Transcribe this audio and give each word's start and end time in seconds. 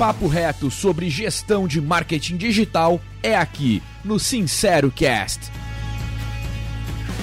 papo 0.00 0.26
reto 0.26 0.70
sobre 0.70 1.10
gestão 1.10 1.68
de 1.68 1.78
marketing 1.78 2.38
digital 2.38 2.98
é 3.22 3.36
aqui 3.36 3.82
no 4.02 4.18
Sincero 4.18 4.90
Cast. 4.90 5.52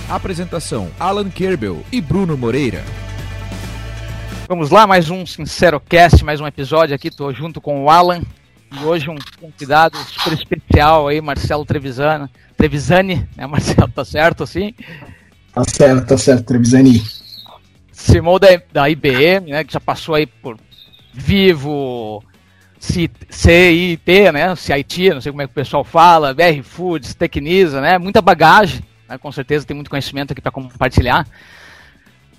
Apresentação: 0.08 0.92
Alan 1.00 1.28
Kerbel 1.28 1.84
e 1.92 2.00
Bruno 2.00 2.38
Moreira. 2.38 2.84
Vamos 4.48 4.70
lá, 4.70 4.86
mais 4.86 5.10
um 5.10 5.26
Sincero 5.26 5.80
Cast, 5.80 6.24
mais 6.24 6.40
um 6.40 6.46
episódio 6.46 6.94
aqui. 6.94 7.08
Estou 7.08 7.34
junto 7.34 7.60
com 7.60 7.84
o 7.84 7.90
Alan 7.90 8.22
e 8.72 8.86
hoje 8.86 9.10
um 9.10 9.18
convidado 9.42 9.98
super 9.98 10.34
especial 10.34 11.08
aí, 11.08 11.20
Marcelo 11.20 11.66
Trevisani. 11.66 12.30
Trevisani, 12.56 13.28
né, 13.36 13.48
Marcelo? 13.48 13.90
Tá 13.90 14.06
certo 14.06 14.44
assim? 14.44 14.76
Tá 15.52 15.64
certo, 15.68 16.06
tá 16.10 16.16
certo, 16.16 16.46
Trevisani. 16.46 17.02
Simão 17.92 18.38
da, 18.38 18.50
da 18.72 18.88
IBM, 18.88 19.50
né, 19.50 19.64
que 19.64 19.74
já 19.74 19.80
passou 19.80 20.14
aí 20.14 20.28
por 20.28 20.60
Vivo, 21.12 22.24
CIT, 22.88 24.32
né, 24.32 24.56
CIT, 24.56 25.10
não 25.14 25.22
sei 25.22 25.32
como 25.32 25.42
é 25.42 25.46
que 25.46 25.52
o 25.52 25.56
pessoal 25.56 25.84
fala, 25.84 26.34
BR 26.34 26.62
Foods, 26.64 27.14
Tecnisa, 27.14 27.82
né, 27.82 27.98
muita 27.98 28.22
bagagem, 28.22 28.82
né, 29.08 29.18
com 29.18 29.32
certeza 29.32 29.66
tem 29.66 29.76
muito 29.76 29.90
conhecimento 29.90 30.32
aqui 30.32 30.42
para 30.42 30.52
compartilhar. 30.52 31.28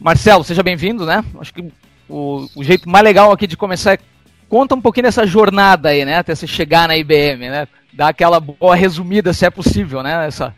Marcelo, 0.00 0.44
seja 0.44 0.62
bem-vindo, 0.62 1.04
né, 1.04 1.24
acho 1.40 1.52
que 1.52 1.64
o, 2.08 2.48
o, 2.54 2.64
jeito 2.64 2.88
mais 2.88 3.04
legal 3.04 3.30
aqui 3.30 3.46
de 3.46 3.56
começar 3.56 3.94
é 3.94 3.98
conta 4.48 4.74
um 4.74 4.80
pouquinho 4.80 5.04
dessa 5.04 5.26
jornada 5.26 5.90
aí, 5.90 6.04
né, 6.04 6.16
até 6.16 6.34
você 6.34 6.46
chegar 6.46 6.88
na 6.88 6.96
IBM, 6.96 7.50
né, 7.50 7.68
dar 7.92 8.08
aquela 8.08 8.40
boa 8.40 8.74
resumida, 8.74 9.32
se 9.32 9.44
é 9.44 9.50
possível, 9.50 10.02
né, 10.02 10.26
essa, 10.26 10.54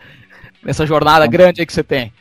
essa 0.65 0.87
jornada 0.87 1.27
grande 1.27 1.61
aí 1.61 1.67
que 1.67 1.73
você 1.73 1.83
tem. 1.83 2.13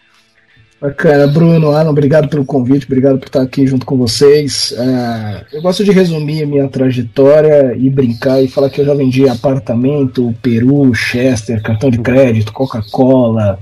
Bacana, 0.81 1.27
Bruno, 1.27 1.71
Alan, 1.71 1.89
obrigado 1.89 2.29
pelo 2.29 2.45
convite, 2.45 2.85
obrigado 2.85 3.19
por 3.19 3.27
estar 3.27 3.41
aqui 3.41 3.67
junto 3.67 3.85
com 3.85 3.97
vocês. 3.97 4.71
Uh, 4.71 5.45
eu 5.51 5.61
gosto 5.61 5.83
de 5.83 5.91
resumir 5.91 6.43
a 6.43 6.47
minha 6.47 6.69
trajetória 6.69 7.75
e 7.75 7.89
brincar 7.89 8.41
e 8.41 8.47
falar 8.47 8.69
que 8.69 8.79
eu 8.79 8.85
já 8.85 8.93
vendi 8.93 9.27
apartamento, 9.27 10.33
Peru, 10.41 10.93
Chester, 10.93 11.61
cartão 11.61 11.89
de 11.89 11.97
crédito, 11.99 12.53
Coca-Cola, 12.53 13.59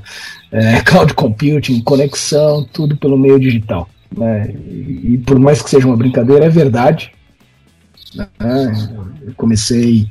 uh, 0.52 0.84
cloud 0.86 1.16
computing, 1.16 1.82
conexão, 1.82 2.64
tudo 2.72 2.96
pelo 2.96 3.18
meio 3.18 3.40
digital. 3.40 3.90
Né? 4.16 4.54
E 4.68 5.18
por 5.26 5.40
mais 5.40 5.60
que 5.60 5.72
seja 5.72 5.88
uma 5.88 5.98
brincadeira, 5.98 6.46
é 6.46 6.50
verdade. 6.50 7.12
Né? 8.16 8.28
Eu 9.26 9.34
comecei 9.36 10.08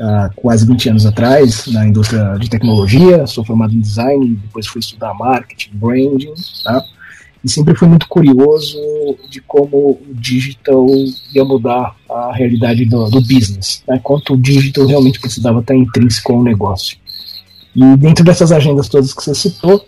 há 0.00 0.30
quase 0.34 0.66
20 0.66 0.90
anos 0.90 1.06
atrás 1.06 1.66
na 1.68 1.86
indústria 1.86 2.36
de 2.38 2.48
tecnologia, 2.48 3.26
sou 3.26 3.44
formado 3.44 3.74
em 3.74 3.80
design, 3.80 4.34
depois 4.34 4.66
fui 4.66 4.80
estudar 4.80 5.14
marketing, 5.14 5.70
branding, 5.74 6.34
tá? 6.64 6.82
E 7.44 7.48
sempre 7.48 7.74
fui 7.74 7.86
muito 7.86 8.08
curioso 8.08 8.78
de 9.28 9.38
como 9.42 9.76
o 9.76 10.14
digital 10.14 10.86
ia 11.34 11.44
mudar 11.44 11.94
a 12.08 12.32
realidade 12.32 12.86
do, 12.86 13.04
do 13.10 13.20
business, 13.20 13.82
né? 13.86 14.00
quanto 14.02 14.32
o 14.32 14.36
digital 14.38 14.86
realmente 14.86 15.20
precisava 15.20 15.60
estar 15.60 15.74
intrínseco 15.74 16.32
ao 16.32 16.42
negócio. 16.42 16.96
E 17.76 17.96
dentro 17.98 18.24
dessas 18.24 18.50
agendas 18.50 18.88
todas 18.88 19.12
que 19.12 19.22
você 19.22 19.34
citou, 19.34 19.84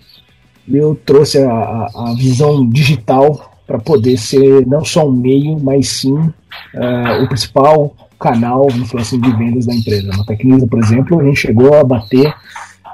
eu 0.68 1.00
trouxe 1.06 1.38
a, 1.38 1.50
a, 1.50 2.14
visão 2.14 2.68
digital 2.68 3.52
para 3.66 3.78
poder 3.78 4.18
ser 4.18 4.66
não 4.66 4.84
só 4.84 5.08
um 5.08 5.12
meio, 5.12 5.58
mas 5.58 5.88
sim 5.88 6.14
uh, 6.14 7.22
o 7.22 7.28
principal 7.28 7.96
canal, 8.19 8.67
vamos 8.70 8.91
falar 8.91 9.03
assim, 9.03 9.20
de 9.20 9.31
vendas 9.36 9.67
da 9.67 9.75
empresa. 9.75 10.09
Na 10.09 10.25
Tecnisa, 10.25 10.67
por 10.67 10.78
exemplo, 10.83 11.20
a 11.20 11.25
gente 11.25 11.41
chegou 11.41 11.75
a 11.75 11.84
bater 11.84 12.28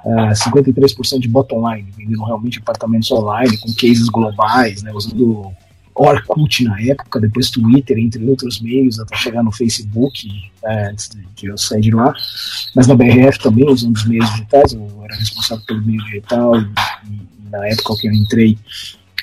uh, 0.05 0.19
eh, 0.21 0.33
53% 0.33 1.19
de 1.19 1.29
bottom 1.29 1.69
line, 1.71 1.89
vendendo 1.97 2.25
realmente 2.25 2.59
apartamentos 2.59 3.11
online, 3.11 3.57
com 3.59 3.69
cases 3.75 4.09
globais, 4.09 4.83
né, 4.83 4.93
usando 4.93 5.53
Orkut 5.95 6.65
na 6.65 6.81
época, 6.81 7.21
depois 7.21 7.51
Twitter, 7.51 7.99
entre 7.99 8.25
outros 8.25 8.61
meios, 8.61 8.99
até 8.99 9.17
chegar 9.17 9.43
no 9.43 9.53
Facebook, 9.53 10.27
uh, 10.63 10.91
antes 10.91 11.11
de 11.37 11.47
eu 11.47 11.59
sair 11.59 11.83
de 11.83 11.91
lá. 11.91 12.13
Mas 12.75 12.87
na 12.87 12.95
BRF 12.95 13.39
também, 13.39 13.69
usando 13.69 13.97
os 13.97 14.07
meios 14.07 14.29
digitais, 14.31 14.73
eu 14.73 14.89
era 15.05 15.15
responsável 15.17 15.65
pelo 15.67 15.83
meio 15.83 16.03
digital, 16.05 16.57
e, 16.57 16.65
e 16.65 17.51
na 17.51 17.67
época 17.69 17.95
que 18.01 18.09
eu 18.09 18.13
entrei, 18.13 18.59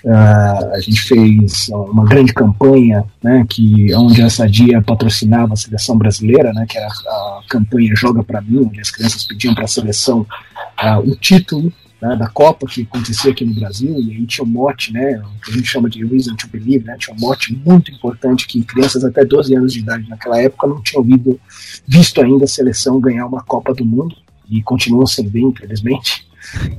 Uh, 0.03 0.73
a 0.73 0.79
gente 0.79 1.01
fez 1.01 1.67
uma 1.69 2.05
grande 2.05 2.33
campanha, 2.33 3.03
né, 3.21 3.45
que 3.49 3.93
onde 3.95 4.21
a 4.21 4.29
Sadia 4.29 4.81
patrocinava 4.81 5.53
a 5.53 5.57
seleção 5.57 5.97
brasileira, 5.97 6.53
né, 6.53 6.65
que 6.67 6.77
era 6.77 6.87
a 6.87 7.41
campanha 7.49 7.93
Joga 7.95 8.23
para 8.23 8.41
mim, 8.41 8.65
onde 8.65 8.79
as 8.79 8.89
crianças 8.89 9.25
pediam 9.25 9.53
para 9.53 9.65
a 9.65 9.67
seleção 9.67 10.21
uh, 10.21 10.99
o 10.99 11.15
título 11.15 11.71
né, 12.01 12.15
da 12.15 12.27
Copa 12.27 12.65
que 12.65 12.83
acontecia 12.83 13.31
aqui 13.31 13.43
no 13.43 13.53
Brasil, 13.53 13.99
e 13.99 14.11
aí 14.11 14.25
tinha 14.25 14.45
um 14.45 14.49
mote, 14.49 14.93
né, 14.93 15.21
que 15.43 15.51
a 15.51 15.53
gente 15.53 15.67
chama 15.67 15.89
de 15.89 16.05
Reason 16.05 16.35
to 16.35 16.47
Believe, 16.47 16.85
né, 16.85 16.95
tinha 16.97 17.16
um 17.16 17.19
mote 17.19 17.53
muito 17.66 17.91
importante 17.91 18.47
que 18.47 18.63
crianças 18.63 19.03
até 19.03 19.25
12 19.25 19.55
anos 19.55 19.73
de 19.73 19.79
idade 19.79 20.07
naquela 20.07 20.41
época 20.41 20.67
não 20.67 20.81
tinham 20.81 21.01
ouvido, 21.01 21.39
visto 21.85 22.21
ainda 22.21 22.45
a 22.45 22.47
seleção 22.47 23.01
ganhar 23.01 23.25
uma 23.25 23.43
Copa 23.43 23.73
do 23.73 23.85
Mundo, 23.85 24.16
e 24.49 24.63
continuam 24.63 25.05
sem 25.05 25.27
ver, 25.27 25.41
infelizmente. 25.41 26.27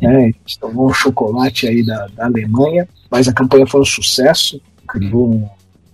Né, 0.00 0.32
tomou 0.58 0.90
um 0.90 0.94
chocolate 0.94 1.68
aí 1.68 1.84
da, 1.84 2.06
da 2.08 2.26
Alemanha, 2.26 2.88
mas 3.10 3.28
a 3.28 3.32
campanha 3.32 3.66
foi 3.66 3.80
um 3.80 3.84
sucesso, 3.84 4.60
criou 4.88 5.50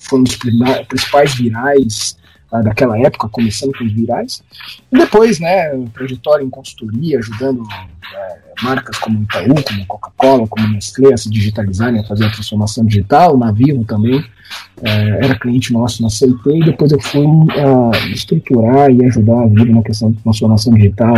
foi 0.09 0.21
um 0.21 0.22
dos 0.22 0.37
principais 0.88 1.34
virais 1.34 2.16
uh, 2.53 2.62
daquela 2.62 2.99
época, 2.99 3.28
começando 3.28 3.76
com 3.76 3.84
os 3.84 3.93
virais. 3.93 4.43
E 4.93 4.99
depois, 4.99 5.41
né, 5.41 5.71
trajetória 5.93 6.44
em 6.44 6.50
consultoria, 6.50 7.19
ajudando 7.19 7.62
uh, 7.62 8.62
marcas 8.62 8.99
como 8.99 9.22
Itaú, 9.22 9.55
como 9.62 9.87
Coca-Cola, 9.87 10.47
como 10.47 10.69
Nestlé 10.69 11.12
a 11.12 11.16
se 11.16 11.31
digitalizarem, 11.31 12.00
a 12.00 12.05
fazer 12.05 12.25
a 12.25 12.31
transformação 12.31 12.84
digital, 12.84 13.37
na 13.37 13.53
Vivo 13.53 13.84
também, 13.84 14.21
uh, 14.21 14.26
era 15.21 15.38
cliente 15.38 15.72
nosso 15.72 16.03
na 16.03 16.10
CIT, 16.10 16.41
e 16.47 16.65
depois 16.65 16.93
eu 16.93 17.00
fui 17.00 17.26
estruturar 18.12 18.91
e 18.91 19.05
ajudar 19.06 19.43
a 19.43 19.47
Vivo 19.47 19.75
na 19.75 19.82
questão 19.82 20.10
de 20.10 20.22
transformação 20.22 20.75
digital, 20.75 21.16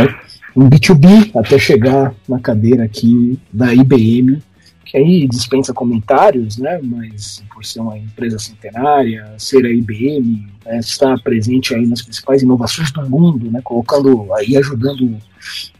em 0.55 0.69
B2B, 0.69 1.31
até 1.35 1.57
chegar 1.57 2.13
na 2.27 2.39
cadeira 2.39 2.83
aqui 2.83 3.39
da 3.51 3.73
IBM, 3.73 4.41
que 4.85 4.97
aí 4.97 5.27
dispensa 5.27 5.73
comentários, 5.73 6.57
né? 6.57 6.79
Mas 6.81 7.43
por 7.53 7.63
ser 7.63 7.79
uma 7.79 7.97
empresa 7.97 8.39
centenária, 8.39 9.33
ser 9.37 9.65
a 9.65 9.71
IBM, 9.71 10.47
né, 10.65 10.79
estar 10.79 11.19
presente 11.21 11.75
aí 11.75 11.85
nas 11.85 12.01
principais 12.01 12.41
inovações 12.41 12.91
do 12.91 13.07
mundo, 13.07 13.51
né? 13.51 13.61
Colocando 13.63 14.33
aí 14.33 14.57
ajudando 14.57 15.17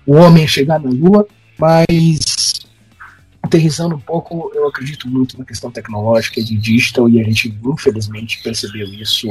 o 0.05 0.15
homem 0.15 0.43
a 0.43 0.47
chegar 0.47 0.79
na 0.79 0.89
Lua, 0.89 1.25
mas 1.57 2.61
aterrizando 3.41 3.95
um 3.95 3.99
pouco, 3.99 4.51
eu 4.53 4.67
acredito 4.67 5.09
muito 5.09 5.37
na 5.39 5.45
questão 5.45 5.71
tecnológica 5.71 6.41
de 6.43 6.55
digital 6.55 7.09
e 7.09 7.19
a 7.19 7.23
gente 7.23 7.57
infelizmente 7.65 8.43
percebeu 8.43 8.87
isso 8.93 9.27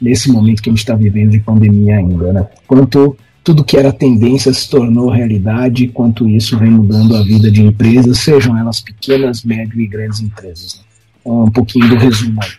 nesse 0.00 0.30
momento 0.30 0.62
que 0.62 0.70
a 0.70 0.72
gente 0.72 0.80
está 0.80 0.94
vivendo 0.94 1.30
de 1.30 1.40
pandemia 1.40 1.96
ainda, 1.96 2.32
né? 2.32 2.48
Quanto 2.66 3.16
tudo 3.42 3.64
que 3.64 3.76
era 3.76 3.92
tendência 3.92 4.52
se 4.52 4.68
tornou 4.68 5.10
realidade, 5.10 5.88
quanto 5.88 6.28
isso 6.28 6.58
vem 6.58 6.70
mudando 6.70 7.16
a 7.16 7.22
vida 7.22 7.50
de 7.50 7.62
empresas, 7.62 8.18
sejam 8.18 8.56
elas 8.56 8.80
pequenas, 8.80 9.42
médias 9.42 9.78
e 9.78 9.86
grandes 9.86 10.20
empresas. 10.20 10.76
Né? 10.76 10.84
Então, 11.20 11.44
um 11.44 11.50
pouquinho 11.50 11.88
do 11.88 11.96
resumo 11.96 12.40
aí. 12.42 12.50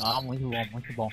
Ah, 0.00 0.20
muito 0.22 0.48
bom, 0.48 0.64
muito 0.72 0.92
bom. 0.94 1.08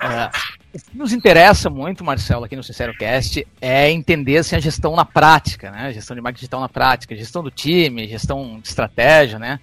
É, 0.00 0.30
o 0.74 0.78
que 0.78 0.96
nos 0.98 1.12
interessa 1.12 1.70
muito, 1.70 2.04
Marcelo, 2.04 2.44
aqui 2.44 2.54
no 2.54 2.62
SinceroCast, 2.62 3.46
é 3.60 3.90
entender 3.90 4.38
assim, 4.38 4.56
a 4.56 4.60
gestão 4.60 4.94
na 4.94 5.04
prática, 5.04 5.70
né? 5.70 5.86
A 5.86 5.92
gestão 5.92 6.14
de 6.14 6.20
marketing 6.20 6.40
digital 6.40 6.60
na 6.60 6.68
prática, 6.68 7.16
gestão 7.16 7.42
do 7.42 7.50
time, 7.50 8.06
gestão 8.06 8.60
de 8.60 8.68
estratégia, 8.68 9.38
né? 9.38 9.58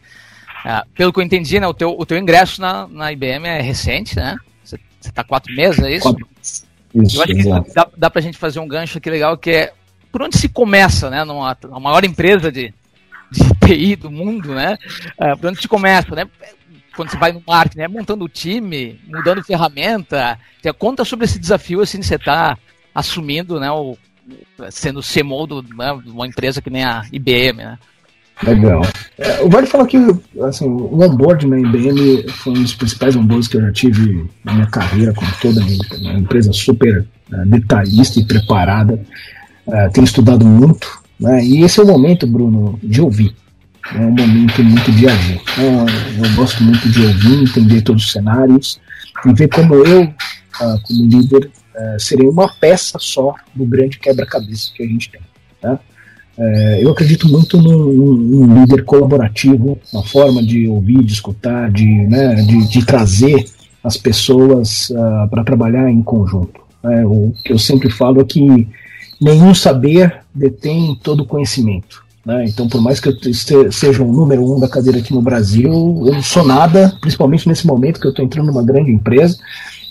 É, 0.66 0.84
pelo 0.96 1.14
que 1.14 1.20
eu 1.20 1.24
entendi, 1.24 1.60
né, 1.60 1.68
o, 1.68 1.74
teu, 1.74 1.96
o 1.98 2.06
teu 2.06 2.18
ingresso 2.18 2.62
na, 2.62 2.88
na 2.88 3.12
IBM 3.12 3.48
é 3.48 3.62
recente, 3.62 4.16
né? 4.16 4.36
Você 4.64 4.78
está 5.02 5.24
quatro 5.24 5.54
meses, 5.54 5.80
é 5.80 5.96
isso? 5.96 6.04
Quatro 6.04 6.28
isso, 6.96 7.18
eu 7.18 7.24
acho 7.24 7.32
exato. 7.32 7.70
que 7.70 7.74
dá, 7.74 7.88
dá 7.98 8.10
pra 8.10 8.22
gente 8.22 8.38
fazer 8.38 8.60
um 8.60 8.68
gancho 8.68 8.98
aqui 8.98 9.10
legal 9.10 9.38
que 9.38 9.50
é 9.50 9.74
por 10.12 10.22
onde 10.22 10.38
se 10.38 10.50
começa, 10.50 11.10
né? 11.10 11.24
Numa, 11.24 11.58
numa 11.64 11.80
maior 11.80 12.04
empresa 12.04 12.52
de, 12.52 12.74
de 13.32 13.42
TI 13.66 13.96
do 13.96 14.12
mundo, 14.12 14.54
né? 14.54 14.78
Uh, 15.20 15.38
por 15.38 15.50
onde 15.50 15.62
se 15.62 15.68
começa, 15.68 16.14
né? 16.14 16.28
Quando 16.96 17.10
você 17.10 17.18
vai 17.18 17.32
no 17.32 17.42
marketing, 17.48 17.80
né? 17.80 17.88
Montando 17.88 18.26
o 18.26 18.30
time, 18.30 19.00
mudando 19.08 19.44
ferramenta. 19.44 20.38
Conta 20.78 21.06
sobre 21.06 21.26
esse 21.26 21.40
desafio 21.40 21.82
assim, 21.82 22.00
de 22.00 22.06
você 22.06 22.16
estar 22.16 22.56
tá 22.56 22.62
assumindo, 22.94 23.60
né? 23.60 23.72
O, 23.72 23.98
sendo 24.70 25.02
CMO 25.02 25.48
né, 25.76 25.98
de 26.04 26.10
uma 26.10 26.28
empresa 26.28 26.62
que 26.62 26.70
nem 26.70 26.84
a 26.84 27.04
IBM, 27.12 27.58
né? 27.58 27.80
Legal. 28.44 28.82
É, 29.18 29.48
vale 29.48 29.68
falar 29.68 29.86
que 29.86 29.98
assim, 30.42 30.66
o 30.68 31.02
onboard 31.02 31.46
na 31.46 31.60
IBM 31.60 32.28
foi 32.30 32.54
um 32.54 32.64
dos 32.64 32.74
principais 32.74 33.16
onboards 33.16 33.48
que 33.48 33.58
eu 33.58 33.62
já 33.62 33.72
tive 33.72 34.26
na 34.44 34.54
minha 34.54 34.68
carreira, 34.68 35.14
como 35.14 35.32
toda 35.42 35.62
uma 35.62 36.14
empresa 36.14 36.52
super 36.52 37.06
uh, 37.32 37.46
detalhista 37.46 38.20
e 38.20 38.26
preparada. 38.26 39.00
Uh, 39.68 39.92
tenho 39.94 40.06
estudado 40.06 40.44
muito, 40.44 40.88
né? 41.20 41.44
e 41.44 41.62
esse 41.64 41.80
é 41.80 41.84
o 41.84 41.88
momento, 41.88 42.26
Bruno, 42.26 42.80
de 42.82 43.00
ouvir. 43.00 43.36
É 43.94 44.00
um 44.00 44.12
momento 44.12 44.64
muito 44.64 44.92
de 44.92 45.08
agir. 45.08 45.38
Uh, 45.38 46.26
eu 46.26 46.36
gosto 46.36 46.64
muito 46.64 46.90
de 46.90 47.06
ouvir, 47.06 47.44
entender 47.44 47.82
todos 47.82 48.06
os 48.06 48.12
cenários 48.12 48.80
e 49.26 49.34
ver 49.34 49.50
como 49.50 49.76
eu, 49.76 50.04
uh, 50.04 50.82
como 50.84 51.06
líder, 51.06 51.50
serei 51.98 52.28
uma 52.28 52.48
peça 52.48 53.00
só 53.00 53.34
do 53.56 53.66
grande 53.66 53.98
quebra-cabeça 53.98 54.72
que 54.76 54.84
a 54.84 54.86
gente 54.86 55.10
tem. 55.10 55.22
Tá? 55.62 55.80
É, 56.44 56.84
eu 56.84 56.90
acredito 56.90 57.30
muito 57.30 57.62
num, 57.62 57.94
num, 57.94 58.62
líder 58.62 58.84
colaborativo, 58.84 59.78
na 59.94 60.02
forma 60.02 60.42
de 60.42 60.68
ouvir, 60.68 61.04
de 61.04 61.14
escutar, 61.14 61.70
de, 61.70 61.86
né, 61.86 62.34
de, 62.34 62.68
de 62.68 62.84
trazer 62.84 63.46
as 63.84 63.96
pessoas 63.96 64.90
uh, 64.90 65.30
para 65.30 65.44
trabalhar 65.44 65.88
em 65.92 66.02
conjunto. 66.02 66.60
É, 66.84 67.06
o 67.06 67.32
que 67.46 67.54
eu 67.54 67.60
sempre 67.60 67.92
falo 67.92 68.22
é 68.22 68.24
que 68.24 68.68
nenhum 69.22 69.54
saber 69.54 70.22
detém 70.34 70.98
todo 71.04 71.28
conhecimento. 71.28 72.04
Né? 72.26 72.46
Então, 72.48 72.68
por 72.68 72.82
mais 72.82 73.00
que 73.00 73.10
eu 73.10 73.72
seja 73.72 74.02
o 74.02 74.12
número 74.12 74.44
um 74.44 74.60
da 74.60 74.68
cadeira 74.68 74.98
aqui 74.98 75.14
no 75.14 75.22
Brasil, 75.22 75.72
eu 75.72 76.14
não 76.14 76.24
sou 76.24 76.44
nada, 76.44 76.98
principalmente 77.02 77.48
nesse 77.48 77.68
momento 77.68 78.00
que 78.00 78.08
eu 78.08 78.12
estou 78.12 78.26
entrando 78.26 78.48
numa 78.48 78.64
grande 78.64 78.92
empresa, 78.92 79.38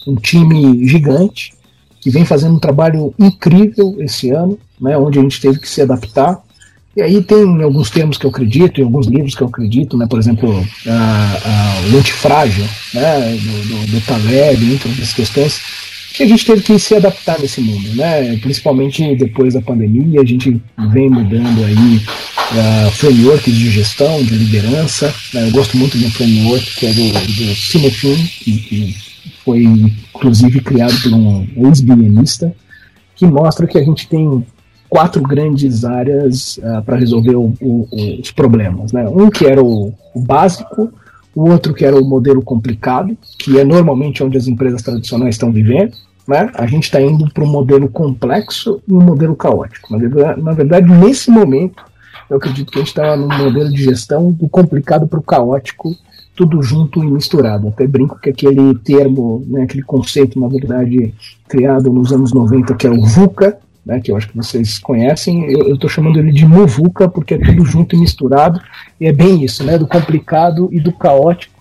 um 0.05 0.17
time 0.17 0.85
gigante, 0.89 1.53
que 2.01 2.11
vem 2.11 2.25
fazendo 2.25 2.55
um 2.55 2.59
trabalho 2.59 3.15
incrível 3.19 3.97
esse 4.01 4.31
ano, 4.31 4.59
né, 4.81 4.97
onde 4.97 5.19
a 5.19 5.23
gente 5.23 5.41
teve 5.41 5.59
que 5.59 5.69
se 5.69 5.83
adaptar. 5.83 6.39
E 6.97 7.03
aí 7.03 7.23
tem 7.23 7.63
alguns 7.63 7.91
termos 7.91 8.19
que 8.19 8.27
eu 8.27 8.31
acredito, 8.31 8.81
em 8.81 8.85
alguns 8.85 9.07
livros 9.07 9.35
que 9.35 9.43
eu 9.43 9.47
acredito, 9.47 9.97
né, 9.97 10.07
por 10.09 10.19
exemplo, 10.19 10.67
a, 10.87 11.39
a, 11.45 11.93
o 11.93 11.99
antifrágil, 11.99 12.65
né, 12.95 13.37
do, 13.37 13.69
do, 13.69 13.93
do 13.93 14.01
Taleb, 14.07 14.73
entre 14.73 14.89
outras 14.89 15.13
questões, 15.13 15.61
que 16.13 16.25
a 16.25 16.27
gente 16.27 16.45
teve 16.45 16.63
que 16.63 16.79
se 16.79 16.95
adaptar 16.95 17.39
nesse 17.39 17.61
mundo, 17.61 17.95
né? 17.95 18.37
Principalmente 18.39 19.15
depois 19.15 19.55
da 19.55 19.63
pandemia, 19.63 20.21
a 20.21 20.25
gente 20.25 20.61
vem 20.93 21.09
mudando 21.09 21.65
aí 21.65 21.97
uh, 21.97 22.91
frameworks 22.91 23.55
de 23.55 23.71
gestão, 23.71 24.23
de 24.23 24.35
liderança. 24.35 25.15
Né? 25.33 25.47
Eu 25.47 25.53
gosto 25.53 25.77
muito 25.77 25.97
de 25.97 26.05
um 26.05 26.11
framework 26.11 26.75
que 26.77 26.87
é 26.87 26.93
do, 26.93 27.13
do 27.13 27.55
que, 28.41 28.53
que 28.59 28.97
foi 29.45 29.67
inclusive 30.21 30.61
criado 30.61 30.95
por 31.03 31.13
um 31.15 31.47
ex-bienista, 31.67 32.55
que 33.17 33.27
mostra 33.27 33.67
que 33.67 33.79
a 33.79 33.83
gente 33.83 34.07
tem 34.07 34.45
quatro 34.89 35.23
grandes 35.23 35.85
áreas 35.85 36.59
uh, 36.59 36.83
para 36.85 36.97
resolver 36.97 37.37
o, 37.37 37.55
o, 37.61 37.89
os 38.21 38.31
problemas. 38.31 38.93
Né? 38.93 39.09
Um 39.09 39.31
que 39.31 39.47
era 39.47 39.65
o, 39.65 39.95
o 40.15 40.21
básico, 40.21 40.93
o 41.35 41.49
outro 41.49 41.73
que 41.73 41.85
era 41.85 41.97
o 41.97 42.05
modelo 42.05 42.43
complicado, 42.43 43.17
que 43.39 43.59
é 43.59 43.65
normalmente 43.65 44.23
onde 44.23 44.37
as 44.37 44.47
empresas 44.47 44.83
tradicionais 44.83 45.37
estão 45.37 45.51
vivendo, 45.51 45.95
né? 46.29 46.51
A 46.55 46.67
gente 46.67 46.85
está 46.85 47.01
indo 47.01 47.33
para 47.33 47.43
um 47.43 47.47
modelo 47.47 47.89
complexo 47.89 48.81
e 48.87 48.93
um 48.93 49.01
modelo 49.01 49.35
caótico. 49.35 49.93
Na 49.93 49.99
verdade, 49.99 50.43
na 50.43 50.53
verdade, 50.53 50.93
nesse 50.93 51.31
momento, 51.31 51.83
eu 52.29 52.37
acredito 52.37 52.71
que 52.71 52.79
a 52.79 52.83
gente 52.83 52.89
está 52.89 53.17
num 53.17 53.27
modelo 53.27 53.71
de 53.71 53.83
gestão 53.83 54.31
do 54.31 54.49
complicado 54.49 55.07
para 55.09 55.19
o 55.19 55.23
caótico, 55.23 55.97
tudo 56.41 56.63
junto 56.63 57.05
e 57.05 57.07
misturado. 57.07 57.69
Até 57.69 57.87
brinco 57.87 58.19
que 58.19 58.31
aquele 58.31 58.75
termo, 58.79 59.45
né, 59.47 59.65
aquele 59.65 59.83
conceito, 59.83 60.41
na 60.41 60.49
verdade, 60.49 61.13
criado 61.47 61.93
nos 61.93 62.15
anos 62.15 62.33
90, 62.33 62.75
que 62.77 62.87
é 62.87 62.91
o 62.91 63.05
VUCA, 63.05 63.59
né, 63.85 64.01
que 64.01 64.11
eu 64.11 64.17
acho 64.17 64.31
que 64.31 64.37
vocês 64.39 64.79
conhecem, 64.79 65.53
eu 65.53 65.75
estou 65.75 65.91
chamando 65.91 66.19
ele 66.19 66.33
de 66.33 66.47
muvuca 66.47 67.11
porque 67.11 67.35
é 67.35 67.39
tudo 67.39 67.63
junto 67.67 67.95
e 67.95 67.99
misturado, 67.99 68.59
e 68.99 69.07
é 69.07 69.13
bem 69.13 69.45
isso, 69.45 69.63
né, 69.63 69.77
do 69.77 69.87
complicado 69.87 70.71
e 70.73 70.81
do 70.81 70.93
caótico. 70.93 71.61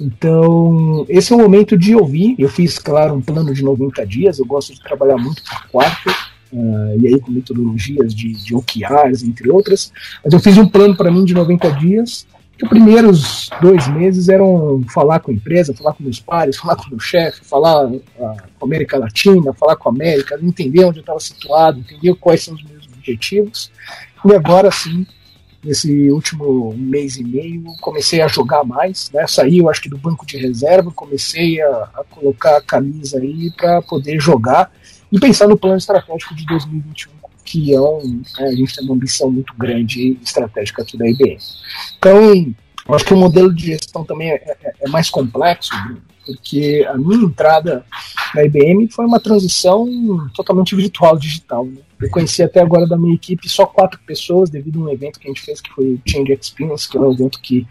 Então, 0.00 1.06
esse 1.08 1.32
é 1.32 1.36
o 1.36 1.38
momento 1.38 1.78
de 1.78 1.94
ouvir. 1.94 2.34
Eu 2.36 2.48
fiz, 2.48 2.80
claro, 2.80 3.14
um 3.14 3.20
plano 3.20 3.54
de 3.54 3.62
90 3.62 4.04
dias, 4.04 4.40
eu 4.40 4.44
gosto 4.44 4.74
de 4.74 4.82
trabalhar 4.82 5.18
muito 5.18 5.40
por 5.44 5.70
quarto, 5.70 6.10
uh, 6.52 7.00
e 7.00 7.06
aí 7.06 7.20
com 7.20 7.30
metodologias 7.30 8.12
de, 8.12 8.32
de 8.32 8.56
OKRs, 8.56 9.22
entre 9.22 9.48
outras, 9.50 9.92
mas 10.24 10.32
eu 10.34 10.40
fiz 10.40 10.58
um 10.58 10.66
plano 10.66 10.96
para 10.96 11.12
mim 11.12 11.24
de 11.24 11.32
90 11.32 11.70
dias, 11.74 12.26
os 12.62 12.68
primeiros 12.68 13.50
dois 13.60 13.86
meses 13.88 14.28
eram 14.28 14.82
falar 14.88 15.20
com 15.20 15.30
a 15.30 15.34
empresa, 15.34 15.74
falar 15.74 15.92
com 15.92 16.02
meus 16.02 16.20
pares, 16.20 16.56
falar 16.56 16.76
com 16.76 16.84
o 16.84 16.90
meu 16.90 17.00
chefe, 17.00 17.44
falar 17.44 17.86
uh, 17.86 18.02
com 18.18 18.26
a 18.26 18.36
América 18.62 18.98
Latina, 18.98 19.52
falar 19.52 19.76
com 19.76 19.90
a 19.90 19.92
América, 19.92 20.38
entender 20.42 20.84
onde 20.84 20.98
eu 20.98 21.02
estava 21.02 21.20
situado, 21.20 21.78
entender 21.78 22.14
quais 22.14 22.42
são 22.42 22.54
os 22.54 22.62
meus 22.62 22.86
objetivos. 22.86 23.70
E 24.24 24.34
agora 24.34 24.70
sim, 24.70 25.06
nesse 25.62 26.10
último 26.10 26.74
mês 26.74 27.16
e 27.16 27.24
meio, 27.24 27.64
comecei 27.80 28.22
a 28.22 28.28
jogar 28.28 28.64
mais, 28.64 29.10
né? 29.12 29.26
Saí, 29.26 29.58
eu 29.58 29.68
acho 29.68 29.82
que 29.82 29.90
do 29.90 29.98
banco 29.98 30.24
de 30.24 30.38
reserva, 30.38 30.90
comecei 30.90 31.60
a, 31.60 31.90
a 31.94 32.04
colocar 32.08 32.56
a 32.56 32.62
camisa 32.62 33.18
aí 33.18 33.50
para 33.54 33.82
poder 33.82 34.18
jogar 34.18 34.72
e 35.12 35.20
pensar 35.20 35.46
no 35.46 35.58
plano 35.58 35.76
estratégico 35.76 36.34
de 36.34 36.46
2021 36.46 37.16
que 37.46 37.72
é 37.72 37.80
um, 37.80 38.22
né, 38.38 38.44
a 38.44 38.54
gente 38.54 38.74
tem 38.74 38.84
uma 38.84 38.94
ambição 38.94 39.30
muito 39.30 39.54
grande 39.56 40.00
e 40.00 40.20
estratégica 40.22 40.82
aqui 40.82 40.98
da 40.98 41.08
IBM. 41.08 41.38
Então, 41.96 42.54
acho 42.94 43.04
que 43.04 43.14
o 43.14 43.16
modelo 43.16 43.54
de 43.54 43.66
gestão 43.66 44.04
também 44.04 44.30
é, 44.30 44.34
é, 44.34 44.72
é 44.80 44.88
mais 44.88 45.08
complexo, 45.08 45.70
porque 46.26 46.84
a 46.88 46.98
minha 46.98 47.24
entrada 47.24 47.86
na 48.34 48.44
IBM 48.44 48.88
foi 48.90 49.06
uma 49.06 49.20
transição 49.20 49.86
totalmente 50.34 50.74
virtual, 50.74 51.16
digital. 51.16 51.64
Né? 51.64 51.78
Eu 52.00 52.10
conheci 52.10 52.42
até 52.42 52.60
agora 52.60 52.86
da 52.86 52.98
minha 52.98 53.14
equipe 53.14 53.48
só 53.48 53.64
quatro 53.64 54.00
pessoas, 54.04 54.50
devido 54.50 54.80
a 54.80 54.86
um 54.86 54.92
evento 54.92 55.20
que 55.20 55.28
a 55.28 55.30
gente 55.30 55.42
fez, 55.42 55.60
que 55.60 55.70
foi 55.70 55.84
o 55.84 56.00
Change 56.04 56.32
Experience, 56.32 56.88
que 56.88 56.98
é 56.98 57.00
um 57.00 57.12
evento 57.12 57.40
que 57.40 57.64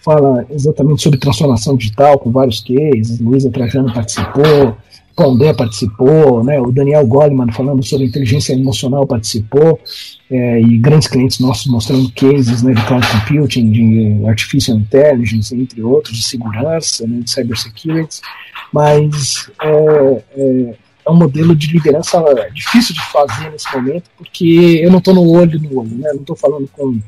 fala 0.00 0.44
exatamente 0.50 1.02
sobre 1.02 1.18
transformação 1.18 1.76
digital, 1.76 2.18
com 2.18 2.32
vários 2.32 2.60
cases. 2.60 3.20
Luísa 3.20 3.50
Trajano 3.50 3.92
participou, 3.92 4.76
Condé 5.20 5.52
participou, 5.52 6.42
né, 6.42 6.58
o 6.58 6.72
Daniel 6.72 7.06
Goleman 7.06 7.52
falando 7.52 7.82
sobre 7.82 8.06
inteligência 8.06 8.54
emocional 8.54 9.06
participou, 9.06 9.78
é, 10.30 10.60
e 10.62 10.78
grandes 10.78 11.08
clientes 11.08 11.38
nossos 11.40 11.66
mostrando 11.66 12.10
cases 12.12 12.62
né, 12.62 12.72
de 12.72 12.82
cloud 12.86 13.06
computing, 13.06 13.70
de 13.70 14.26
artificial 14.26 14.78
intelligence, 14.78 15.54
entre 15.54 15.82
outros, 15.82 16.16
de 16.16 16.24
segurança, 16.24 17.06
né, 17.06 17.20
de 17.20 17.30
cybersecurity, 17.30 18.22
mas 18.72 19.50
é, 19.60 20.24
é, 20.38 20.74
é 21.04 21.10
um 21.10 21.16
modelo 21.16 21.54
de 21.54 21.70
liderança 21.70 22.18
difícil 22.54 22.94
de 22.94 23.04
fazer 23.12 23.50
nesse 23.50 23.70
momento, 23.76 24.04
porque 24.16 24.80
eu 24.82 24.90
não 24.90 25.00
estou 25.00 25.12
no 25.12 25.28
olho 25.28 25.60
no 25.60 25.80
olho, 25.80 25.96
né, 25.96 26.12
não 26.14 26.22
estou 26.22 26.34
falando 26.34 26.66
com 26.72 26.98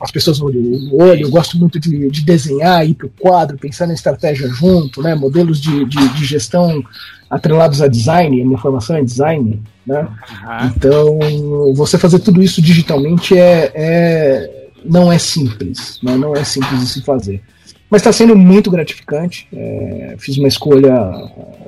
as 0.00 0.10
pessoas 0.10 0.38
no 0.38 0.46
olho, 0.46 0.60
no 0.60 1.02
olho. 1.02 1.22
Eu 1.22 1.30
gosto 1.30 1.58
muito 1.58 1.80
de, 1.80 2.10
de 2.10 2.24
desenhar, 2.24 2.86
ir 2.86 2.94
para 2.94 3.06
o 3.06 3.10
quadro, 3.10 3.58
pensar 3.58 3.86
na 3.86 3.94
estratégia 3.94 4.48
junto, 4.48 5.02
né? 5.02 5.14
modelos 5.14 5.60
de, 5.60 5.84
de, 5.84 6.08
de, 6.08 6.24
gestão 6.24 6.82
atrelados 7.30 7.82
a 7.82 7.88
design, 7.88 8.40
a 8.40 8.46
minha 8.46 8.58
formação 8.58 8.96
é 8.96 9.02
design. 9.02 9.62
Né? 9.86 10.00
Uhum. 10.00 10.66
Então, 10.66 11.74
você 11.74 11.98
fazer 11.98 12.18
tudo 12.18 12.42
isso 12.42 12.60
digitalmente 12.60 13.36
é, 13.36 13.72
é 13.74 14.66
não 14.84 15.12
é 15.12 15.18
simples, 15.18 15.98
né? 16.02 16.16
não 16.16 16.34
é 16.34 16.44
simples 16.44 16.80
de 16.80 16.86
se 16.86 17.02
fazer. 17.02 17.42
Mas 17.90 18.00
está 18.00 18.12
sendo 18.12 18.36
muito 18.36 18.70
gratificante. 18.70 19.46
É, 19.52 20.16
fiz 20.18 20.36
uma 20.38 20.48
escolha 20.48 20.92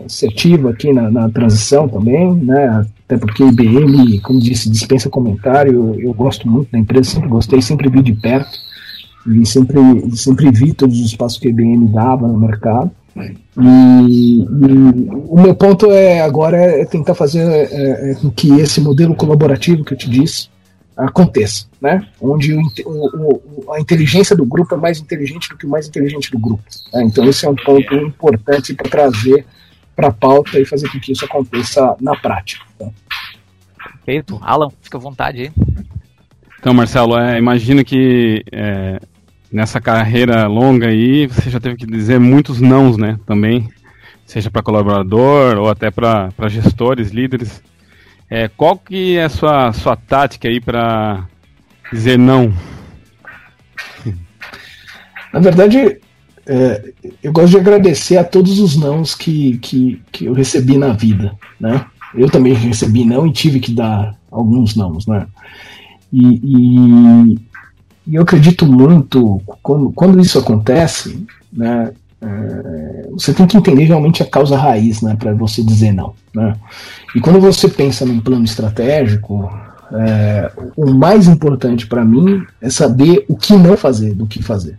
assertiva 0.04 0.70
aqui 0.70 0.92
na, 0.92 1.10
na, 1.10 1.28
transição 1.30 1.88
também, 1.88 2.34
né? 2.34 2.84
Até 3.06 3.16
porque 3.16 3.44
IBM, 3.44 4.18
como 4.20 4.40
disse, 4.40 4.68
dispensa 4.68 5.08
comentário. 5.08 5.72
Eu, 5.72 6.00
eu, 6.00 6.12
gosto 6.12 6.48
muito 6.48 6.72
da 6.72 6.78
empresa, 6.78 7.10
sempre 7.10 7.28
gostei, 7.28 7.62
sempre 7.62 7.88
vi 7.88 8.02
de 8.02 8.14
perto. 8.14 8.58
E 9.26 9.46
sempre, 9.46 9.78
sempre 10.16 10.50
vi 10.50 10.72
todos 10.72 11.00
os 11.00 11.14
passos 11.14 11.38
que 11.38 11.48
a 11.48 11.50
IBM 11.50 11.86
dava 11.88 12.26
no 12.26 12.38
mercado. 12.38 12.90
E, 13.16 14.42
e, 14.42 14.44
o 15.28 15.40
meu 15.40 15.54
ponto 15.54 15.90
é 15.90 16.20
agora 16.20 16.56
é 16.56 16.84
tentar 16.84 17.14
fazer 17.14 17.48
é, 17.48 18.10
é, 18.10 18.14
com 18.14 18.30
que 18.30 18.60
esse 18.60 18.80
modelo 18.80 19.14
colaborativo 19.14 19.84
que 19.84 19.94
eu 19.94 19.98
te 19.98 20.08
disse 20.08 20.48
aconteça, 21.06 21.66
né? 21.80 22.06
Onde 22.20 22.52
o, 22.54 22.62
o, 22.84 23.72
a 23.72 23.80
inteligência 23.80 24.34
do 24.34 24.44
grupo 24.44 24.74
é 24.74 24.78
mais 24.78 24.98
inteligente 24.98 25.48
do 25.48 25.56
que 25.56 25.66
o 25.66 25.70
mais 25.70 25.86
inteligente 25.86 26.30
do 26.30 26.38
grupo. 26.38 26.64
Né? 26.92 27.04
Então 27.04 27.24
esse 27.24 27.46
é 27.46 27.48
um 27.48 27.54
ponto 27.54 27.94
importante 27.94 28.74
para 28.74 28.90
trazer 28.90 29.46
para 29.94 30.08
a 30.08 30.12
pauta 30.12 30.60
e 30.60 30.64
fazer 30.64 30.88
com 30.90 31.00
que 31.00 31.12
isso 31.12 31.24
aconteça 31.24 31.96
na 32.00 32.14
prática. 32.16 32.64
Tá? 32.78 32.86
Perfeito. 34.04 34.38
Alan, 34.42 34.68
fica 34.80 34.96
à 34.96 35.00
vontade 35.00 35.42
aí. 35.42 35.52
Então, 36.60 36.72
Marcelo, 36.72 37.18
é, 37.18 37.38
imagino 37.38 37.84
que 37.84 38.44
é, 38.50 39.00
nessa 39.50 39.80
carreira 39.80 40.46
longa 40.46 40.88
aí 40.88 41.26
você 41.26 41.50
já 41.50 41.60
teve 41.60 41.76
que 41.76 41.86
dizer 41.86 42.18
muitos 42.18 42.60
nãos, 42.60 42.96
né? 42.96 43.18
Também, 43.26 43.68
seja 44.24 44.50
para 44.50 44.62
colaborador 44.62 45.58
ou 45.58 45.68
até 45.68 45.90
para 45.90 46.30
gestores, 46.48 47.10
líderes. 47.10 47.62
É, 48.30 48.48
qual 48.48 48.76
que 48.76 49.16
é 49.16 49.24
a 49.24 49.28
sua, 49.28 49.72
sua 49.72 49.96
tática 49.96 50.48
aí 50.48 50.60
para 50.60 51.26
dizer 51.92 52.18
não? 52.18 52.52
Na 55.32 55.40
verdade, 55.40 55.98
é, 56.46 56.92
eu 57.22 57.32
gosto 57.32 57.50
de 57.50 57.58
agradecer 57.58 58.16
a 58.16 58.24
todos 58.24 58.58
os 58.58 58.76
nãos 58.76 59.14
que, 59.14 59.58
que, 59.58 60.02
que 60.12 60.26
eu 60.26 60.32
recebi 60.32 60.76
na 60.76 60.92
vida, 60.92 61.34
né? 61.58 61.84
Eu 62.14 62.30
também 62.30 62.54
recebi 62.54 63.04
não 63.04 63.26
e 63.26 63.32
tive 63.32 63.60
que 63.60 63.72
dar 63.72 64.14
alguns 64.30 64.74
nãos, 64.74 65.06
né? 65.06 65.26
E, 66.12 66.40
e, 66.42 67.38
e 68.06 68.14
eu 68.14 68.22
acredito 68.22 68.66
muito, 68.66 69.42
quando, 69.62 69.90
quando 69.92 70.20
isso 70.20 70.38
acontece, 70.38 71.26
né? 71.52 71.92
É, 72.20 73.08
você 73.12 73.32
tem 73.32 73.46
que 73.46 73.56
entender 73.56 73.84
realmente 73.84 74.22
a 74.22 74.26
causa 74.26 74.56
raiz, 74.56 75.02
né, 75.02 75.16
para 75.16 75.32
você 75.34 75.62
dizer 75.62 75.92
não. 75.92 76.14
Né? 76.34 76.54
E 77.14 77.20
quando 77.20 77.40
você 77.40 77.68
pensa 77.68 78.04
num 78.04 78.20
plano 78.20 78.44
estratégico, 78.44 79.50
é, 79.92 80.50
o 80.76 80.92
mais 80.92 81.28
importante 81.28 81.86
para 81.86 82.04
mim 82.04 82.44
é 82.60 82.68
saber 82.68 83.24
o 83.28 83.36
que 83.36 83.54
não 83.54 83.76
fazer 83.76 84.14
do 84.14 84.26
que 84.26 84.42
fazer. 84.42 84.76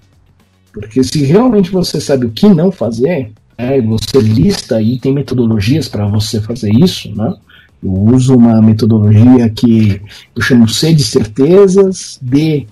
Porque 0.72 1.04
se 1.04 1.24
realmente 1.24 1.72
você 1.72 2.00
sabe 2.00 2.26
o 2.26 2.32
que 2.32 2.48
não 2.48 2.72
fazer, 2.72 3.32
é, 3.58 3.82
você 3.82 4.20
lista 4.20 4.82
e 4.82 5.00
tem 5.00 5.14
metodologias 5.14 5.88
para 5.88 6.08
você 6.08 6.40
fazer 6.40 6.72
isso, 6.72 7.14
né? 7.16 7.34
Eu 7.82 7.92
uso 7.92 8.36
uma 8.36 8.62
metodologia 8.62 9.50
que 9.50 10.02
eu 10.36 10.42
chamo 10.42 10.68
C 10.68 10.94
de 10.94 11.04
certezas, 11.04 12.20
D 12.22 12.68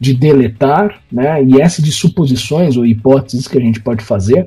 de 0.00 0.14
deletar, 0.14 1.00
né, 1.10 1.42
e 1.42 1.60
S 1.60 1.82
de 1.82 1.90
suposições 1.90 2.76
ou 2.76 2.86
hipóteses 2.86 3.48
que 3.48 3.58
a 3.58 3.60
gente 3.60 3.80
pode 3.80 4.04
fazer. 4.04 4.46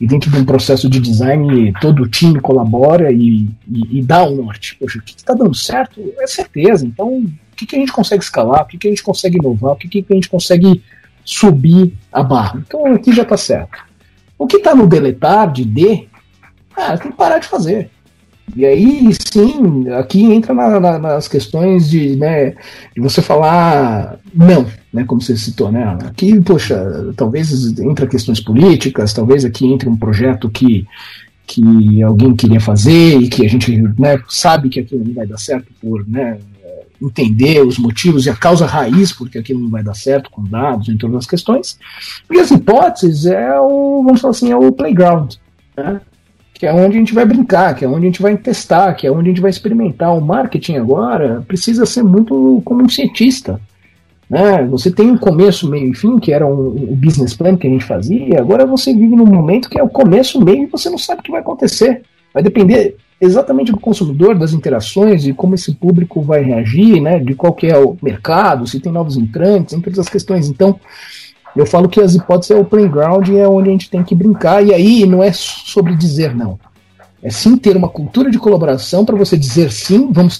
e 0.00 0.06
dentro 0.06 0.30
de 0.30 0.36
um 0.36 0.44
processo 0.44 0.88
de 0.88 0.98
design 0.98 1.72
todo 1.80 2.02
o 2.02 2.08
time 2.08 2.40
colabora 2.40 3.12
e, 3.12 3.48
e, 3.68 3.98
e 3.98 4.02
dá 4.02 4.24
o 4.24 4.34
norte. 4.34 4.76
Poxa, 4.78 4.98
o 4.98 5.02
que 5.02 5.14
está 5.16 5.34
dando 5.34 5.54
certo 5.54 6.00
é 6.18 6.26
certeza. 6.26 6.84
Então, 6.84 7.08
o 7.18 7.56
que, 7.56 7.64
que 7.64 7.76
a 7.76 7.78
gente 7.78 7.92
consegue 7.92 8.22
escalar, 8.22 8.62
o 8.62 8.66
que, 8.66 8.76
que 8.76 8.88
a 8.88 8.90
gente 8.90 9.02
consegue 9.02 9.38
inovar, 9.38 9.72
o 9.72 9.76
que, 9.76 9.88
que 9.88 10.04
a 10.12 10.14
gente 10.14 10.28
consegue 10.28 10.82
subir 11.24 11.94
a 12.12 12.22
barra. 12.22 12.62
Então 12.66 12.84
aqui 12.86 13.12
já 13.12 13.22
está 13.22 13.36
certo. 13.36 13.78
O 14.38 14.46
que 14.46 14.56
está 14.56 14.74
no 14.74 14.86
deletar 14.86 15.50
de 15.50 15.64
D, 15.64 16.08
ah, 16.76 16.98
tem 16.98 17.10
que 17.10 17.16
parar 17.16 17.38
de 17.38 17.46
fazer. 17.46 17.90
E 18.56 18.64
aí 18.64 19.08
sim, 19.14 19.88
aqui 19.90 20.22
entra 20.22 20.54
na, 20.54 20.78
na, 20.78 20.98
nas 20.98 21.26
questões 21.26 21.88
de, 21.88 22.14
né, 22.16 22.50
de 22.94 23.00
você 23.00 23.22
falar 23.22 24.18
não, 24.34 24.66
né, 24.92 25.04
como 25.04 25.20
você 25.20 25.36
citou, 25.36 25.72
né? 25.72 25.96
Aqui, 26.04 26.40
poxa, 26.40 27.12
talvez 27.16 27.78
entre 27.78 28.06
questões 28.06 28.40
políticas, 28.40 29.12
talvez 29.12 29.44
aqui 29.44 29.66
entre 29.66 29.88
um 29.88 29.96
projeto 29.96 30.50
que, 30.50 30.86
que 31.46 32.02
alguém 32.02 32.36
queria 32.36 32.60
fazer 32.60 33.18
e 33.18 33.28
que 33.28 33.44
a 33.44 33.48
gente 33.48 33.76
né, 33.98 34.20
sabe 34.28 34.68
que 34.68 34.80
aquilo 34.80 35.04
não 35.04 35.14
vai 35.14 35.26
dar 35.26 35.38
certo 35.38 35.72
por 35.80 36.06
né, 36.06 36.38
entender 37.00 37.64
os 37.64 37.78
motivos 37.78 38.26
e 38.26 38.30
a 38.30 38.36
causa 38.36 38.66
raiz 38.66 39.12
porque 39.12 39.38
aquilo 39.38 39.60
não 39.60 39.70
vai 39.70 39.82
dar 39.82 39.94
certo 39.94 40.30
com 40.30 40.44
dados, 40.44 40.88
em 40.88 40.96
todas 40.96 41.16
as 41.16 41.26
questões. 41.26 41.78
E 42.30 42.38
as 42.38 42.50
hipóteses 42.50 43.26
é 43.26 43.58
o, 43.58 44.02
vamos 44.04 44.20
falar 44.20 44.32
assim, 44.32 44.50
é 44.50 44.56
o 44.56 44.70
playground, 44.70 45.34
né? 45.76 46.00
Que 46.54 46.66
é 46.66 46.72
onde 46.72 46.96
a 46.96 46.98
gente 47.00 47.12
vai 47.12 47.26
brincar, 47.26 47.74
que 47.74 47.84
é 47.84 47.88
onde 47.88 48.06
a 48.06 48.08
gente 48.08 48.22
vai 48.22 48.36
testar, 48.36 48.94
que 48.94 49.06
é 49.06 49.10
onde 49.10 49.28
a 49.28 49.32
gente 49.32 49.40
vai 49.40 49.50
experimentar. 49.50 50.16
O 50.16 50.20
marketing 50.20 50.76
agora 50.76 51.44
precisa 51.46 51.84
ser 51.84 52.04
muito 52.04 52.62
como 52.64 52.82
um 52.82 52.88
cientista. 52.88 53.60
Né? 54.30 54.64
Você 54.70 54.90
tem 54.90 55.10
um 55.10 55.18
começo, 55.18 55.68
meio 55.68 55.90
e 55.90 55.94
fim, 55.94 56.18
que 56.18 56.32
era 56.32 56.46
um, 56.46 56.92
um 56.92 56.94
business 56.94 57.34
plan 57.34 57.56
que 57.56 57.66
a 57.66 57.70
gente 57.70 57.84
fazia, 57.84 58.38
agora 58.38 58.64
você 58.64 58.94
vive 58.94 59.14
num 59.16 59.26
momento 59.26 59.68
que 59.68 59.78
é 59.78 59.82
o 59.82 59.88
começo, 59.88 60.42
meio 60.42 60.62
e 60.62 60.66
você 60.66 60.88
não 60.88 60.96
sabe 60.96 61.20
o 61.20 61.24
que 61.24 61.30
vai 61.32 61.40
acontecer. 61.40 62.02
Vai 62.32 62.42
depender 62.42 62.96
exatamente 63.20 63.72
do 63.72 63.80
consumidor, 63.80 64.36
das 64.36 64.52
interações, 64.52 65.26
e 65.26 65.32
como 65.32 65.54
esse 65.54 65.74
público 65.74 66.20
vai 66.22 66.42
reagir, 66.42 67.00
né, 67.00 67.18
de 67.18 67.34
qual 67.34 67.52
que 67.52 67.66
é 67.66 67.78
o 67.78 67.96
mercado, 68.02 68.66
se 68.66 68.80
tem 68.80 68.92
novos 68.92 69.16
entrantes, 69.16 69.74
entre 69.74 69.90
outras 69.90 70.08
questões. 70.08 70.48
Então, 70.48 70.78
eu 71.56 71.66
falo 71.66 71.88
que 71.88 72.00
as 72.00 72.14
hipóteses 72.14 72.50
é 72.50 72.56
o 72.56 72.64
playground 72.64 73.28
é 73.28 73.46
onde 73.46 73.68
a 73.68 73.72
gente 73.72 73.90
tem 73.90 74.02
que 74.02 74.14
brincar, 74.14 74.64
e 74.64 74.74
aí 74.74 75.06
não 75.06 75.22
é 75.22 75.32
sobre 75.32 75.94
dizer 75.94 76.34
não. 76.34 76.58
É 77.22 77.30
sim 77.30 77.56
ter 77.56 77.74
uma 77.74 77.88
cultura 77.88 78.30
de 78.30 78.38
colaboração 78.38 79.02
para 79.02 79.16
você 79.16 79.34
dizer 79.34 79.72
sim, 79.72 80.12
vamos 80.12 80.38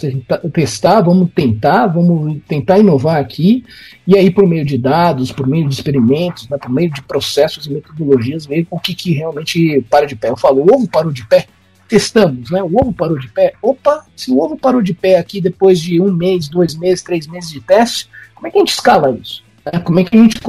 testar, 0.52 1.00
vamos 1.00 1.30
tentar, 1.34 1.86
vamos 1.86 2.42
tentar 2.46 2.78
inovar 2.78 3.16
aqui, 3.16 3.64
e 4.06 4.18
aí 4.18 4.30
por 4.30 4.46
meio 4.46 4.66
de 4.66 4.76
dados, 4.76 5.32
por 5.32 5.46
meio 5.46 5.66
de 5.66 5.74
experimentos, 5.74 6.46
né, 6.48 6.58
por 6.58 6.70
meio 6.70 6.90
de 6.90 7.00
processos 7.00 7.64
e 7.66 7.70
metodologias, 7.70 8.44
ver 8.44 8.66
o 8.70 8.78
que, 8.78 8.94
que 8.94 9.14
realmente 9.14 9.80
para 9.88 10.06
de 10.06 10.14
pé. 10.14 10.28
Eu 10.28 10.36
falo, 10.36 10.60
o 10.60 10.74
ovo 10.74 10.86
parou 10.86 11.10
de 11.10 11.26
pé, 11.26 11.46
testamos, 11.88 12.50
né? 12.50 12.62
O 12.62 12.76
ovo 12.76 12.92
parou 12.92 13.18
de 13.18 13.28
pé. 13.28 13.54
Opa, 13.62 14.04
se 14.16 14.30
o 14.30 14.40
ovo 14.40 14.56
parou 14.56 14.82
de 14.82 14.92
pé 14.92 15.18
aqui 15.18 15.40
depois 15.40 15.80
de 15.80 16.00
um 16.00 16.12
mês, 16.12 16.48
dois 16.48 16.76
meses, 16.76 17.02
três 17.02 17.26
meses 17.26 17.50
de 17.50 17.60
teste, 17.60 18.08
como 18.34 18.46
é 18.46 18.50
que 18.50 18.58
a 18.58 18.60
gente 18.60 18.72
escala 18.72 19.10
isso? 19.10 19.43
É, 19.66 19.78
como 19.78 20.00
é 20.00 20.04
que 20.04 20.16
a 20.16 20.22
gente 20.22 20.40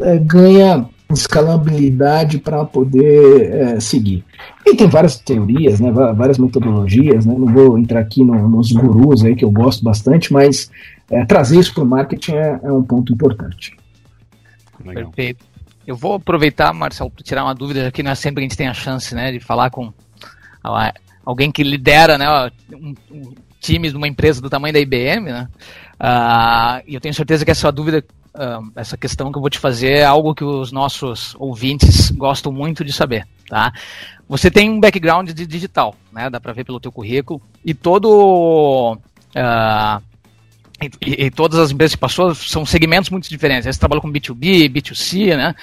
é, 0.00 0.18
ganha 0.18 0.88
escalabilidade 1.12 2.38
para 2.38 2.64
poder 2.64 3.52
é, 3.52 3.80
seguir? 3.80 4.24
E 4.64 4.74
tem 4.74 4.88
várias 4.88 5.18
teorias, 5.18 5.78
né, 5.78 5.90
várias 5.90 6.38
metodologias, 6.38 7.26
né, 7.26 7.34
não 7.36 7.52
vou 7.52 7.78
entrar 7.78 8.00
aqui 8.00 8.24
no, 8.24 8.48
nos 8.48 8.72
gurus 8.72 9.24
aí 9.24 9.36
que 9.36 9.44
eu 9.44 9.50
gosto 9.50 9.84
bastante, 9.84 10.32
mas 10.32 10.70
é, 11.10 11.24
trazer 11.26 11.58
isso 11.58 11.74
para 11.74 11.82
o 11.82 11.86
marketing 11.86 12.32
é, 12.32 12.60
é, 12.62 12.72
um 12.72 12.82
ponto 12.82 13.12
importante. 13.12 13.76
Legal. 14.84 15.04
Perfeito. 15.04 15.44
Eu 15.86 15.96
vou 15.96 16.14
aproveitar, 16.14 16.72
Marcelo, 16.72 17.10
para 17.10 17.24
tirar 17.24 17.44
uma 17.44 17.54
dúvida, 17.54 17.88
aqui 17.88 18.02
não 18.02 18.12
é 18.12 18.14
sempre 18.14 18.40
que 18.40 18.46
a 18.46 18.48
gente 18.48 18.56
tem 18.56 18.68
a 18.68 18.74
chance 18.74 19.14
né, 19.14 19.32
de 19.32 19.40
falar 19.40 19.68
com 19.70 19.92
alguém 21.24 21.50
que 21.50 21.62
lidera 21.62 22.16
né, 22.16 22.26
um, 22.72 22.94
um 23.10 23.34
time 23.60 23.90
de 23.90 23.96
uma 23.96 24.08
empresa 24.08 24.40
do 24.40 24.50
tamanho 24.50 24.74
da 24.74 24.80
IBM, 24.80 25.30
né? 25.30 25.48
Uh, 25.94 26.82
e 26.86 26.94
eu 26.94 27.00
tenho 27.00 27.14
certeza 27.14 27.44
que 27.44 27.50
essa 27.50 27.70
dúvida, 27.70 28.04
uh, 28.34 28.72
essa 28.76 28.96
questão 28.96 29.30
que 29.30 29.38
eu 29.38 29.40
vou 29.40 29.50
te 29.50 29.58
fazer 29.58 29.98
é 29.98 30.04
algo 30.04 30.34
que 30.34 30.44
os 30.44 30.72
nossos 30.72 31.34
ouvintes 31.38 32.10
gostam 32.10 32.52
muito 32.52 32.84
de 32.84 32.92
saber, 32.92 33.26
tá? 33.48 33.72
Você 34.28 34.50
tem 34.50 34.70
um 34.70 34.80
background 34.80 35.30
de 35.30 35.46
digital, 35.46 35.94
né? 36.12 36.30
Dá 36.30 36.40
para 36.40 36.52
ver 36.52 36.64
pelo 36.64 36.80
teu 36.80 36.92
currículo 36.92 37.40
e 37.64 37.74
todo 37.74 38.94
uh, 38.96 40.02
e, 41.00 41.26
e, 41.26 41.30
todas 41.30 41.58
as 41.58 41.70
empresas 41.70 41.94
que 41.94 42.00
passou 42.00 42.34
são 42.34 42.66
segmentos 42.66 43.10
muito 43.10 43.28
diferentes. 43.28 43.64
Você 43.64 43.78
trabalha 43.78 44.00
com 44.00 44.10
B2B, 44.10 44.68
B2C, 44.68 45.36
né? 45.36 45.54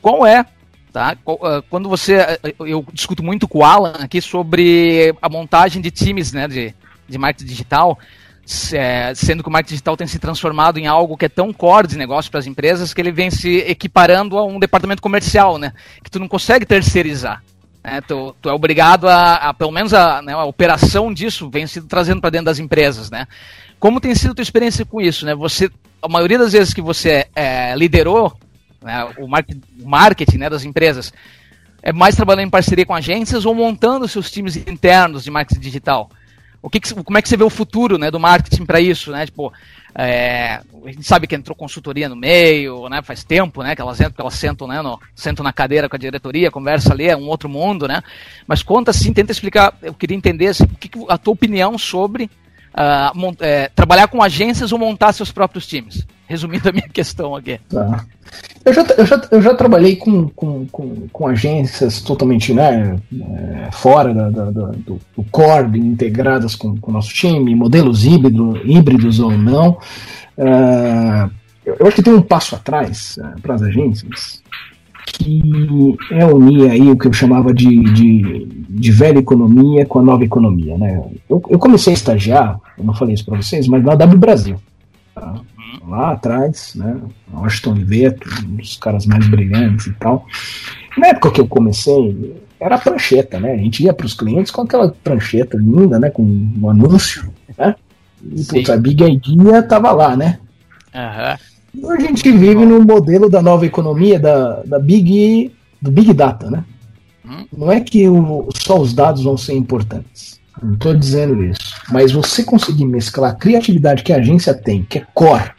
qual 0.00 0.26
é 0.26 0.44
Tá? 0.92 1.16
Ah, 1.42 1.62
quando 1.70 1.88
você. 1.88 2.16
Ah, 2.16 2.38
eu 2.60 2.84
discuto 2.92 3.22
muito 3.22 3.48
com 3.48 3.60
o 3.60 3.64
Alan 3.64 3.94
aqui 3.98 4.20
sobre 4.20 5.14
a 5.22 5.28
montagem 5.28 5.80
de 5.80 5.90
times 5.90 6.32
né, 6.32 6.46
de, 6.46 6.74
de 7.08 7.18
marketing 7.18 7.48
digital, 7.48 7.98
sendo 9.14 9.42
que 9.42 9.48
o 9.48 9.52
marketing 9.52 9.74
digital 9.74 9.96
tem 9.96 10.06
se 10.06 10.18
transformado 10.18 10.78
em 10.78 10.86
algo 10.86 11.16
que 11.16 11.26
é 11.26 11.28
tão 11.28 11.52
core 11.52 11.86
de 11.86 11.98
negócio 11.98 12.30
para 12.30 12.40
as 12.40 12.46
empresas 12.46 12.92
que 12.92 13.00
ele 13.00 13.12
vem 13.12 13.30
se 13.30 13.58
equiparando 13.58 14.38
a 14.38 14.44
um 14.44 14.58
departamento 14.58 15.02
comercial, 15.02 15.58
né? 15.58 15.72
Que 16.02 16.10
tu 16.10 16.18
não 16.18 16.28
consegue 16.28 16.66
terceirizar. 16.66 17.42
Né? 17.82 18.00
Tu, 18.00 18.34
tu 18.40 18.48
é 18.48 18.52
obrigado 18.52 19.08
a, 19.08 19.34
a 19.34 19.54
pelo 19.54 19.72
menos 19.72 19.92
a, 19.92 20.22
né, 20.22 20.32
a 20.32 20.44
operação 20.44 21.12
disso 21.12 21.50
vem 21.50 21.66
sido 21.66 21.86
trazendo 21.86 22.20
para 22.20 22.30
dentro 22.30 22.46
das 22.46 22.58
empresas, 22.58 23.10
né? 23.10 23.26
Como 23.80 24.00
tem 24.00 24.14
sido 24.14 24.30
a 24.30 24.34
tua 24.34 24.42
experiência 24.42 24.84
com 24.84 25.00
isso, 25.00 25.26
né? 25.26 25.34
Você, 25.34 25.70
a 26.00 26.08
maioria 26.08 26.38
das 26.38 26.52
vezes 26.52 26.72
que 26.72 26.80
você 26.80 27.26
é, 27.34 27.74
liderou 27.74 28.32
né, 28.80 29.08
o, 29.18 29.28
marketing 29.84 30.38
né, 30.38 30.50
das 30.50 30.64
empresas, 30.64 31.12
é 31.82 31.92
mais 31.92 32.14
trabalhando 32.14 32.46
em 32.46 32.50
parceria 32.50 32.86
com 32.86 32.94
agências 32.94 33.44
ou 33.44 33.54
montando 33.54 34.06
seus 34.06 34.30
times 34.30 34.56
internos 34.56 35.24
de 35.24 35.30
marketing 35.30 35.60
digital? 35.60 36.10
O 36.62 36.70
que, 36.70 36.78
que 36.78 36.94
como 36.94 37.18
é 37.18 37.22
que 37.22 37.28
você 37.28 37.36
vê 37.36 37.42
o 37.42 37.50
futuro 37.50 37.98
né, 37.98 38.08
do 38.10 38.20
marketing 38.20 38.64
para 38.64 38.80
isso? 38.80 39.10
Né? 39.10 39.26
Tipo, 39.26 39.52
é, 39.94 40.60
a 40.84 40.90
gente 40.90 41.02
sabe 41.02 41.26
que 41.26 41.34
entrou 41.34 41.56
consultoria 41.56 42.08
no 42.08 42.14
meio, 42.14 42.88
né, 42.88 43.02
faz 43.02 43.24
tempo 43.24 43.62
né, 43.62 43.74
que 43.74 43.82
elas 43.82 44.00
entram, 44.00 44.12
que 44.12 44.20
elas 44.20 44.34
sentam, 44.34 44.68
né, 44.68 44.80
no, 44.80 44.98
sentam 45.14 45.42
na 45.42 45.52
cadeira 45.52 45.88
com 45.88 45.96
a 45.96 45.98
diretoria, 45.98 46.50
conversa 46.50 46.92
ali, 46.92 47.08
é 47.08 47.16
um 47.16 47.28
outro 47.28 47.48
mundo, 47.48 47.88
né? 47.88 48.00
Mas 48.46 48.62
conta 48.62 48.92
assim, 48.92 49.12
tenta 49.12 49.32
explicar, 49.32 49.76
eu 49.82 49.92
queria 49.92 50.16
entender 50.16 50.48
assim, 50.48 50.66
que, 50.66 50.88
a 51.08 51.18
tua 51.18 51.34
opinião 51.34 51.76
sobre 51.76 52.30
uh, 52.74 53.36
é, 53.40 53.68
trabalhar 53.74 54.08
com 54.08 54.22
agências 54.22 54.72
ou 54.72 54.78
montar 54.78 55.12
seus 55.12 55.30
próprios 55.30 55.66
times. 55.66 56.06
Resumindo 56.26 56.68
a 56.68 56.72
minha 56.72 56.88
questão 56.92 57.34
aqui. 57.34 57.60
Tá. 57.68 58.04
Eu 58.64 58.72
já, 58.72 58.82
eu 58.96 59.06
já, 59.06 59.22
eu 59.30 59.42
já 59.42 59.54
trabalhei 59.54 59.96
com, 59.96 60.28
com, 60.28 60.66
com, 60.66 61.08
com 61.12 61.26
agências 61.26 62.00
totalmente 62.00 62.54
né, 62.54 62.96
é, 63.12 63.70
fora 63.72 64.14
da, 64.14 64.30
da, 64.30 64.44
da, 64.50 64.66
do, 64.68 65.00
do 65.16 65.24
core, 65.30 65.78
integradas 65.78 66.54
com, 66.54 66.78
o 66.80 66.92
nosso 66.92 67.12
time, 67.12 67.54
modelos 67.54 68.04
híbrido, 68.04 68.56
híbridos 68.64 69.20
ou 69.20 69.32
não. 69.32 69.78
Uh, 70.38 71.30
eu 71.66 71.86
acho 71.86 71.96
que 71.96 72.02
tem 72.02 72.14
um 72.14 72.22
passo 72.22 72.54
atrás 72.54 73.18
uh, 73.18 73.40
para 73.40 73.54
as 73.54 73.62
agências 73.62 74.42
que 75.06 75.96
é 76.10 76.24
unir 76.24 76.70
aí 76.70 76.90
o 76.90 76.96
que 76.96 77.06
eu 77.06 77.12
chamava 77.12 77.52
de, 77.52 77.82
de, 77.92 78.46
de 78.68 78.90
velha 78.92 79.18
economia 79.18 79.84
com 79.86 79.98
a 79.98 80.02
nova 80.02 80.24
economia. 80.24 80.76
Né? 80.78 81.02
Eu, 81.28 81.42
eu 81.48 81.58
comecei 81.58 81.92
a 81.92 81.94
estagiar, 81.94 82.60
eu 82.78 82.84
não 82.84 82.94
falei 82.94 83.14
isso 83.14 83.24
para 83.24 83.36
vocês, 83.36 83.66
mas 83.66 83.82
na 83.82 83.94
W 83.94 84.18
Brasil. 84.18 84.56
Tá? 85.14 85.40
lá 85.86 86.12
atrás, 86.12 86.74
né? 86.74 87.00
Washington 87.32 87.74
Veto, 87.84 88.28
um 88.46 88.56
dos 88.56 88.76
caras 88.76 89.06
mais 89.06 89.26
brilhantes 89.28 89.86
e 89.86 89.92
tal. 89.94 90.26
Na 90.96 91.08
época 91.08 91.30
que 91.30 91.40
eu 91.40 91.46
comecei, 91.46 92.36
era 92.60 92.78
prancheta, 92.78 93.40
né? 93.40 93.52
A 93.52 93.56
gente 93.56 93.82
ia 93.82 93.92
para 93.92 94.06
os 94.06 94.14
clientes 94.14 94.52
com 94.52 94.62
aquela 94.62 94.90
prancheta 94.90 95.56
linda, 95.56 95.98
né? 95.98 96.10
Com 96.10 96.22
um 96.22 96.70
anúncio, 96.70 97.32
né? 97.56 97.74
E 98.24 98.44
putz, 98.44 98.70
a 98.70 98.76
Big 98.76 99.02
Idea 99.02 99.62
tava 99.62 99.90
lá, 99.92 100.16
né? 100.16 100.38
Uhum. 100.94 101.51
Hoje 101.80 102.04
a 102.04 102.08
gente 102.08 102.30
vive 102.30 102.66
no 102.66 102.84
modelo 102.84 103.30
da 103.30 103.40
nova 103.40 103.64
economia, 103.64 104.18
da, 104.20 104.62
da 104.62 104.78
Big, 104.78 105.52
do 105.80 105.90
Big 105.90 106.12
Data, 106.12 106.50
né? 106.50 106.64
Hum? 107.24 107.46
Não 107.56 107.72
é 107.72 107.80
que 107.80 108.08
o, 108.08 108.48
só 108.54 108.78
os 108.78 108.92
dados 108.92 109.22
vão 109.22 109.36
ser 109.36 109.54
importantes. 109.54 110.40
Não 110.62 110.74
estou 110.74 110.94
dizendo 110.94 111.42
isso. 111.42 111.74
Mas 111.90 112.12
você 112.12 112.44
conseguir 112.44 112.84
mesclar 112.84 113.32
a 113.32 113.34
criatividade 113.34 114.02
que 114.02 114.12
a 114.12 114.16
agência 114.16 114.52
tem, 114.52 114.84
que 114.84 114.98
é 114.98 115.06
core, 115.14 115.52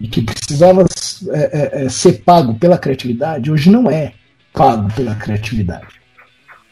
e 0.00 0.08
que 0.08 0.22
precisava 0.22 0.86
é, 1.30 1.82
é, 1.82 1.84
é, 1.84 1.88
ser 1.88 2.22
pago 2.24 2.54
pela 2.54 2.78
criatividade, 2.78 3.50
hoje 3.50 3.68
não 3.70 3.90
é 3.90 4.12
pago 4.52 4.90
pela 4.94 5.14
criatividade. 5.16 5.98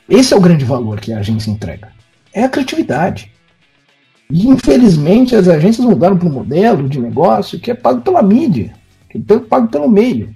Esse 0.09 0.33
é 0.33 0.37
o 0.37 0.41
grande 0.41 0.65
valor 0.65 1.01
que 1.01 1.13
a 1.13 1.19
agência 1.19 1.51
entrega. 1.51 1.89
É 2.33 2.45
a 2.45 2.49
criatividade. 2.49 3.33
E 4.31 4.49
infelizmente 4.49 5.35
as 5.35 5.49
agências 5.49 5.87
mudaram 5.87 6.17
para 6.17 6.29
um 6.29 6.33
modelo 6.33 6.89
de 6.89 6.99
negócio 6.99 7.59
que 7.59 7.71
é 7.71 7.75
pago 7.75 8.01
pela 8.01 8.23
mídia, 8.23 8.73
é 9.29 9.39
pago 9.39 9.69
pelo 9.69 9.89
meio. 9.89 10.31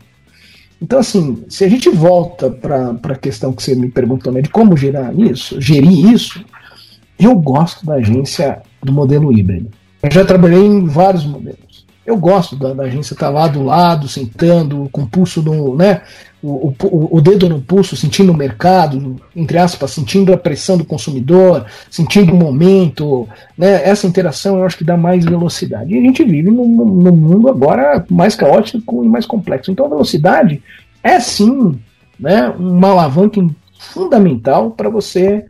Então, 0.82 0.99
assim, 0.99 1.44
se 1.49 1.64
a 1.64 1.68
gente 1.68 1.90
volta 1.90 2.50
para 2.50 2.96
a 3.02 3.18
questão 3.18 3.52
que 3.52 3.62
você 3.62 3.75
me 3.75 3.90
perguntou 3.90 4.32
né, 4.32 4.40
de 4.40 4.49
como 4.49 4.76
gerar 4.76 5.14
isso, 5.14 5.60
gerir 5.60 6.10
isso, 6.10 6.42
eu 7.18 7.34
gosto 7.34 7.84
da 7.84 7.94
agência 7.94 8.62
do 8.82 8.92
modelo 8.92 9.30
híbrido. 9.37 9.70
Eu 10.02 10.10
já 10.10 10.25
trabalhei 10.25 10.64
em 10.64 10.87
vários 10.87 11.26
modelos. 11.26 11.58
Eu 12.11 12.17
gosto 12.17 12.57
da, 12.57 12.75
da 12.75 12.83
agência 12.83 13.14
estar 13.14 13.26
tá 13.26 13.33
lá 13.33 13.47
do 13.47 13.62
lado, 13.62 14.09
sentando, 14.09 14.88
com 14.90 15.02
o 15.02 15.07
pulso 15.07 15.40
no, 15.40 15.76
né, 15.76 16.02
o, 16.43 16.75
o, 16.83 17.17
o, 17.17 17.21
dedo 17.21 17.49
no 17.49 17.61
pulso, 17.61 17.97
sentindo 17.97 18.33
o 18.33 18.37
mercado, 18.37 19.17
entre 19.37 19.59
aspas, 19.59 19.93
sentindo 19.93 20.33
a 20.33 20.37
pressão 20.37 20.76
do 20.76 20.85
consumidor, 20.85 21.67
sentindo 21.88 22.33
o 22.33 22.37
momento, 22.37 23.29
né, 23.57 23.88
essa 23.88 24.09
interação 24.09 24.59
eu 24.59 24.64
acho 24.64 24.79
que 24.79 24.85
dá 24.85 24.97
mais 24.97 25.25
velocidade. 25.25 25.95
E 25.95 25.99
a 25.99 26.02
gente 26.02 26.25
vive 26.25 26.50
num, 26.50 26.67
num 26.67 27.14
mundo 27.14 27.49
agora 27.49 28.05
mais 28.11 28.35
caótico 28.35 29.05
e 29.05 29.09
mais 29.09 29.25
complexo. 29.25 29.71
Então 29.71 29.87
a 29.87 29.90
velocidade 29.90 30.61
é 31.02 31.21
sim 31.21 31.79
né, 32.19 32.49
uma 32.59 32.88
alavanca 32.88 33.40
fundamental 33.79 34.73
para 34.73 34.88
você 34.88 35.45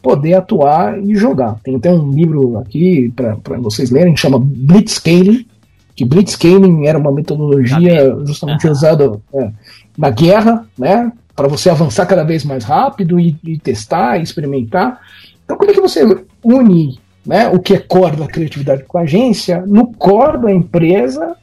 poder 0.00 0.34
atuar 0.34 1.02
e 1.02 1.16
jogar. 1.16 1.58
Tem 1.64 1.74
até 1.74 1.90
um 1.90 2.10
livro 2.10 2.58
aqui 2.58 3.10
para 3.16 3.58
vocês 3.58 3.90
lerem, 3.90 4.12
que 4.12 4.20
chama 4.20 4.38
Blitzscaling, 4.38 5.46
que 5.94 6.04
Blitzscaling 6.04 6.86
era 6.86 6.98
uma 6.98 7.12
metodologia 7.12 8.16
justamente 8.24 8.68
usada 8.68 9.20
é, 9.32 9.50
na 9.96 10.10
guerra, 10.10 10.66
né, 10.76 11.12
para 11.34 11.48
você 11.48 11.70
avançar 11.70 12.06
cada 12.06 12.24
vez 12.24 12.44
mais 12.44 12.64
rápido 12.64 13.18
e, 13.18 13.36
e, 13.44 13.58
testar, 13.58 14.18
e 14.18 14.22
experimentar. 14.22 15.00
Então, 15.44 15.56
como 15.56 15.70
é 15.70 15.74
que 15.74 15.80
você 15.80 16.00
une 16.42 16.98
né, 17.24 17.48
o 17.48 17.58
que 17.58 17.74
é 17.74 17.78
core 17.78 18.16
da 18.16 18.26
criatividade 18.26 18.84
com 18.84 18.98
a 18.98 19.02
agência 19.02 19.64
no 19.66 19.86
core 19.94 20.38
da 20.38 20.52
empresa 20.52 21.36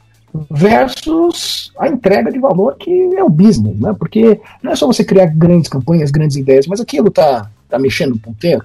versus 0.50 1.72
a 1.78 1.88
entrega 1.88 2.30
de 2.30 2.38
valor 2.38 2.76
que 2.76 2.90
é 3.16 3.22
o 3.22 3.28
business, 3.28 3.78
né? 3.78 3.94
Porque 3.98 4.40
não 4.62 4.72
é 4.72 4.76
só 4.76 4.86
você 4.86 5.04
criar 5.04 5.26
grandes 5.26 5.68
campanhas, 5.68 6.10
grandes 6.10 6.36
ideias, 6.36 6.66
mas 6.66 6.80
aquilo 6.80 7.10
tá, 7.10 7.50
tá 7.68 7.78
mexendo 7.78 8.12
no 8.12 8.18
ponteiro. 8.18 8.64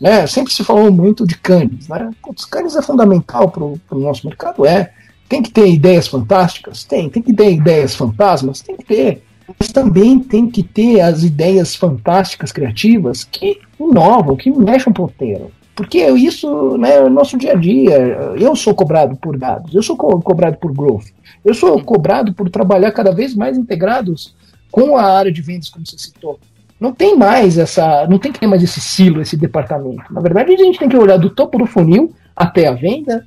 Né? 0.00 0.26
Sempre 0.26 0.52
se 0.52 0.64
falou 0.64 0.90
muito 0.90 1.26
de 1.26 1.36
canes, 1.36 1.88
né? 1.88 2.10
Putz, 2.22 2.44
canes 2.44 2.76
é 2.76 2.82
fundamental 2.82 3.50
para 3.50 3.64
o 3.64 4.00
nosso 4.00 4.26
mercado, 4.26 4.64
é. 4.64 4.92
Tem 5.28 5.42
que 5.42 5.50
ter 5.50 5.68
ideias 5.68 6.06
fantásticas? 6.06 6.84
Tem. 6.84 7.08
Tem 7.08 7.22
que 7.22 7.32
ter 7.32 7.52
ideias 7.52 7.94
fantasmas? 7.94 8.60
Tem 8.60 8.76
que 8.76 8.84
ter. 8.84 9.22
Mas 9.58 9.70
também 9.70 10.18
tem 10.18 10.50
que 10.50 10.62
ter 10.62 11.00
as 11.00 11.22
ideias 11.22 11.74
fantásticas, 11.74 12.52
criativas, 12.52 13.24
que 13.24 13.60
inovam, 13.78 14.36
que 14.36 14.50
mexem 14.50 14.90
o 14.90 14.94
ponteiro. 14.94 15.50
Porque 15.74 15.98
isso 16.08 16.78
né, 16.78 16.96
é 16.96 17.04
o 17.04 17.10
nosso 17.10 17.36
dia 17.36 17.52
a 17.52 17.54
dia. 17.54 17.96
Eu 18.38 18.56
sou 18.56 18.74
cobrado 18.74 19.14
por 19.16 19.36
dados, 19.36 19.74
eu 19.74 19.82
sou 19.82 19.96
co 19.96 20.20
cobrado 20.20 20.56
por 20.56 20.72
growth, 20.72 21.08
eu 21.44 21.54
sou 21.54 21.80
cobrado 21.82 22.32
por 22.32 22.48
trabalhar 22.48 22.90
cada 22.92 23.12
vez 23.12 23.34
mais 23.34 23.58
integrados 23.58 24.34
com 24.70 24.96
a 24.96 25.02
área 25.02 25.30
de 25.30 25.42
vendas, 25.42 25.68
como 25.68 25.86
você 25.86 25.98
citou. 25.98 26.40
Não 26.80 26.92
tem 26.92 27.16
mais 27.16 27.58
essa. 27.58 28.06
Não 28.08 28.18
tem 28.18 28.32
que 28.32 28.40
ter 28.40 28.46
mais 28.46 28.62
esse 28.62 28.80
silo, 28.80 29.20
esse 29.20 29.36
departamento. 29.36 30.12
Na 30.12 30.20
verdade, 30.20 30.52
a 30.52 30.56
gente 30.56 30.78
tem 30.78 30.88
que 30.88 30.96
olhar 30.96 31.18
do 31.18 31.30
topo 31.30 31.58
do 31.58 31.66
funil 31.66 32.12
até 32.34 32.66
a 32.66 32.72
venda 32.72 33.26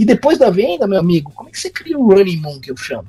e 0.00 0.04
depois 0.06 0.38
da 0.38 0.48
venda, 0.48 0.86
meu 0.86 0.98
amigo, 0.98 1.30
como 1.34 1.50
é 1.50 1.52
que 1.52 1.60
você 1.60 1.68
cria 1.68 1.98
o 1.98 2.08
running 2.10 2.38
moon 2.38 2.58
que 2.58 2.70
eu 2.70 2.76
chamo? 2.78 3.06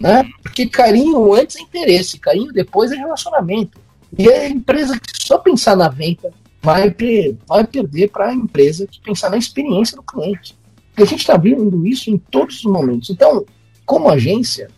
Né? 0.00 0.26
Porque 0.42 0.66
carinho 0.66 1.34
antes 1.34 1.56
é 1.56 1.60
interesse, 1.60 2.18
carinho 2.18 2.50
depois 2.50 2.90
é 2.90 2.96
relacionamento. 2.96 3.78
E 4.16 4.26
a 4.30 4.48
empresa 4.48 4.98
que 4.98 5.22
só 5.22 5.36
pensar 5.36 5.76
na 5.76 5.90
venda 5.90 6.32
vai, 6.62 6.90
per 6.90 7.36
vai 7.46 7.66
perder 7.66 8.10
para 8.10 8.28
a 8.28 8.34
empresa 8.34 8.86
que 8.86 9.02
pensar 9.02 9.28
na 9.28 9.36
experiência 9.36 9.98
do 9.98 10.02
cliente. 10.02 10.56
E 10.96 11.02
a 11.02 11.04
gente 11.04 11.20
está 11.20 11.36
vendo 11.36 11.86
isso 11.86 12.08
em 12.08 12.16
todos 12.16 12.56
os 12.60 12.64
momentos. 12.64 13.10
Então, 13.10 13.44
como 13.84 14.08
agência, 14.08 14.68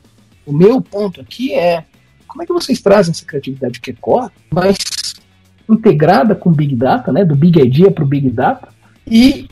o 0.45 0.53
meu 0.53 0.81
ponto 0.81 1.21
aqui 1.21 1.55
é 1.55 1.85
como 2.27 2.43
é 2.43 2.47
que 2.47 2.53
vocês 2.53 2.81
trazem 2.81 3.13
essa 3.13 3.25
criatividade 3.25 3.81
que 3.81 3.93
é 3.93 3.95
core, 3.95 4.33
mas 4.53 4.77
integrada 5.71 6.35
com 6.35 6.51
Big 6.51 6.75
Data, 6.75 7.13
né, 7.13 7.25
do 7.25 7.37
Big 7.37 7.61
Idea 7.61 7.93
para 7.93 8.03
o 8.03 8.09
Big 8.09 8.31
Data, 8.31 8.69
e 9.07 9.49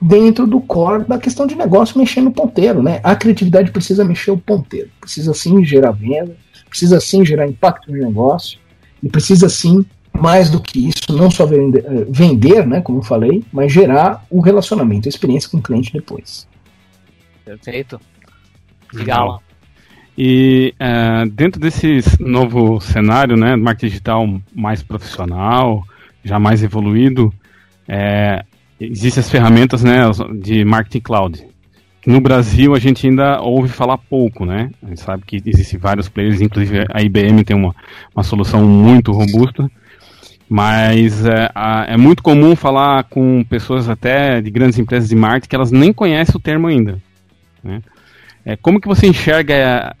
dentro 0.00 0.46
do 0.46 0.60
core 0.60 1.04
da 1.04 1.18
questão 1.18 1.46
de 1.46 1.54
negócio 1.54 1.98
mexendo 1.98 2.24
no 2.24 2.32
ponteiro, 2.32 2.82
né? 2.82 3.00
A 3.02 3.16
criatividade 3.16 3.70
precisa 3.70 4.04
mexer 4.04 4.30
o 4.30 4.38
ponteiro, 4.38 4.90
precisa 5.00 5.32
sim 5.32 5.64
gerar 5.64 5.92
venda, 5.92 6.36
precisa 6.68 7.00
sim 7.00 7.24
gerar 7.24 7.46
impacto 7.46 7.90
no 7.90 7.98
negócio 7.98 8.58
e 9.02 9.08
precisa 9.08 9.48
sim 9.48 9.84
mais 10.12 10.48
do 10.48 10.60
que 10.60 10.88
isso, 10.88 11.12
não 11.16 11.30
só 11.30 11.44
vender, 11.44 11.84
eh, 11.84 12.06
vender, 12.08 12.66
né, 12.66 12.80
como 12.80 12.98
eu 12.98 13.02
falei, 13.02 13.44
mas 13.52 13.72
gerar 13.72 14.24
o 14.30 14.40
relacionamento, 14.40 15.08
a 15.08 15.10
experiência 15.10 15.50
com 15.50 15.58
o 15.58 15.62
cliente 15.62 15.92
depois. 15.92 16.46
Perfeito. 17.44 18.00
Legal. 18.92 19.42
E 20.16 20.72
uh, 20.80 21.28
dentro 21.30 21.60
desse 21.60 22.00
novo 22.20 22.80
cenário, 22.80 23.36
né, 23.36 23.56
marketing 23.56 23.86
digital 23.86 24.40
mais 24.54 24.82
profissional, 24.82 25.84
já 26.22 26.38
mais 26.38 26.62
evoluído, 26.62 27.34
é, 27.88 28.44
existem 28.80 29.20
as 29.20 29.30
ferramentas 29.30 29.82
né, 29.82 30.00
de 30.40 30.64
marketing 30.64 31.00
cloud. 31.00 31.46
No 32.06 32.20
Brasil 32.20 32.74
a 32.74 32.78
gente 32.78 33.06
ainda 33.06 33.40
ouve 33.40 33.68
falar 33.68 33.96
pouco, 33.96 34.44
né? 34.44 34.70
A 34.82 34.88
gente 34.88 35.00
sabe 35.00 35.24
que 35.26 35.42
existem 35.44 35.78
vários 35.78 36.08
players, 36.08 36.40
inclusive 36.40 36.84
a 36.92 37.02
IBM 37.02 37.44
tem 37.44 37.56
uma, 37.56 37.74
uma 38.14 38.22
solução 38.22 38.62
muito 38.66 39.10
robusta, 39.10 39.70
mas 40.48 41.24
é, 41.24 41.50
é 41.88 41.96
muito 41.96 42.22
comum 42.22 42.54
falar 42.54 43.04
com 43.04 43.42
pessoas 43.44 43.88
até 43.88 44.42
de 44.42 44.50
grandes 44.50 44.78
empresas 44.78 45.08
de 45.08 45.16
marketing 45.16 45.48
que 45.48 45.56
elas 45.56 45.70
nem 45.70 45.92
conhecem 45.92 46.36
o 46.36 46.40
termo 46.40 46.66
ainda. 46.66 47.00
Né? 47.62 47.80
É, 48.44 48.56
como 48.56 48.78
que 48.78 48.86
você 48.86 49.06
enxerga 49.06 49.96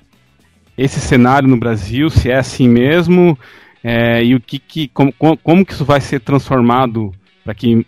esse 0.76 1.00
cenário 1.00 1.48
no 1.48 1.56
Brasil, 1.56 2.10
se 2.10 2.30
é 2.30 2.36
assim 2.36 2.68
mesmo, 2.68 3.38
é, 3.82 4.22
e 4.22 4.34
o 4.34 4.40
que, 4.40 4.58
que 4.58 4.88
como, 4.88 5.12
como 5.12 5.64
que 5.64 5.72
isso 5.72 5.84
vai 5.84 6.00
ser 6.00 6.20
transformado 6.20 7.12
para 7.42 7.54
que 7.54 7.86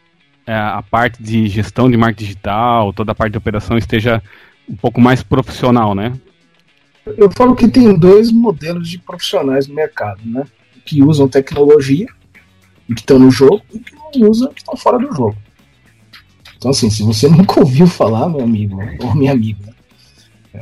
a 0.55 0.83
parte 0.83 1.23
de 1.23 1.49
gestão 1.49 1.91
de 1.91 1.97
marketing 1.97 2.25
digital, 2.25 2.93
toda 2.93 3.13
a 3.13 3.15
parte 3.15 3.33
de 3.33 3.39
operação 3.39 3.77
esteja 3.77 4.23
um 4.69 4.77
pouco 4.77 5.01
mais 5.01 5.23
profissional, 5.23 5.95
né? 5.95 6.13
Eu 7.17 7.31
falo 7.31 7.55
que 7.55 7.69
tem 7.69 7.97
dois 7.97 8.33
modelos 8.33 8.89
de 8.89 8.99
profissionais 8.99 9.67
no 9.67 9.75
mercado, 9.75 10.21
né? 10.25 10.45
Que 10.85 11.03
usam 11.03 11.29
tecnologia, 11.29 12.07
que 12.87 13.01
estão 13.01 13.19
no 13.19 13.31
jogo, 13.31 13.63
e 13.73 13.79
que 13.79 13.95
não 13.95 14.29
usam, 14.29 14.53
que 14.53 14.61
estão 14.61 14.77
fora 14.77 14.99
do 14.99 15.15
jogo. 15.15 15.37
Então, 16.57 16.71
assim, 16.71 16.91
se 16.91 17.03
você 17.03 17.29
nunca 17.31 17.61
ouviu 17.61 17.87
falar, 17.87 18.29
meu 18.29 18.41
amigo, 18.41 18.79
ou 19.03 19.15
minha 19.15 19.33
amiga, 19.33 19.75
é, 20.53 20.61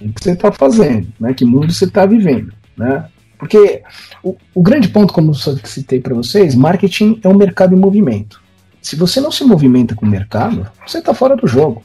o 0.00 0.12
que 0.12 0.22
você 0.22 0.32
está 0.32 0.52
fazendo, 0.52 1.08
né? 1.18 1.34
Que 1.34 1.44
mundo 1.44 1.72
você 1.72 1.84
está 1.86 2.06
vivendo, 2.06 2.52
né? 2.76 3.08
Porque 3.38 3.82
o, 4.22 4.36
o 4.54 4.62
grande 4.62 4.88
ponto, 4.88 5.12
como 5.12 5.32
eu 5.32 5.34
citei 5.34 6.00
para 6.00 6.14
vocês, 6.14 6.54
marketing 6.54 7.20
é 7.22 7.28
um 7.28 7.36
mercado 7.36 7.74
em 7.74 7.78
movimento. 7.78 8.43
Se 8.84 8.96
você 8.96 9.18
não 9.18 9.32
se 9.32 9.42
movimenta 9.44 9.94
com 9.94 10.04
o 10.04 10.08
mercado, 10.08 10.66
você 10.86 10.98
está 10.98 11.14
fora 11.14 11.34
do 11.34 11.46
jogo. 11.46 11.82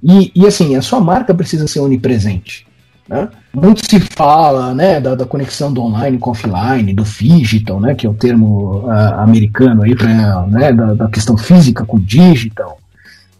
E, 0.00 0.30
e, 0.32 0.46
assim, 0.46 0.76
a 0.76 0.80
sua 0.80 1.00
marca 1.00 1.34
precisa 1.34 1.66
ser 1.66 1.80
onipresente. 1.80 2.64
Né? 3.08 3.28
Muito 3.52 3.84
se 3.84 3.98
fala 3.98 4.72
né, 4.72 5.00
da, 5.00 5.16
da, 5.16 5.26
conexão 5.26 5.72
do 5.72 5.82
online 5.82 6.18
com 6.18 6.30
offline, 6.30 6.94
do 6.94 7.02
digital, 7.02 7.80
né, 7.80 7.96
que 7.96 8.06
é 8.06 8.08
o 8.08 8.14
termo 8.14 8.86
uh, 8.86 9.14
americano 9.18 9.82
aí 9.82 9.96
pra, 9.96 10.46
né, 10.46 10.72
da, 10.72 10.94
da, 10.94 11.08
questão 11.08 11.36
física 11.36 11.84
com 11.84 11.98
digital. 11.98 12.78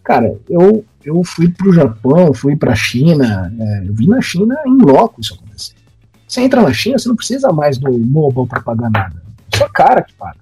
Cara, 0.03 0.35
eu, 0.49 0.83
eu 1.05 1.23
fui 1.23 1.47
para 1.47 1.69
o 1.69 1.73
Japão, 1.73 2.33
fui 2.33 2.57
para 2.57 2.73
a 2.73 2.75
China, 2.75 3.53
é, 3.57 3.87
eu 3.87 3.93
vi 3.93 4.05
na 4.05 4.19
China 4.19 4.57
em 4.67 4.77
loco 4.79 5.21
isso 5.21 5.35
acontecer. 5.35 5.75
Você 6.27 6.41
entra 6.41 6.61
na 6.61 6.73
China, 6.73 6.99
você 6.99 7.07
não 7.07 7.15
precisa 7.15 7.53
mais 7.53 7.77
do 7.77 7.89
mobile 7.89 8.47
para 8.47 8.59
pagar 8.59 8.89
nada. 8.91 9.15
É 9.53 9.55
sua 9.55 9.69
cara 9.69 10.01
que 10.01 10.13
paga. 10.13 10.39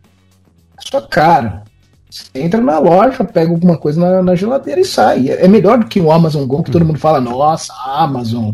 É 0.75 0.89
sua 0.89 1.07
cara. 1.07 1.68
Você 2.09 2.25
entra 2.33 2.59
na 2.59 2.79
loja, 2.79 3.23
pega 3.23 3.51
alguma 3.51 3.77
coisa 3.77 3.99
na, 3.99 4.23
na, 4.23 4.35
geladeira 4.35 4.81
e 4.81 4.85
sai. 4.85 5.29
É 5.29 5.47
melhor 5.47 5.77
do 5.77 5.85
que 5.85 6.01
o 6.01 6.11
Amazon 6.11 6.45
Go, 6.47 6.63
que 6.63 6.71
todo 6.71 6.83
mundo 6.83 6.97
fala, 6.97 7.21
nossa, 7.21 7.71
Amazon. 7.85 8.53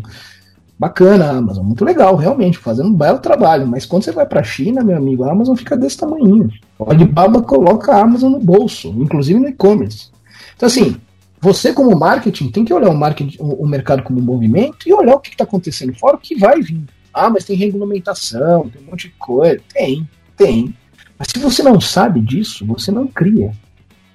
Bacana, 0.77 1.31
Amazon, 1.31 1.65
muito 1.65 1.85
legal, 1.85 2.17
realmente, 2.17 2.57
fazendo 2.57 2.89
um 2.89 2.93
belo 2.93 3.19
trabalho. 3.19 3.65
Mas 3.65 3.85
quando 3.85 4.03
você 4.03 4.11
vai 4.11 4.25
para 4.25 4.41
a 4.41 4.43
China, 4.43 4.83
meu 4.83 4.97
amigo, 4.97 5.23
a 5.23 5.31
Amazon 5.31 5.55
fica 5.55 5.77
desse 5.77 5.97
tamanho. 5.97 6.49
O 6.77 6.91
Alibaba 6.91 7.41
coloca 7.41 7.93
a 7.93 8.01
Amazon 8.01 8.33
no 8.33 8.39
bolso, 8.39 8.89
inclusive 8.97 9.39
no 9.39 9.47
e-commerce. 9.47 10.09
Então, 10.53 10.67
assim, 10.67 10.97
você 11.39 11.71
como 11.71 11.97
marketing 11.97 12.49
tem 12.49 12.65
que 12.65 12.73
olhar 12.73 12.89
o, 12.89 12.97
marketing, 12.97 13.37
o, 13.39 13.65
mercado 13.65 14.03
como 14.03 14.19
um 14.19 14.23
movimento 14.23 14.89
e 14.89 14.93
olhar 14.93 15.15
o 15.15 15.19
que 15.19 15.29
está 15.29 15.45
acontecendo 15.45 15.93
fora, 15.93 16.17
o 16.17 16.19
que 16.19 16.35
vai 16.35 16.61
vir. 16.61 16.83
Ah, 17.13 17.29
mas 17.29 17.45
tem 17.45 17.55
regulamentação, 17.55 18.67
tem 18.67 18.81
um 18.81 18.91
monte 18.91 19.07
de 19.07 19.13
coisa. 19.17 19.61
Tem, 19.73 20.05
tem. 20.35 20.75
Mas 21.17 21.29
se 21.31 21.39
você 21.39 21.63
não 21.63 21.79
sabe 21.79 22.19
disso, 22.19 22.65
você 22.65 22.91
não 22.91 23.07
cria. 23.07 23.51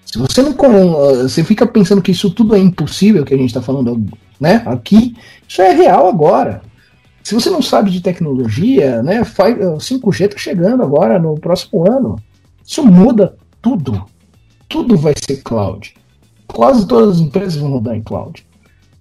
Se 0.04 0.18
você 0.18 0.42
não 0.42 0.52
você 0.52 1.44
fica 1.44 1.66
pensando 1.66 2.02
que 2.02 2.10
isso 2.10 2.30
tudo 2.30 2.54
é 2.54 2.58
impossível 2.58 3.24
que 3.24 3.32
a 3.32 3.36
gente 3.36 3.50
está 3.50 3.62
falando, 3.62 4.02
né? 4.40 4.62
Aqui, 4.66 5.16
isso 5.46 5.62
é 5.62 5.72
real 5.72 6.08
agora. 6.08 6.62
Se 7.22 7.34
você 7.34 7.48
não 7.48 7.62
sabe 7.62 7.90
de 7.90 8.00
tecnologia, 8.00 9.02
né? 9.02 9.20
5G 9.22 10.24
está 10.24 10.38
chegando 10.38 10.82
agora 10.82 11.18
no 11.18 11.38
próximo 11.38 11.88
ano. 11.88 12.16
Isso 12.66 12.84
muda 12.84 13.36
tudo. 13.62 14.04
Tudo 14.68 14.96
vai 14.96 15.14
ser 15.16 15.42
cloud. 15.42 15.94
Quase 16.46 16.86
todas 16.86 17.16
as 17.16 17.20
empresas 17.20 17.56
vão 17.56 17.70
rodar 17.70 17.94
em 17.94 18.02
cloud. 18.02 18.44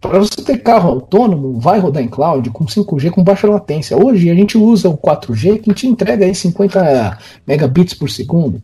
Para 0.01 0.19
você 0.19 0.41
ter 0.41 0.59
carro 0.59 0.89
autônomo, 0.89 1.59
vai 1.59 1.79
rodar 1.79 2.01
em 2.01 2.07
cloud 2.07 2.49
com 2.51 2.65
5G 2.65 3.11
com 3.11 3.23
baixa 3.23 3.47
latência. 3.47 3.97
Hoje 3.97 4.29
a 4.29 4.35
gente 4.35 4.57
usa 4.57 4.87
o 4.87 4.97
4G 4.97 5.59
que 5.59 5.73
te 5.73 5.87
entrega 5.87 6.25
aí 6.25 6.33
50 6.33 7.17
megabits 7.45 7.93
por 7.93 8.09
segundo. 8.09 8.61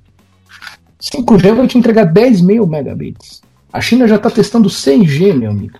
5G 1.01 1.53
vai 1.53 1.67
te 1.67 1.77
entregar 1.77 2.05
10 2.05 2.41
mil 2.41 2.65
megabits. 2.65 3.41
A 3.71 3.81
China 3.81 4.07
já 4.07 4.15
está 4.15 4.29
testando 4.29 4.69
6G, 4.69 5.33
meu 5.33 5.51
amigo. 5.51 5.77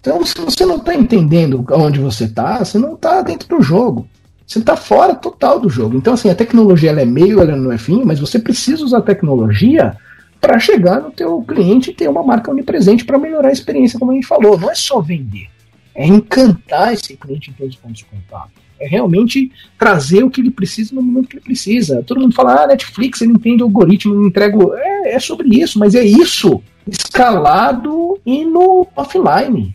Então, 0.00 0.24
se 0.24 0.34
você 0.40 0.64
não 0.64 0.76
está 0.76 0.94
entendendo 0.94 1.64
onde 1.72 2.00
você 2.00 2.24
está, 2.24 2.64
você 2.64 2.78
não 2.78 2.94
está 2.94 3.20
dentro 3.20 3.46
do 3.48 3.62
jogo. 3.62 4.08
Você 4.46 4.60
está 4.60 4.74
fora 4.74 5.14
total 5.14 5.60
do 5.60 5.68
jogo. 5.68 5.98
Então, 5.98 6.14
assim, 6.14 6.30
a 6.30 6.34
tecnologia 6.34 6.88
ela 6.88 7.02
é 7.02 7.04
meio, 7.04 7.42
ela 7.42 7.54
não 7.54 7.70
é 7.70 7.76
fim, 7.76 8.02
mas 8.04 8.18
você 8.18 8.38
precisa 8.38 8.82
usar 8.82 8.98
a 8.98 9.02
tecnologia 9.02 9.94
para 10.40 10.58
chegar 10.58 11.00
no 11.00 11.10
teu 11.10 11.42
cliente 11.42 11.90
e 11.90 11.94
ter 11.94 12.08
uma 12.08 12.22
marca 12.22 12.50
onipresente 12.50 13.04
para 13.04 13.18
melhorar 13.18 13.48
a 13.48 13.52
experiência, 13.52 13.98
como 13.98 14.12
a 14.12 14.14
gente 14.14 14.26
falou. 14.26 14.58
Não 14.58 14.70
é 14.70 14.74
só 14.74 15.00
vender, 15.00 15.48
é 15.94 16.06
encantar 16.06 16.92
esse 16.92 17.16
cliente 17.16 17.50
em 17.50 17.52
todos 17.52 17.74
os 17.74 17.80
pontos 17.80 17.98
de 17.98 18.04
contato. 18.04 18.52
É 18.80 18.86
realmente 18.86 19.50
trazer 19.76 20.22
o 20.22 20.30
que 20.30 20.40
ele 20.40 20.52
precisa 20.52 20.94
no 20.94 21.02
momento 21.02 21.28
que 21.28 21.36
ele 21.36 21.44
precisa. 21.44 22.02
Todo 22.04 22.20
mundo 22.20 22.34
fala, 22.34 22.62
ah, 22.62 22.66
Netflix, 22.68 23.20
ele 23.20 23.32
entende 23.32 23.62
o 23.62 23.66
algoritmo, 23.66 24.14
ele 24.14 24.28
entrega. 24.28 24.56
É, 24.76 25.16
é 25.16 25.18
sobre 25.18 25.48
isso, 25.48 25.78
mas 25.80 25.96
é 25.96 26.04
isso 26.04 26.62
escalado 26.90 28.18
e 28.24 28.44
no 28.44 28.86
offline. 28.96 29.74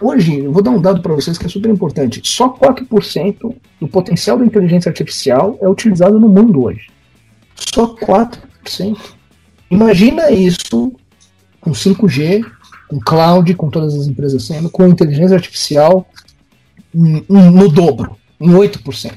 hoje, 0.00 0.40
eu 0.40 0.52
vou 0.52 0.62
dar 0.62 0.70
um 0.70 0.80
dado 0.80 1.02
para 1.02 1.14
vocês 1.14 1.36
que 1.36 1.46
é 1.46 1.48
super 1.48 1.70
importante: 1.70 2.20
só 2.24 2.48
4% 2.48 3.54
do 3.80 3.88
potencial 3.88 4.38
da 4.38 4.46
inteligência 4.46 4.88
artificial 4.88 5.58
é 5.60 5.68
utilizado 5.68 6.18
no 6.18 6.28
mundo 6.28 6.64
hoje. 6.64 6.88
Só 7.54 7.94
4%. 7.94 9.15
Imagina 9.70 10.30
isso 10.30 10.92
com 11.60 11.72
5G, 11.72 12.44
com 12.88 13.00
cloud, 13.00 13.52
com 13.54 13.68
todas 13.68 13.94
as 13.94 14.06
empresas 14.06 14.44
sendo, 14.44 14.70
com 14.70 14.86
inteligência 14.86 15.36
artificial 15.36 16.06
no 16.94 17.68
dobro, 17.68 18.16
em 18.40 18.50
8%. 18.50 19.12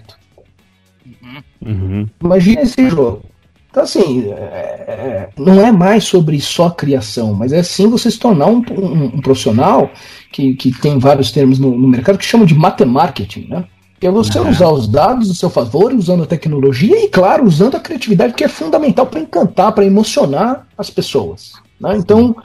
Uhum. 1.66 2.08
Imagina 2.22 2.62
esse 2.62 2.90
jogo. 2.90 3.24
Então, 3.70 3.84
assim, 3.84 4.32
é, 4.32 4.34
é, 4.34 5.30
não 5.38 5.64
é 5.64 5.72
mais 5.72 6.06
sobre 6.06 6.40
só 6.42 6.72
criação, 6.72 7.34
mas 7.34 7.54
é 7.54 7.62
sim 7.62 7.88
você 7.88 8.10
se 8.10 8.18
tornar 8.18 8.48
um, 8.48 8.64
um, 8.72 9.04
um 9.06 9.22
profissional 9.22 9.92
que, 10.32 10.56
que 10.56 10.72
tem 10.72 10.98
vários 10.98 11.32
termos 11.32 11.60
no, 11.60 11.78
no 11.78 11.88
mercado 11.88 12.18
que 12.18 12.26
chamam 12.26 12.48
de 12.48 12.56
matemarketing, 12.56 13.48
né? 13.48 13.66
É 14.02 14.10
você 14.10 14.40
uhum. 14.40 14.50
usar 14.50 14.70
os 14.70 14.88
dados 14.88 15.28
do 15.28 15.34
seu 15.34 15.50
favor, 15.50 15.94
usando 15.94 16.24
a 16.24 16.28
tecnologia 16.28 17.04
e, 17.04 17.10
claro, 17.10 17.46
usando 17.46 17.76
a 17.76 17.80
criatividade, 17.80 18.34
que 18.34 18.44
é 18.44 18.48
fundamental 18.48 19.06
para 19.06 19.20
encantar, 19.20 19.72
para 19.74 19.86
emocionar 19.86 20.66
as 20.78 20.90
pessoas. 20.90 21.54
Né? 21.80 21.98
Então, 21.98 22.36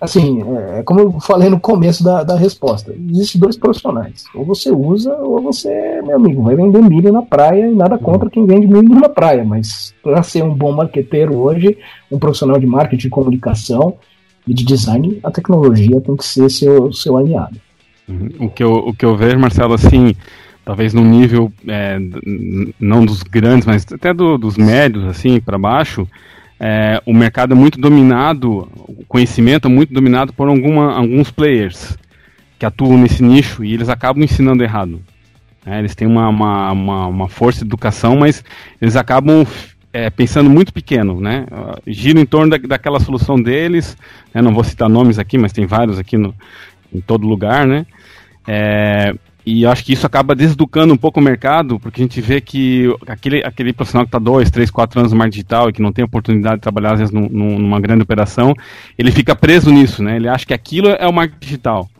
assim, 0.00 0.42
é, 0.42 0.80
é 0.80 0.82
como 0.82 1.00
eu 1.00 1.20
falei 1.20 1.48
no 1.48 1.60
começo 1.60 2.02
da, 2.02 2.22
da 2.22 2.36
resposta, 2.36 2.94
existem 3.10 3.40
dois 3.40 3.56
profissionais. 3.56 4.24
Ou 4.34 4.44
você 4.44 4.70
usa, 4.70 5.14
ou 5.16 5.40
você, 5.42 6.02
meu 6.02 6.16
amigo, 6.16 6.42
vai 6.42 6.56
vender 6.56 6.82
milho 6.82 7.12
na 7.12 7.22
praia 7.22 7.68
e 7.68 7.74
nada 7.74 7.98
contra 7.98 8.30
quem 8.30 8.46
vende 8.46 8.66
milho 8.66 8.94
na 8.98 9.08
praia, 9.08 9.44
mas 9.44 9.94
para 10.02 10.22
ser 10.22 10.42
um 10.42 10.54
bom 10.54 10.72
marqueteiro 10.72 11.36
hoje, 11.36 11.76
um 12.10 12.18
profissional 12.18 12.58
de 12.58 12.66
marketing, 12.66 13.02
de 13.02 13.10
comunicação 13.10 13.94
e 14.46 14.52
de 14.52 14.64
design, 14.64 15.20
a 15.22 15.30
tecnologia 15.30 16.00
tem 16.00 16.16
que 16.16 16.24
ser 16.24 16.50
seu, 16.50 16.92
seu 16.92 17.16
aliado. 17.16 17.60
Uhum. 18.08 18.46
O 18.46 18.50
que, 18.50 18.62
eu, 18.62 18.72
o 18.72 18.92
que 18.92 19.04
eu 19.04 19.16
vejo, 19.16 19.38
Marcelo, 19.38 19.74
assim, 19.74 20.14
talvez 20.64 20.94
no 20.94 21.04
nível, 21.04 21.52
é, 21.66 21.98
não 22.78 23.04
dos 23.04 23.22
grandes, 23.22 23.66
mas 23.66 23.84
até 23.92 24.12
do, 24.12 24.38
dos 24.38 24.56
médios, 24.56 25.04
assim, 25.04 25.40
para 25.40 25.58
baixo, 25.58 26.06
é, 26.58 27.02
o 27.04 27.12
mercado 27.12 27.52
é 27.52 27.56
muito 27.56 27.80
dominado, 27.80 28.68
o 28.76 29.04
conhecimento 29.08 29.66
é 29.66 29.70
muito 29.70 29.92
dominado 29.92 30.32
por 30.32 30.48
alguma, 30.48 30.94
alguns 30.94 31.30
players 31.30 31.98
que 32.58 32.64
atuam 32.64 32.96
nesse 32.96 33.22
nicho 33.22 33.64
e 33.64 33.74
eles 33.74 33.88
acabam 33.88 34.22
ensinando 34.22 34.62
errado. 34.62 35.02
É, 35.66 35.78
eles 35.78 35.94
têm 35.94 36.06
uma, 36.06 36.28
uma, 36.28 36.72
uma, 36.72 37.06
uma, 37.06 37.28
força 37.28 37.60
de 37.60 37.66
educação, 37.66 38.16
mas 38.16 38.44
eles 38.80 38.94
acabam 38.94 39.44
é, 39.92 40.08
pensando 40.10 40.48
muito 40.48 40.72
pequeno, 40.72 41.20
né? 41.20 41.46
Gira 41.86 42.20
em 42.20 42.26
torno 42.26 42.50
da, 42.50 42.58
daquela 42.58 42.98
solução 43.00 43.40
deles. 43.40 43.96
Né? 44.32 44.40
Não 44.40 44.54
vou 44.54 44.64
citar 44.64 44.88
nomes 44.88 45.18
aqui, 45.18 45.36
mas 45.38 45.52
tem 45.52 45.66
vários 45.66 45.98
aqui 45.98 46.16
no, 46.16 46.34
em 46.92 47.00
todo 47.00 47.26
lugar, 47.26 47.66
né? 47.66 47.86
É, 48.46 49.14
e 49.44 49.66
acho 49.66 49.84
que 49.84 49.92
isso 49.92 50.06
acaba 50.06 50.34
deseducando 50.36 50.94
um 50.94 50.96
pouco 50.96 51.18
o 51.18 51.22
mercado, 51.22 51.78
porque 51.80 52.00
a 52.00 52.04
gente 52.04 52.20
vê 52.20 52.40
que 52.40 52.86
aquele, 53.08 53.42
aquele 53.44 53.72
profissional 53.72 54.04
que 54.04 54.08
está 54.08 54.18
dois, 54.18 54.50
três, 54.50 54.70
quatro 54.70 55.00
anos 55.00 55.12
no 55.12 55.18
marketing 55.18 55.38
digital 55.38 55.68
e 55.68 55.72
que 55.72 55.82
não 55.82 55.92
tem 55.92 56.04
oportunidade 56.04 56.56
de 56.56 56.60
trabalhar, 56.62 56.92
às 56.92 57.00
vezes, 57.00 57.12
num, 57.12 57.28
numa 57.28 57.80
grande 57.80 58.02
operação, 58.02 58.54
ele 58.96 59.10
fica 59.10 59.34
preso 59.34 59.70
nisso, 59.72 60.02
né? 60.02 60.16
Ele 60.16 60.28
acha 60.28 60.46
que 60.46 60.54
aquilo 60.54 60.88
é 60.88 61.06
o 61.06 61.12
marketing 61.12 61.40
digital. 61.40 61.90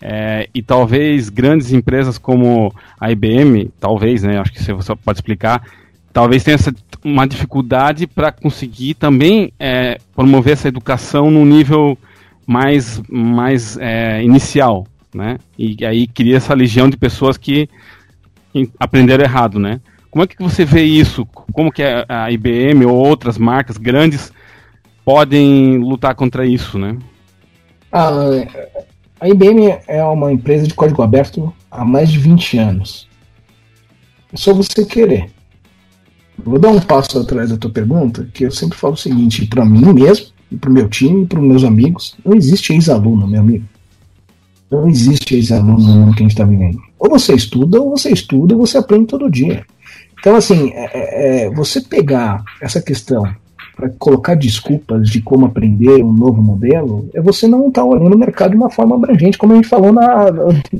É, 0.00 0.48
e 0.54 0.62
talvez 0.62 1.28
grandes 1.28 1.70
empresas 1.70 2.16
como 2.16 2.74
a 2.98 3.12
IBM, 3.12 3.70
talvez, 3.78 4.22
né? 4.22 4.38
Acho 4.38 4.52
que 4.52 4.72
você 4.72 4.96
pode 4.96 5.18
explicar, 5.18 5.62
talvez 6.14 6.42
tenha 6.42 6.54
essa, 6.54 6.74
uma 7.04 7.26
dificuldade 7.26 8.06
para 8.06 8.32
conseguir 8.32 8.94
também 8.94 9.52
é, 9.58 9.98
promover 10.14 10.54
essa 10.54 10.68
educação 10.68 11.30
num 11.30 11.44
nível 11.44 11.98
mais, 12.46 13.02
mais 13.10 13.76
é, 13.78 14.22
inicial, 14.22 14.86
né? 15.14 15.38
E 15.58 15.84
aí 15.84 16.06
cria 16.06 16.36
essa 16.36 16.54
legião 16.54 16.88
de 16.88 16.96
pessoas 16.96 17.36
que 17.36 17.68
aprenderam 18.78 19.24
errado, 19.24 19.58
né? 19.58 19.80
Como 20.10 20.24
é 20.24 20.26
que 20.26 20.42
você 20.42 20.64
vê 20.64 20.82
isso? 20.82 21.24
Como 21.52 21.70
que 21.70 21.82
a 21.82 22.30
IBM 22.32 22.84
ou 22.84 22.96
outras 22.96 23.38
marcas 23.38 23.76
grandes 23.76 24.32
podem 25.04 25.78
lutar 25.78 26.14
contra 26.14 26.44
isso, 26.44 26.78
né? 26.78 26.98
Ah, 27.92 28.10
a 29.20 29.28
IBM 29.28 29.78
é 29.86 30.02
uma 30.04 30.32
empresa 30.32 30.66
de 30.66 30.74
código 30.74 31.02
aberto 31.02 31.52
há 31.70 31.84
mais 31.84 32.10
de 32.10 32.18
20 32.18 32.58
anos. 32.58 33.08
É 34.32 34.36
só 34.36 34.52
você 34.52 34.84
querer. 34.84 35.30
Vou 36.38 36.58
dar 36.58 36.70
um 36.70 36.80
passo 36.80 37.18
atrás 37.18 37.50
da 37.50 37.56
tua 37.56 37.70
pergunta, 37.70 38.28
que 38.32 38.44
eu 38.44 38.50
sempre 38.50 38.78
falo 38.78 38.94
o 38.94 38.96
seguinte, 38.96 39.46
para 39.46 39.64
mim 39.64 39.92
mesmo, 39.92 40.28
para 40.60 40.70
o 40.70 40.72
meu 40.72 40.88
time, 40.88 41.26
para 41.26 41.38
os 41.38 41.46
meus 41.46 41.64
amigos, 41.64 42.16
não 42.24 42.34
existe 42.34 42.72
ex-aluno, 42.72 43.28
meu 43.28 43.40
amigo. 43.40 43.64
Não 44.70 44.88
existe 44.88 45.34
ex-aluno 45.34 45.78
no 45.78 45.94
mundo 45.94 46.14
que 46.14 46.20
a 46.20 46.24
gente 46.24 46.32
está 46.32 46.44
vivendo. 46.44 46.80
Ou 46.98 47.10
você 47.10 47.34
estuda, 47.34 47.80
ou 47.80 47.90
você 47.90 48.10
estuda, 48.10 48.54
ou 48.54 48.66
você 48.66 48.78
aprende 48.78 49.06
todo 49.06 49.30
dia. 49.30 49.64
Então, 50.18 50.36
assim, 50.36 50.70
é, 50.74 50.90
é, 50.92 51.46
é 51.46 51.50
você 51.50 51.80
pegar 51.80 52.44
essa 52.60 52.80
questão 52.80 53.24
para 53.80 53.88
colocar 53.98 54.34
desculpas 54.34 55.08
de 55.08 55.22
como 55.22 55.46
aprender 55.46 56.04
um 56.04 56.12
novo 56.12 56.42
modelo, 56.42 57.08
é 57.14 57.20
você 57.20 57.48
não 57.48 57.68
estar 57.68 57.80
tá 57.80 57.86
olhando 57.86 58.14
o 58.14 58.18
mercado 58.18 58.50
de 58.50 58.56
uma 58.56 58.68
forma 58.68 58.94
abrangente, 58.94 59.38
como 59.38 59.54
a 59.54 59.56
gente 59.56 59.68
falou 59.68 59.90
na. 59.90 60.26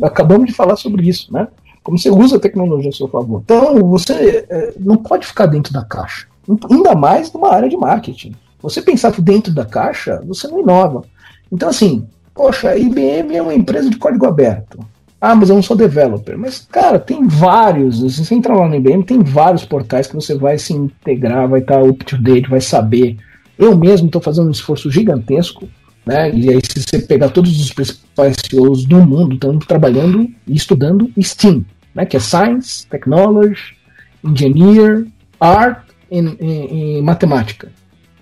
Acabamos 0.03 0.47
de 0.47 0.53
falar 0.53 0.77
sobre 0.77 1.09
isso, 1.09 1.33
né? 1.33 1.49
Como 1.83 1.99
você 1.99 2.11
usa 2.11 2.37
a 2.37 2.41
tecnologia 2.41 2.91
a 2.91 2.93
seu 2.93 3.09
favor. 3.09 3.41
Então, 3.43 3.79
você 3.89 4.45
é, 4.51 4.75
não 4.79 4.99
pode 4.99 5.27
ficar 5.27 5.47
dentro 5.47 5.73
da 5.73 5.83
caixa. 5.83 6.27
Ainda 6.71 6.95
mais 6.95 7.33
numa 7.33 7.51
área 7.51 7.69
de 7.69 7.77
marketing. 7.77 8.35
Você 8.61 8.83
pensar 8.83 9.13
dentro 9.19 9.53
da 9.53 9.65
caixa, 9.65 10.23
você 10.27 10.47
não 10.47 10.61
inova. 10.61 11.03
Então, 11.51 11.71
assim, 11.71 12.07
Poxa, 12.35 12.71
a 12.71 12.77
IBM 12.77 13.37
é 13.37 13.43
uma 13.43 13.55
empresa 13.55 13.91
de 13.91 13.97
código 13.97 14.27
aberto. 14.27 14.79
Ah, 15.21 15.35
mas 15.35 15.51
eu 15.51 15.57
não 15.57 15.63
sou 15.63 15.77
developer. 15.77 16.39
Mas, 16.39 16.67
cara, 16.71 16.99
tem 16.99 17.27
vários. 17.27 18.01
Se 18.15 18.25
você 18.25 18.35
entrar 18.35 18.57
lá 18.57 18.67
no 18.67 18.75
IBM, 18.75 19.05
tem 19.05 19.23
vários 19.23 19.65
portais 19.65 20.07
que 20.07 20.15
você 20.15 20.35
vai 20.35 20.57
se 20.57 20.73
integrar, 20.73 21.47
vai 21.47 21.61
estar 21.61 21.83
up 21.83 22.03
to 22.05 22.17
date, 22.17 22.49
vai 22.49 22.61
saber. 22.61 23.19
Eu 23.59 23.77
mesmo 23.77 24.07
estou 24.07 24.23
fazendo 24.23 24.49
um 24.49 24.53
esforço 24.53 24.91
gigantesco, 24.91 25.69
né? 26.07 26.35
E 26.35 26.49
aí, 26.49 26.61
se 26.63 26.83
você 26.83 27.01
pegar 27.01 27.29
todos 27.29 27.61
os 27.61 27.71
principais 27.71 28.37
CEOs 28.49 28.87
do 28.87 28.97
mundo, 29.05 29.35
estão 29.35 29.59
trabalhando 29.59 30.27
e 30.47 30.55
estudando 30.55 31.11
STEAM, 31.21 31.67
né? 31.95 32.07
Que 32.07 32.17
é 32.17 32.21
Science, 32.21 32.87
Technology, 32.87 33.77
Engineer, 34.25 35.07
Art 35.39 35.83
e 36.11 37.03
Matemática. 37.03 37.71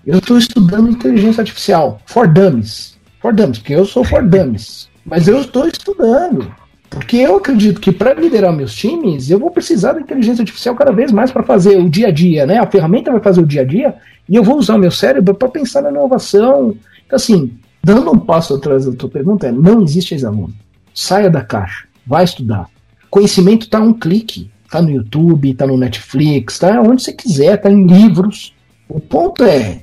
Eu 0.05 0.19
estou 0.19 0.37
estudando 0.37 0.89
inteligência 0.89 1.39
artificial, 1.39 2.01
for 2.05 2.27
dummies 2.27 2.98
for 3.21 3.33
dummies, 3.33 3.59
porque 3.59 3.75
eu 3.75 3.85
sou 3.85 4.03
for 4.03 4.23
dummies. 4.23 4.89
Mas 5.05 5.27
eu 5.27 5.41
estou 5.41 5.67
estudando. 5.67 6.51
Porque 6.89 7.17
eu 7.17 7.35
acredito 7.35 7.79
que 7.79 7.91
para 7.91 8.13
liderar 8.15 8.51
meus 8.51 8.73
times, 8.73 9.29
eu 9.29 9.37
vou 9.37 9.51
precisar 9.51 9.93
da 9.93 10.01
inteligência 10.01 10.41
artificial 10.41 10.75
cada 10.75 10.91
vez 10.91 11.11
mais 11.11 11.31
para 11.31 11.43
fazer 11.43 11.77
o 11.77 11.89
dia 11.89 12.07
a 12.07 12.11
dia, 12.11 12.45
né? 12.45 12.57
A 12.57 12.65
ferramenta 12.65 13.11
vai 13.11 13.21
fazer 13.21 13.41
o 13.41 13.45
dia 13.45 13.61
a 13.61 13.65
dia 13.65 13.95
e 14.27 14.35
eu 14.35 14.43
vou 14.43 14.57
usar 14.57 14.75
o 14.75 14.79
meu 14.79 14.89
cérebro 14.89 15.35
para 15.35 15.49
pensar 15.49 15.83
na 15.83 15.91
inovação. 15.91 16.75
Então, 17.05 17.15
assim, 17.15 17.51
dando 17.83 18.11
um 18.11 18.17
passo 18.17 18.55
atrás 18.55 18.85
da 18.85 18.91
tua 18.91 19.09
pergunta, 19.09 19.47
é, 19.47 19.51
não 19.51 19.83
existe 19.83 20.15
ex-aluno. 20.15 20.53
Saia 20.93 21.29
da 21.29 21.41
caixa, 21.41 21.85
vai 22.05 22.23
estudar. 22.23 22.67
Conhecimento 23.09 23.63
está 23.63 23.79
um 23.79 23.93
clique. 23.93 24.49
Está 24.69 24.83
no 24.83 24.91
YouTube, 24.91 25.49
está 25.49 25.65
no 25.65 25.75
Netflix, 25.75 26.53
está 26.53 26.79
onde 26.79 27.01
você 27.01 27.11
quiser, 27.11 27.55
está 27.55 27.71
em 27.71 27.87
livros. 27.87 28.53
O 28.87 28.99
ponto 28.99 29.43
é, 29.43 29.81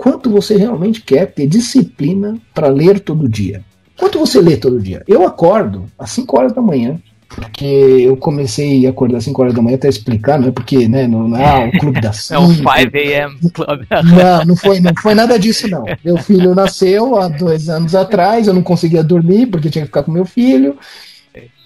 quanto 0.00 0.30
você 0.30 0.56
realmente 0.56 1.02
quer 1.02 1.26
ter 1.26 1.46
disciplina 1.46 2.38
para 2.54 2.68
ler 2.68 3.00
todo 3.00 3.28
dia. 3.28 3.62
Quanto 3.98 4.18
você 4.18 4.40
lê 4.40 4.56
todo 4.56 4.80
dia? 4.80 5.02
Eu 5.06 5.26
acordo 5.26 5.84
às 5.98 6.10
5 6.12 6.38
horas 6.38 6.52
da 6.54 6.62
manhã, 6.62 6.98
porque 7.28 7.66
eu 7.66 8.16
comecei 8.16 8.86
a 8.86 8.90
acordar 8.90 9.18
às 9.18 9.24
5 9.24 9.42
horas 9.42 9.52
da 9.52 9.60
manhã 9.60 9.76
até 9.76 9.90
explicar, 9.90 10.40
não 10.40 10.48
é 10.48 10.52
porque, 10.52 10.88
né, 10.88 11.06
não, 11.06 11.36
é 11.36 11.66
o 11.66 11.78
clube 11.78 12.00
da 12.00 12.14
5. 12.14 12.32
É 12.32 12.38
o 12.38 12.48
5 12.48 12.70
a.m. 12.70 13.50
club. 13.52 13.86
Não, 13.90 14.44
não 14.46 14.56
foi, 14.56 14.80
não 14.80 14.94
foi 15.02 15.14
nada 15.14 15.38
disso 15.38 15.68
não. 15.68 15.84
Meu 16.02 16.16
filho 16.16 16.54
nasceu 16.54 17.18
há 17.18 17.28
dois 17.28 17.68
anos 17.68 17.94
atrás, 17.94 18.46
eu 18.46 18.54
não 18.54 18.62
conseguia 18.62 19.04
dormir 19.04 19.48
porque 19.48 19.68
tinha 19.68 19.82
que 19.82 19.88
ficar 19.88 20.02
com 20.02 20.10
meu 20.10 20.24
filho. 20.24 20.78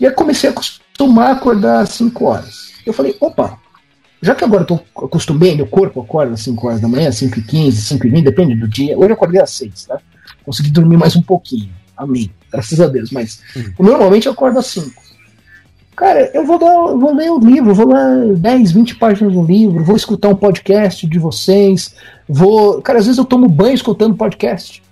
E 0.01 0.05
eu 0.05 0.13
comecei 0.13 0.51
a 0.51 0.53
acostumar 0.53 1.29
a 1.29 1.33
acordar 1.35 1.83
às 1.83 1.91
5 1.91 2.25
horas. 2.25 2.73
Eu 2.85 2.93
falei, 2.93 3.17
opa, 3.21 3.61
já 4.23 4.35
que 4.35 4.45
agora 4.45 4.63
eu 4.63 4.67
tô 4.67 4.81
acostumei, 5.05 5.55
meu 5.55 5.67
corpo 5.67 6.01
acorda 6.01 6.35
às 6.35 6.41
5 6.41 6.67
horas 6.67 6.81
da 6.81 6.89
manhã, 6.89 7.11
5 7.13 7.39
e 7.39 7.43
15, 7.43 7.83
5 7.83 8.07
e 8.07 8.11
20, 8.11 8.25
depende 8.25 8.55
do 8.55 8.69
dia. 8.69 8.99
Hoje 8.99 9.11
eu 9.11 9.15
acordei 9.15 9.41
às 9.41 9.51
6, 9.51 9.85
tá? 9.87 9.99
Consegui 10.45 10.71
dormir 10.71 10.97
mais 10.97 11.17
um 11.17 11.23
pouquinho. 11.23 11.71
Amém. 11.97 12.31
graças 12.51 12.81
a 12.81 12.87
Deus, 12.89 13.11
mas 13.11 13.41
uhum. 13.55 13.73
normalmente 13.79 14.27
eu 14.27 14.33
acordo 14.33 14.59
às 14.59 14.67
5. 14.67 15.05
Cara, 15.97 16.29
eu 16.35 16.45
vou, 16.45 16.59
dar, 16.59 16.73
vou 16.97 17.15
ler 17.15 17.31
o 17.31 17.39
livro, 17.39 17.73
vou 17.73 17.87
ler 17.87 18.37
10, 18.37 18.73
20 18.73 18.97
páginas 18.97 19.33
do 19.33 19.45
livro, 19.45 19.85
vou 19.85 19.95
escutar 19.95 20.29
um 20.29 20.35
podcast 20.35 21.07
de 21.07 21.19
vocês, 21.21 21.95
vou. 22.29 22.83
Cara, 22.83 22.99
às 22.99 23.07
vezes 23.07 23.19
eu 23.19 23.25
tomo 23.25 23.49
banho 23.49 23.75
escutando 23.75 24.17
podcast. 24.17 24.83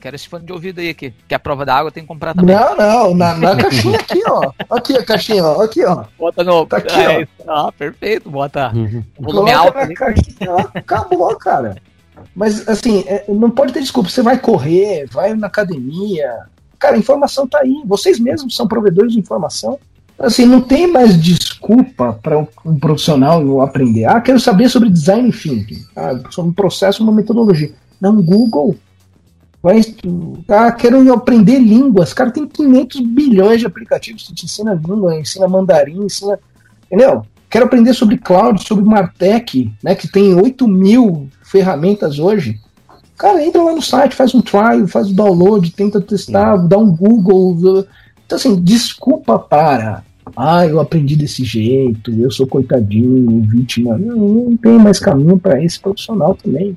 Quero 0.00 0.16
esse 0.16 0.28
fone 0.28 0.44
de 0.44 0.52
ouvido 0.52 0.80
aí, 0.80 0.94
que, 0.94 1.12
que 1.26 1.34
a 1.34 1.38
prova 1.38 1.64
da 1.64 1.74
água 1.74 1.90
tem 1.90 2.02
que 2.02 2.08
comprar 2.08 2.34
também. 2.34 2.54
Não, 2.54 2.76
não, 2.76 3.14
na, 3.14 3.34
na 3.34 3.56
caixinha 3.56 3.98
aqui, 3.98 4.22
ó. 4.28 4.52
Aqui 4.70 4.96
a 4.96 5.04
caixinha, 5.04 5.44
ó. 5.44 5.62
Aqui, 5.62 5.84
ó. 5.84 6.04
Bota 6.18 6.44
no. 6.44 6.66
Tá 6.66 6.76
aqui, 6.78 7.00
é, 7.00 7.28
ó. 7.46 7.66
Ah, 7.66 7.72
perfeito, 7.72 8.30
bota. 8.30 8.72
Uhum. 8.74 9.02
Volume 9.18 9.52
alto. 9.52 9.78
Na 9.78 9.94
caixinha, 9.94 10.50
ó. 10.50 10.64
Acabou, 10.74 11.34
cara. 11.36 11.76
Mas, 12.34 12.68
assim, 12.68 13.04
é, 13.06 13.24
não 13.28 13.50
pode 13.50 13.72
ter 13.72 13.80
desculpa. 13.80 14.08
Você 14.08 14.22
vai 14.22 14.38
correr, 14.38 15.06
vai 15.10 15.34
na 15.34 15.46
academia, 15.46 16.46
Cara, 16.78 16.96
a 16.96 16.98
informação 16.98 17.46
tá 17.46 17.58
aí. 17.58 17.82
Vocês 17.84 18.18
mesmos 18.18 18.54
são 18.54 18.68
provedores 18.68 19.12
de 19.12 19.18
informação. 19.18 19.78
Assim, 20.18 20.46
não 20.46 20.60
tem 20.60 20.86
mais 20.86 21.20
desculpa 21.20 22.18
para 22.22 22.38
um, 22.38 22.46
um, 22.64 22.78
profissional 22.78 23.60
aprender. 23.60 24.04
Ah, 24.06 24.20
quero 24.20 24.40
saber 24.40 24.68
sobre 24.68 24.88
design 24.88 25.30
thinking. 25.30 25.84
Ah, 25.94 26.18
sobre 26.30 26.50
um 26.50 26.54
processo, 26.54 27.02
uma 27.02 27.12
metodologia. 27.12 27.72
Não, 28.00 28.22
Google. 28.22 28.76
Vai, 29.66 30.76
quero 30.76 31.12
aprender 31.12 31.58
línguas. 31.58 32.14
Cara, 32.14 32.30
tem 32.30 32.46
500 32.46 33.00
bilhões 33.00 33.58
de 33.58 33.66
aplicativos 33.66 34.28
que 34.28 34.32
te 34.32 34.44
ensina 34.44 34.74
língua, 34.74 35.18
ensina 35.18 35.48
mandarim, 35.48 36.04
ensina. 36.04 36.38
Entendeu? 36.86 37.26
Quero 37.50 37.64
aprender 37.64 37.92
sobre 37.92 38.16
cloud, 38.16 38.62
sobre 38.64 38.84
Martech, 38.84 39.72
né, 39.82 39.96
que 39.96 40.06
tem 40.06 40.34
8 40.34 40.68
mil 40.68 41.28
ferramentas 41.42 42.20
hoje. 42.20 42.60
Cara, 43.18 43.44
entra 43.44 43.60
lá 43.60 43.72
no 43.72 43.82
site, 43.82 44.14
faz 44.14 44.34
um 44.34 44.40
trial, 44.40 44.86
faz 44.86 45.10
o 45.10 45.14
download, 45.14 45.72
tenta 45.72 46.00
testar, 46.00 46.56
dá 46.58 46.78
um 46.78 46.94
Google. 46.94 47.84
Então, 48.24 48.36
assim, 48.36 48.60
desculpa 48.62 49.36
para. 49.36 50.04
Ah, 50.36 50.66
eu 50.66 50.78
aprendi 50.78 51.16
desse 51.16 51.44
jeito, 51.44 52.12
eu 52.12 52.30
sou 52.30 52.46
coitadinho, 52.46 53.42
vítima. 53.48 53.98
Não, 53.98 54.16
não 54.16 54.56
tem 54.56 54.78
mais 54.78 55.00
caminho 55.00 55.38
para 55.38 55.62
esse 55.62 55.80
profissional 55.80 56.36
também. 56.36 56.76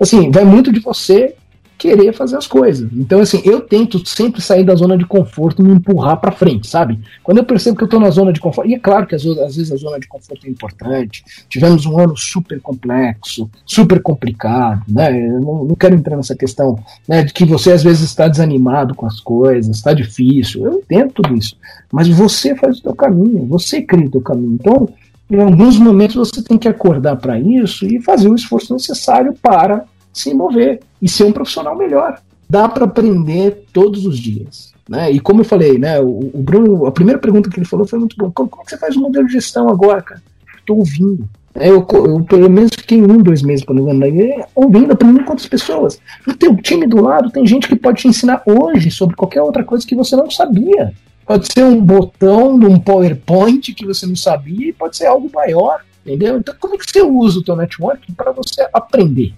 Assim, 0.00 0.30
vai 0.30 0.44
muito 0.44 0.72
de 0.72 0.80
você 0.80 1.36
querer 1.84 2.14
fazer 2.14 2.38
as 2.38 2.46
coisas. 2.46 2.90
Então, 2.94 3.20
assim, 3.20 3.42
eu 3.44 3.60
tento 3.60 4.02
sempre 4.08 4.40
sair 4.40 4.64
da 4.64 4.74
zona 4.74 4.96
de 4.96 5.04
conforto 5.04 5.60
e 5.60 5.66
me 5.66 5.74
empurrar 5.74 6.18
para 6.18 6.32
frente, 6.32 6.66
sabe? 6.66 6.98
Quando 7.22 7.36
eu 7.38 7.44
percebo 7.44 7.76
que 7.76 7.84
eu 7.84 7.88
tô 7.88 8.00
na 8.00 8.08
zona 8.08 8.32
de 8.32 8.40
conforto, 8.40 8.70
e 8.70 8.74
é 8.74 8.78
claro 8.78 9.06
que 9.06 9.14
às, 9.14 9.22
vezes 9.22 9.70
a 9.70 9.76
zona 9.76 10.00
de 10.00 10.08
conforto 10.08 10.46
é 10.46 10.50
importante, 10.50 11.22
tivemos 11.46 11.84
um 11.84 11.98
ano 12.00 12.16
super 12.16 12.58
complexo, 12.58 13.50
super 13.66 14.00
complicado, 14.00 14.82
né? 14.88 15.14
Eu 15.14 15.42
não, 15.42 15.64
não 15.64 15.74
quero 15.74 15.94
entrar 15.94 16.16
nessa 16.16 16.34
questão 16.34 16.78
né, 17.06 17.22
de 17.22 17.34
que 17.34 17.44
você 17.44 17.72
às 17.72 17.82
vezes 17.82 18.00
está 18.00 18.28
desanimado 18.28 18.94
com 18.94 19.04
as 19.04 19.20
coisas, 19.20 19.76
está 19.76 19.92
difícil, 19.92 20.64
eu 20.64 20.78
entendo 20.78 21.12
tudo 21.12 21.36
isso, 21.36 21.54
mas 21.92 22.08
você 22.08 22.54
faz 22.54 22.78
o 22.78 22.82
teu 22.82 22.94
caminho, 22.94 23.44
você 23.44 23.82
cria 23.82 24.06
o 24.06 24.10
teu 24.10 24.22
caminho. 24.22 24.54
Então, 24.54 24.88
em 25.30 25.38
alguns 25.38 25.78
momentos 25.78 26.16
você 26.16 26.42
tem 26.42 26.56
que 26.56 26.68
acordar 26.68 27.16
para 27.16 27.38
isso 27.38 27.84
e 27.84 28.00
fazer 28.00 28.28
o 28.28 28.34
esforço 28.34 28.72
necessário 28.72 29.34
para 29.42 29.84
se 30.14 30.32
mover 30.32 30.80
e 31.02 31.08
ser 31.08 31.24
um 31.24 31.32
profissional 31.32 31.76
melhor. 31.76 32.20
Dá 32.48 32.68
para 32.68 32.84
aprender 32.84 33.64
todos 33.72 34.06
os 34.06 34.18
dias. 34.18 34.72
Né? 34.88 35.10
E 35.12 35.20
como 35.20 35.40
eu 35.40 35.44
falei, 35.44 35.78
né, 35.78 36.00
o, 36.00 36.30
Bruno, 36.34 36.86
a 36.86 36.92
primeira 36.92 37.18
pergunta 37.18 37.50
que 37.50 37.58
ele 37.58 37.66
falou 37.66 37.86
foi 37.86 37.98
muito 37.98 38.16
bom. 38.16 38.30
Como, 38.30 38.48
como 38.48 38.64
você 38.68 38.78
faz 38.78 38.96
o 38.96 39.00
modelo 39.00 39.26
de 39.26 39.32
gestão 39.32 39.68
agora, 39.68 40.00
cara? 40.00 40.22
Estou 40.58 40.78
ouvindo. 40.78 41.28
É, 41.54 41.68
eu, 41.68 41.86
eu, 41.92 42.24
pelo 42.24 42.50
menos 42.50 42.72
fiquei 42.76 43.00
um, 43.00 43.18
dois 43.18 43.40
meses, 43.42 43.64
por 43.64 43.76
exemplo, 43.76 43.94
né, 43.94 44.44
ouvindo, 44.54 44.92
aprendendo 44.92 45.24
com 45.24 45.30
outras 45.30 45.48
pessoas. 45.48 46.00
No 46.26 46.34
teu 46.34 46.56
time 46.56 46.86
do 46.86 47.00
lado 47.00 47.30
tem 47.30 47.46
gente 47.46 47.68
que 47.68 47.76
pode 47.76 48.02
te 48.02 48.08
ensinar 48.08 48.42
hoje 48.44 48.90
sobre 48.90 49.14
qualquer 49.14 49.40
outra 49.40 49.62
coisa 49.62 49.86
que 49.86 49.94
você 49.94 50.16
não 50.16 50.30
sabia. 50.30 50.92
Pode 51.24 51.50
ser 51.50 51.64
um 51.64 51.80
botão 51.80 52.58
de 52.58 52.66
um 52.66 52.78
PowerPoint 52.78 53.72
que 53.72 53.86
você 53.86 54.04
não 54.04 54.16
sabia 54.16 54.68
e 54.68 54.72
pode 54.72 54.96
ser 54.96 55.06
algo 55.06 55.30
maior, 55.32 55.80
entendeu? 56.04 56.38
Então, 56.38 56.54
como 56.58 56.74
é 56.74 56.78
que 56.78 56.90
você 56.90 57.02
usa 57.02 57.38
o 57.38 57.44
teu 57.44 57.56
network 57.56 58.12
para 58.12 58.32
você 58.32 58.68
aprender? 58.72 59.32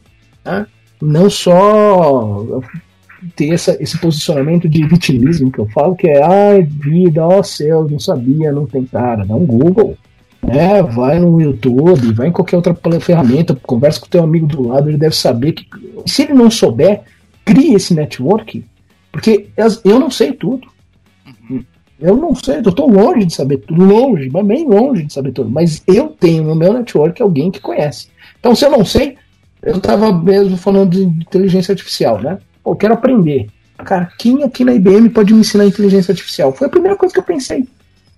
Né? 0.46 0.66
Não 1.02 1.28
só 1.28 2.62
ter 3.34 3.52
essa, 3.52 3.76
esse 3.80 3.98
posicionamento 3.98 4.68
de 4.68 4.86
vitimismo 4.86 5.50
que 5.50 5.58
eu 5.58 5.66
falo, 5.68 5.96
que 5.96 6.06
é 6.06 6.22
ai, 6.22 6.62
vida, 6.62 7.26
ó 7.26 7.42
céu, 7.42 7.86
não 7.90 7.98
sabia, 7.98 8.52
não 8.52 8.66
tem 8.66 8.84
cara. 8.84 9.24
Dá 9.24 9.34
um 9.34 9.44
Google. 9.44 9.96
Né, 10.42 10.80
vai 10.80 11.18
no 11.18 11.40
YouTube, 11.40 12.12
vai 12.12 12.28
em 12.28 12.32
qualquer 12.32 12.54
outra 12.54 12.76
ferramenta, 13.00 13.58
conversa 13.66 13.98
com 13.98 14.06
o 14.06 14.08
teu 14.08 14.22
amigo 14.22 14.46
do 14.46 14.68
lado, 14.68 14.88
ele 14.88 14.98
deve 14.98 15.16
saber 15.16 15.52
que. 15.52 15.66
Se 16.06 16.22
ele 16.22 16.34
não 16.34 16.48
souber, 16.48 17.02
crie 17.44 17.74
esse 17.74 17.92
network, 17.94 18.64
porque 19.10 19.48
eu 19.84 19.98
não 19.98 20.08
sei 20.08 20.32
tudo. 20.32 20.68
Eu 21.98 22.14
não 22.14 22.34
sei, 22.34 22.58
eu 22.58 22.68
estou 22.68 22.88
longe 22.88 23.24
de 23.24 23.34
saber 23.34 23.56
tudo, 23.58 23.82
longe, 23.82 24.28
mas 24.30 24.46
bem 24.46 24.68
longe 24.68 25.04
de 25.04 25.12
saber 25.12 25.32
tudo. 25.32 25.50
Mas 25.50 25.82
eu 25.86 26.08
tenho 26.08 26.44
no 26.44 26.54
meu 26.54 26.72
network 26.72 27.20
alguém 27.20 27.50
que 27.50 27.58
conhece. 27.58 28.08
Então, 28.38 28.54
se 28.54 28.64
eu 28.64 28.70
não 28.70 28.84
sei, 28.84 29.16
eu 29.66 29.78
estava 29.78 30.12
mesmo 30.12 30.56
falando 30.56 30.90
de 30.90 31.02
inteligência 31.02 31.72
artificial, 31.72 32.20
né? 32.20 32.38
Pô, 32.62 32.76
quero 32.76 32.94
aprender. 32.94 33.48
Cara, 33.78 34.08
quem 34.16 34.44
aqui 34.44 34.64
na 34.64 34.72
IBM 34.72 35.10
pode 35.10 35.34
me 35.34 35.40
ensinar 35.40 35.66
inteligência 35.66 36.12
artificial? 36.12 36.52
Foi 36.52 36.68
a 36.68 36.70
primeira 36.70 36.96
coisa 36.96 37.12
que 37.12 37.18
eu 37.18 37.24
pensei. 37.24 37.66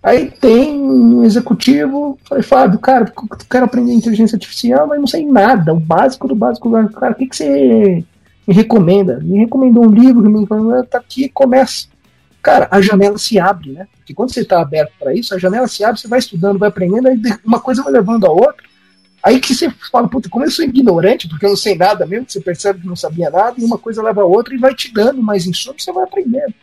Aí 0.02 0.30
tem 0.30 0.78
um 0.78 1.24
executivo, 1.24 2.18
falei, 2.28 2.44
Fábio, 2.44 2.78
cara, 2.78 3.12
eu 3.16 3.46
quero 3.50 3.64
aprender 3.64 3.92
inteligência 3.92 4.37
artificial, 4.37 4.87
mas 4.87 5.00
não 5.00 5.06
sei 5.06 5.26
nada, 5.26 5.72
o 5.72 5.80
básico 5.80 6.28
do 6.28 6.34
básico. 6.34 6.70
Cara, 6.70 7.12
o 7.12 7.14
que, 7.16 7.26
que 7.26 7.37
você 7.37 8.04
me 8.46 8.54
recomenda? 8.54 9.18
Me 9.20 9.38
recomendou 9.38 9.84
um 9.84 9.90
livro, 9.90 10.30
me 10.30 10.40
recomendou, 10.40 10.84
tá 10.84 10.98
aqui, 10.98 11.28
começa. 11.30 11.87
Cara, 12.42 12.68
a 12.70 12.80
janela 12.80 13.18
se 13.18 13.40
abre, 13.40 13.72
né? 13.72 13.88
Porque 13.96 14.14
quando 14.14 14.32
você 14.32 14.40
está 14.40 14.61
aberto 14.61 14.92
para 15.00 15.14
isso, 15.14 15.34
a 15.34 15.38
janela 15.38 15.66
se 15.66 15.82
abre, 15.82 16.00
você 16.00 16.06
vai 16.06 16.18
estudando, 16.18 16.58
vai 16.58 16.68
aprendendo, 16.68 17.08
aí 17.08 17.20
uma 17.44 17.58
coisa 17.58 17.82
vai 17.82 17.92
levando 17.92 18.26
a 18.26 18.30
outra. 18.30 18.67
Aí 19.22 19.40
que 19.40 19.54
você 19.54 19.70
fala, 19.90 20.09
puta, 20.09 20.28
como 20.28 20.44
eu 20.44 20.50
sou 20.50 20.64
ignorante, 20.64 21.28
porque 21.28 21.44
eu 21.44 21.50
não 21.50 21.57
sei 21.57 21.74
nada 21.74 22.07
mesmo, 22.07 22.26
você 22.28 22.40
percebe 22.40 22.81
que 22.81 22.87
não 22.87 22.96
sabia 22.96 23.31
nada, 23.31 23.54
e 23.59 23.64
uma 23.64 23.78
coisa 23.78 24.02
leva 24.02 24.22
a 24.22 24.24
outra 24.24 24.54
e 24.54 24.59
vai 24.59 24.74
te 24.74 24.92
dando 24.92 25.22
mais 25.22 25.46
insumos, 25.46 25.83
você 25.83 25.92
vai 25.92 26.04
aprendendo. 26.04 26.54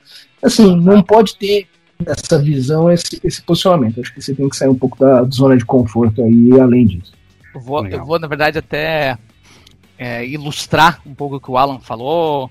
Assim, 0.41 0.76
não 0.76 1.02
pode 1.02 1.36
ter 1.38 1.68
essa 2.06 2.41
visão, 2.41 2.91
esse, 2.91 3.20
esse 3.24 3.41
posicionamento. 3.41 4.00
Acho 4.00 4.13
que 4.13 4.22
você 4.22 4.34
tem 4.34 4.48
que 4.50 4.56
sair 4.56 4.70
um 4.70 4.78
pouco 4.78 4.98
da 4.98 5.24
zona 5.26 5.58
de 5.58 5.65
conforto 5.65 6.24
aí, 6.24 6.60
além 6.60 6.86
disso. 6.86 7.13
Eu 7.54 7.62
vou, 7.62 7.86
eu 7.88 8.06
vou 8.06 8.20
na 8.20 8.28
verdade, 8.28 8.58
até 8.58 9.18
é, 9.98 10.26
ilustrar 10.26 11.02
um 11.06 11.13
pouco 11.13 11.36
o 11.36 11.39
que 11.39 11.52
o 11.52 11.58
Alan 11.58 11.80
falou, 11.80 12.50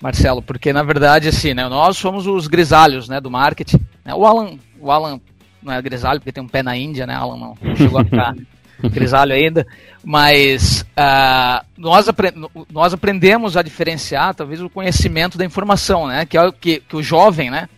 Marcelo, 0.00 0.42
porque 0.42 0.72
na 0.72 0.82
verdade, 0.82 1.28
assim, 1.28 1.54
né, 1.54 1.68
nós 1.68 1.96
somos 1.96 2.26
os 2.26 2.46
grisalhos 2.46 3.08
né, 3.08 3.20
do 3.20 3.30
marketing. 3.30 3.80
Né? 4.04 4.14
O 4.14 4.24
Alan, 4.24 4.58
o 4.80 4.90
Alan 4.90 5.20
não 5.62 5.72
é 5.72 5.82
grisalho 5.82 6.20
porque 6.20 6.32
tem 6.32 6.42
um 6.42 6.48
pé 6.48 6.62
na 6.62 6.76
Índia, 6.76 7.06
né? 7.06 7.14
Alan 7.14 7.36
não, 7.36 7.58
não 7.60 7.76
chegou 7.76 8.00
a 8.00 8.04
ficar 8.04 8.34
grisalho 8.86 9.32
ainda, 9.32 9.66
mas 10.04 10.82
uh, 10.82 11.64
nós, 11.76 12.08
apre 12.08 12.32
nós 12.70 12.92
aprendemos 12.92 13.56
a 13.56 13.62
diferenciar 13.62 14.34
talvez 14.34 14.60
o 14.60 14.70
conhecimento 14.70 15.36
da 15.36 15.44
informação, 15.44 16.06
né? 16.06 16.24
Que 16.24 16.36
é 16.36 16.42
o 16.42 16.52
que, 16.52 16.80
que 16.80 16.96
o 16.96 17.02
jovem, 17.02 17.50
né? 17.50 17.68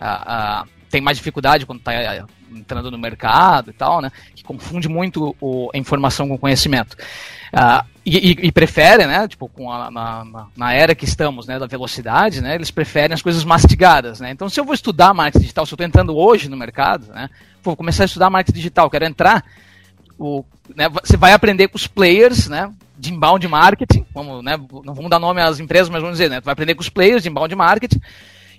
Uh, 0.00 0.64
uh, 0.64 0.68
tem 0.88 1.00
mais 1.00 1.16
dificuldade 1.16 1.66
quando 1.66 1.80
está 1.80 1.92
entrando 2.54 2.90
no 2.90 2.98
mercado 2.98 3.70
e 3.70 3.72
tal, 3.72 4.00
né? 4.00 4.12
Que 4.34 4.44
confunde 4.44 4.88
muito 4.88 5.34
o, 5.40 5.70
a 5.74 5.78
informação 5.78 6.28
com 6.28 6.34
o 6.34 6.38
conhecimento. 6.38 6.96
E, 8.06 8.32
e, 8.32 8.46
e, 8.48 8.52
prefere, 8.52 9.06
né? 9.06 9.26
Tipo, 9.26 9.48
com 9.48 9.72
a, 9.72 9.90
na, 9.90 10.46
na, 10.56 10.72
era 10.74 10.94
que 10.94 11.04
estamos, 11.04 11.46
né? 11.46 11.58
Da 11.58 11.66
velocidade, 11.66 12.40
né? 12.40 12.54
Eles 12.54 12.70
preferem 12.70 13.14
as 13.14 13.22
coisas 13.22 13.44
mastigadas, 13.44 14.20
né? 14.20 14.30
Então, 14.30 14.48
se 14.48 14.60
eu 14.60 14.64
vou 14.64 14.74
estudar 14.74 15.14
marketing 15.14 15.42
digital, 15.42 15.64
se 15.64 15.72
eu 15.72 15.76
estou 15.76 15.86
entrando 15.86 16.16
hoje 16.16 16.48
no 16.48 16.56
mercado, 16.56 17.06
né? 17.12 17.30
Vou 17.62 17.74
começar 17.74 18.04
a 18.04 18.06
estudar 18.06 18.28
marketing 18.28 18.58
digital, 18.58 18.90
quero 18.90 19.06
entrar 19.06 19.42
o, 20.18 20.44
né, 20.74 20.88
você 20.88 21.16
vai 21.16 21.32
aprender 21.32 21.68
com 21.68 21.76
os 21.76 21.86
players, 21.86 22.48
né? 22.48 22.72
De 22.96 23.12
inbound 23.12 23.46
marketing, 23.48 24.06
vamos, 24.14 24.42
né, 24.44 24.56
não 24.56 24.94
vamos 24.94 25.10
dar 25.10 25.18
nome 25.18 25.40
às 25.40 25.58
empresas, 25.58 25.88
mas 25.88 26.00
vamos 26.00 26.16
dizer, 26.16 26.30
né? 26.30 26.40
Tu 26.40 26.44
vai 26.44 26.52
aprender 26.52 26.74
com 26.74 26.80
os 26.80 26.88
players 26.88 27.22
de 27.22 27.28
inbound 27.28 27.54
marketing 27.54 28.00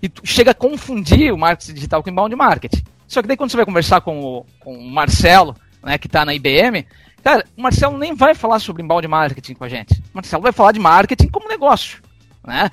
e 0.01 0.09
tu 0.09 0.21
chega 0.25 0.51
a 0.51 0.53
confundir 0.53 1.33
o 1.33 1.37
marketing 1.37 1.73
digital 1.73 2.03
com 2.03 2.09
o 2.09 2.11
inbound 2.11 2.35
marketing. 2.35 2.83
Só 3.07 3.21
que 3.21 3.27
daí 3.27 3.37
quando 3.37 3.51
você 3.51 3.57
vai 3.57 3.65
conversar 3.65 4.01
com 4.01 4.19
o, 4.19 4.45
com 4.59 4.77
o 4.77 4.89
Marcelo, 4.89 5.55
né, 5.83 5.97
que 5.97 6.07
está 6.07 6.25
na 6.25 6.33
IBM, 6.33 6.85
cara, 7.23 7.45
o 7.57 7.61
Marcelo 7.61 7.97
nem 7.97 8.13
vai 8.13 8.35
falar 8.35 8.59
sobre 8.59 8.83
inbound 8.83 9.07
marketing 9.07 9.53
com 9.53 9.63
a 9.63 9.69
gente. 9.69 9.93
O 9.93 10.15
Marcelo 10.15 10.43
vai 10.43 10.51
falar 10.51 10.73
de 10.73 10.79
marketing 10.79 11.27
como 11.27 11.47
negócio, 11.47 12.01
né? 12.45 12.69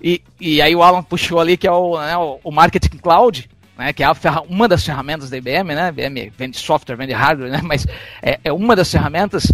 E, 0.00 0.22
e 0.40 0.62
aí 0.62 0.76
o 0.76 0.82
Alan 0.82 1.02
puxou 1.02 1.40
ali 1.40 1.56
que 1.56 1.66
é 1.66 1.72
o, 1.72 1.98
né, 1.98 2.16
o 2.16 2.50
marketing 2.52 2.98
cloud, 2.98 3.48
né, 3.78 3.92
que 3.92 4.02
é 4.02 4.08
uma 4.48 4.66
das 4.66 4.84
ferramentas 4.84 5.30
da 5.30 5.36
IBM, 5.36 5.72
né? 5.72 5.88
IBM 5.88 6.32
vende 6.36 6.58
software, 6.58 6.96
vende 6.96 7.12
hardware, 7.12 7.48
né? 7.48 7.60
Mas 7.62 7.86
é, 8.20 8.40
é 8.42 8.52
uma 8.52 8.74
das 8.74 8.90
ferramentas. 8.90 9.52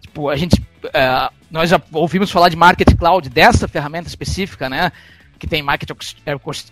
Tipo, 0.00 0.28
a 0.28 0.36
gente, 0.36 0.60
uh, 0.60 1.34
nós 1.50 1.68
já 1.68 1.82
ouvimos 1.92 2.30
falar 2.30 2.48
de 2.48 2.56
Market 2.56 2.96
Cloud 2.96 3.28
dessa 3.28 3.66
ferramenta 3.66 4.08
específica, 4.08 4.70
né? 4.70 4.92
Que 5.40 5.48
tem 5.48 5.60
Market 5.60 5.90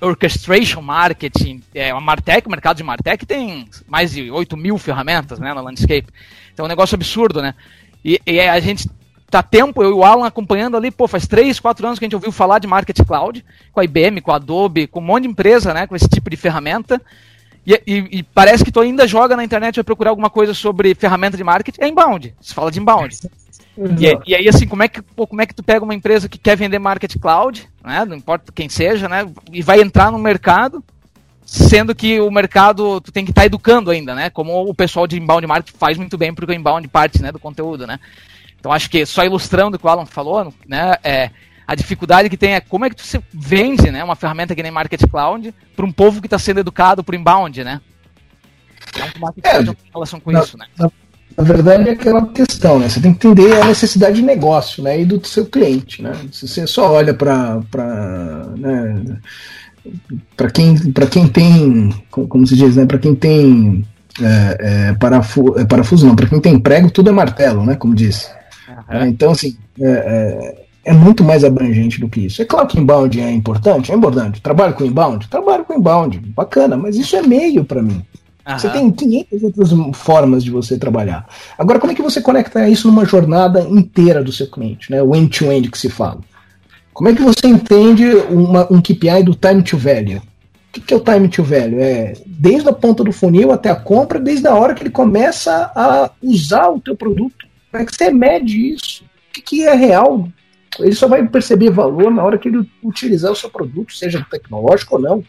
Orchestration 0.01 0.81
Marketing, 0.81 1.61
é 1.75 1.91
a 1.91 2.01
Martech, 2.01 2.47
o 2.47 2.51
mercado 2.51 2.77
de 2.77 2.85
Martech 2.85 3.27
tem 3.27 3.69
mais 3.89 4.13
de 4.13 4.31
8 4.31 4.57
mil 4.57 4.79
ferramentas, 4.79 5.41
né, 5.41 5.53
na 5.53 5.61
landscape. 5.61 6.07
Então 6.55 6.65
é 6.65 6.67
um 6.67 6.69
negócio 6.69 6.95
absurdo, 6.95 7.43
né? 7.43 7.55
E, 8.05 8.21
e 8.25 8.41
a 8.41 8.61
gente 8.61 8.89
tá 9.33 9.43
tempo, 9.43 9.83
eu 9.83 9.91
e 9.91 9.93
o 9.95 10.05
Alan 10.05 10.27
acompanhando 10.27 10.77
ali, 10.77 10.91
pô, 10.91 11.09
faz 11.09 11.27
3, 11.27 11.59
4 11.59 11.87
anos 11.87 11.99
que 11.99 12.05
a 12.05 12.07
gente 12.07 12.15
ouviu 12.15 12.31
falar 12.31 12.59
de 12.59 12.67
Marketing 12.67 13.05
Cloud, 13.05 13.43
com 13.73 13.81
a 13.81 13.85
IBM, 13.85 14.21
com 14.21 14.31
a 14.31 14.37
Adobe, 14.37 14.87
com 14.87 15.01
um 15.01 15.05
monte 15.05 15.23
de 15.23 15.31
empresa, 15.31 15.73
né, 15.73 15.87
com 15.87 15.97
esse 15.97 16.07
tipo 16.07 16.29
de 16.29 16.37
ferramenta. 16.37 17.01
E, 17.67 17.73
e, 17.87 18.19
e, 18.19 18.23
parece 18.23 18.63
que 18.63 18.71
tu 18.71 18.81
ainda 18.81 19.07
joga 19.07 19.35
na 19.35 19.45
internet 19.45 19.77
vai 19.77 19.85
procurar 19.85 20.11
alguma 20.11 20.29
coisa 20.29 20.53
sobre 20.53 20.95
ferramenta 20.95 21.37
de 21.37 21.45
marketing, 21.45 21.81
é 21.81 21.89
inbound. 21.89 22.35
Se 22.41 22.53
fala 22.53 22.71
de 22.71 22.79
inbound. 22.79 23.17
E, 23.99 24.31
e, 24.31 24.35
aí, 24.35 24.49
assim, 24.49 24.67
como 24.67 24.83
é, 24.83 24.89
que, 24.89 25.01
pô, 25.01 25.27
como 25.27 25.41
é 25.41 25.47
que 25.47 25.55
tu 25.55 25.63
pega 25.63 25.83
uma 25.83 25.95
empresa 25.95 26.29
que 26.29 26.39
quer 26.39 26.57
vender 26.57 26.79
marketing 26.79 27.19
cloud, 27.19 27.67
né? 27.83 28.05
Não 28.05 28.17
importa 28.17 28.53
quem 28.53 28.69
seja, 28.69 29.09
né? 29.09 29.27
E 29.51 29.63
vai 29.63 29.81
entrar 29.81 30.13
no 30.13 30.19
mercado, 30.19 30.85
sendo 31.47 31.95
que 31.95 32.21
o 32.21 32.31
mercado 32.31 33.01
tu 33.01 33.11
tem 33.11 33.25
que 33.25 33.31
estar 33.31 33.43
tá 33.43 33.47
educando 33.47 33.91
ainda, 33.91 34.15
né? 34.15 34.29
Como 34.29 34.69
o 34.69 34.75
pessoal 34.75 35.07
de 35.07 35.17
inbound 35.17 35.47
marketing 35.47 35.79
faz 35.79 35.97
muito 35.97 36.19
bem, 36.19 36.35
porque 36.35 36.53
o 36.53 36.55
inbound 36.55 36.87
parte 36.89 37.23
né, 37.23 37.33
do 37.33 37.39
conteúdo, 37.39 37.87
né? 37.87 37.99
Então 38.63 38.71
acho 38.71 38.89
que 38.89 39.05
só 39.05 39.25
ilustrando 39.25 39.77
o 39.77 39.79
que 39.79 39.85
o 39.85 39.89
Alan 39.89 40.07
falou, 40.07 40.55
né? 40.69 40.95
É, 41.03 41.31
a 41.67 41.75
dificuldade 41.75 42.31
que 42.31 42.37
tem 42.37 42.55
é 42.55 42.61
como 42.61 42.85
é 42.85 42.91
que 42.91 43.05
você 43.05 43.21
vende 43.35 43.91
né, 43.91 44.05
uma 44.05 44.15
ferramenta 44.15 44.55
que 44.55 44.63
nem 44.63 44.71
Market 44.71 45.03
Cloud 45.11 45.53
para 45.75 45.85
um 45.85 45.91
povo 45.91 46.21
que 46.21 46.29
está 46.29 46.39
sendo 46.39 46.61
educado 46.61 47.03
por 47.03 47.13
inbound, 47.13 47.65
né? 47.65 47.81
Então, 48.89 49.09
o 49.17 49.21
Market 49.21 49.43
Cloud 49.43 49.67
tem 49.67 49.91
relação 49.93 50.21
com 50.21 50.31
na, 50.31 50.41
isso, 50.43 50.57
né? 50.57 50.67
Na, 50.79 50.89
na, 51.37 51.43
verdade 51.43 51.89
é 51.89 51.93
aquela 51.93 52.25
questão, 52.29 52.79
né? 52.79 52.89
Você 52.89 53.01
tem 53.01 53.13
que 53.13 53.27
entender 53.27 53.61
a 53.61 53.65
necessidade 53.65 54.15
de 54.15 54.23
negócio, 54.23 54.81
né? 54.81 55.01
E 55.01 55.05
do 55.05 55.27
seu 55.27 55.45
cliente, 55.47 56.01
né? 56.01 56.13
Se 56.31 56.47
você 56.47 56.65
só 56.65 56.93
olha 56.93 57.13
para 57.13 57.59
né, 58.57 59.19
para 60.37 60.51
quem 60.53 60.93
para 60.93 61.09
quem 61.09 61.27
tem 61.27 61.91
como 62.13 62.47
se 62.47 62.55
diz, 62.55 62.77
né? 62.77 62.87
Para 62.87 62.99
quem 62.99 63.13
tem 63.13 63.85
é, 64.21 64.57
é, 64.61 64.93
parafuso, 64.93 65.59
é, 65.59 65.65
parafuso 65.65 66.07
não, 66.07 66.15
para 66.15 66.29
quem 66.29 66.41
tem 66.41 66.61
prego 66.61 66.93
tudo 66.93 67.11
é 67.11 67.13
martelo, 67.13 67.67
né? 67.67 67.75
Como 67.75 67.93
disse. 67.93 68.41
Uhum. 69.01 69.07
Então 69.07 69.33
assim 69.33 69.57
é, 69.81 69.91
é 69.91 70.63
é 70.85 70.93
muito 70.93 71.23
mais 71.23 71.45
abrangente 71.45 72.01
do 72.01 72.09
que 72.09 72.27
isso. 72.27 72.43
É 72.43 72.45
claro 72.45 72.67
que 72.67 72.79
inbound 72.79 73.21
é 73.21 73.31
importante, 73.31 73.93
é 73.93 73.95
importante. 73.95 74.41
Trabalho 74.41 74.75
com 74.75 74.85
inbound? 74.85 75.29
Trabalho 75.29 75.65
com 75.65 75.75
inbound, 75.75 76.19
bacana, 76.19 76.77
mas 76.77 76.97
isso 76.97 77.15
é 77.17 77.23
meio 77.23 77.65
para 77.65 77.83
mim. 77.83 78.03
Aham. 78.45 78.59
Você 78.59 78.69
tem 78.69 78.91
500 78.91 79.43
outras 79.45 79.71
formas 79.97 80.43
de 80.43 80.51
você 80.51 80.77
trabalhar. 80.77 81.27
Agora, 81.57 81.79
como 81.79 81.93
é 81.93 81.95
que 81.95 82.03
você 82.03 82.21
conecta 82.21 82.69
isso 82.69 82.89
numa 82.89 83.05
jornada 83.05 83.61
inteira 83.61 84.23
do 84.23 84.33
seu 84.33 84.51
cliente, 84.51 84.91
né? 84.91 85.01
O 85.01 85.15
end-to-end 85.15 85.69
-end 85.69 85.71
que 85.71 85.79
se 85.79 85.89
fala. 85.89 86.21
Como 86.93 87.09
é 87.09 87.15
que 87.15 87.23
você 87.23 87.47
entende 87.47 88.05
uma, 88.29 88.71
um 88.71 88.83
KPI 88.83 89.23
do 89.25 89.35
time 89.35 89.63
to 89.63 89.79
value? 89.79 90.19
O 90.19 90.73
que, 90.73 90.81
que 90.81 90.95
é 90.95 90.97
o 90.97 91.01
time 91.01 91.29
to 91.29 91.45
value? 91.45 91.81
É 91.81 92.15
desde 92.27 92.69
a 92.69 92.73
ponta 92.73 93.05
do 93.05 93.13
funil 93.13 93.53
até 93.53 93.71
a 93.71 93.77
compra, 93.77 94.19
desde 94.19 94.49
a 94.49 94.55
hora 94.55 94.75
que 94.75 94.83
ele 94.83 94.91
começa 94.91 95.71
a 95.77 96.11
usar 96.21 96.69
o 96.71 96.81
teu 96.81 96.97
produto. 96.97 97.47
Como 97.73 97.83
é 97.83 97.87
que 97.87 97.97
você 97.97 98.13
mede 98.13 98.73
isso? 98.75 99.03
O 99.05 99.33
que, 99.33 99.43
que 99.43 99.67
é 99.67 99.75
real 99.75 100.31
ele 100.79 100.95
só 100.95 101.07
vai 101.07 101.27
perceber 101.27 101.71
valor 101.71 102.11
na 102.11 102.25
hora 102.25 102.39
que 102.39 102.49
ele 102.49 102.69
utilizar 102.83 103.31
o 103.31 103.37
seu 103.37 103.51
produto, 103.51 103.95
seja 103.95 104.27
tecnológico 104.31 104.97
ou 104.97 105.03
não. 105.03 105.25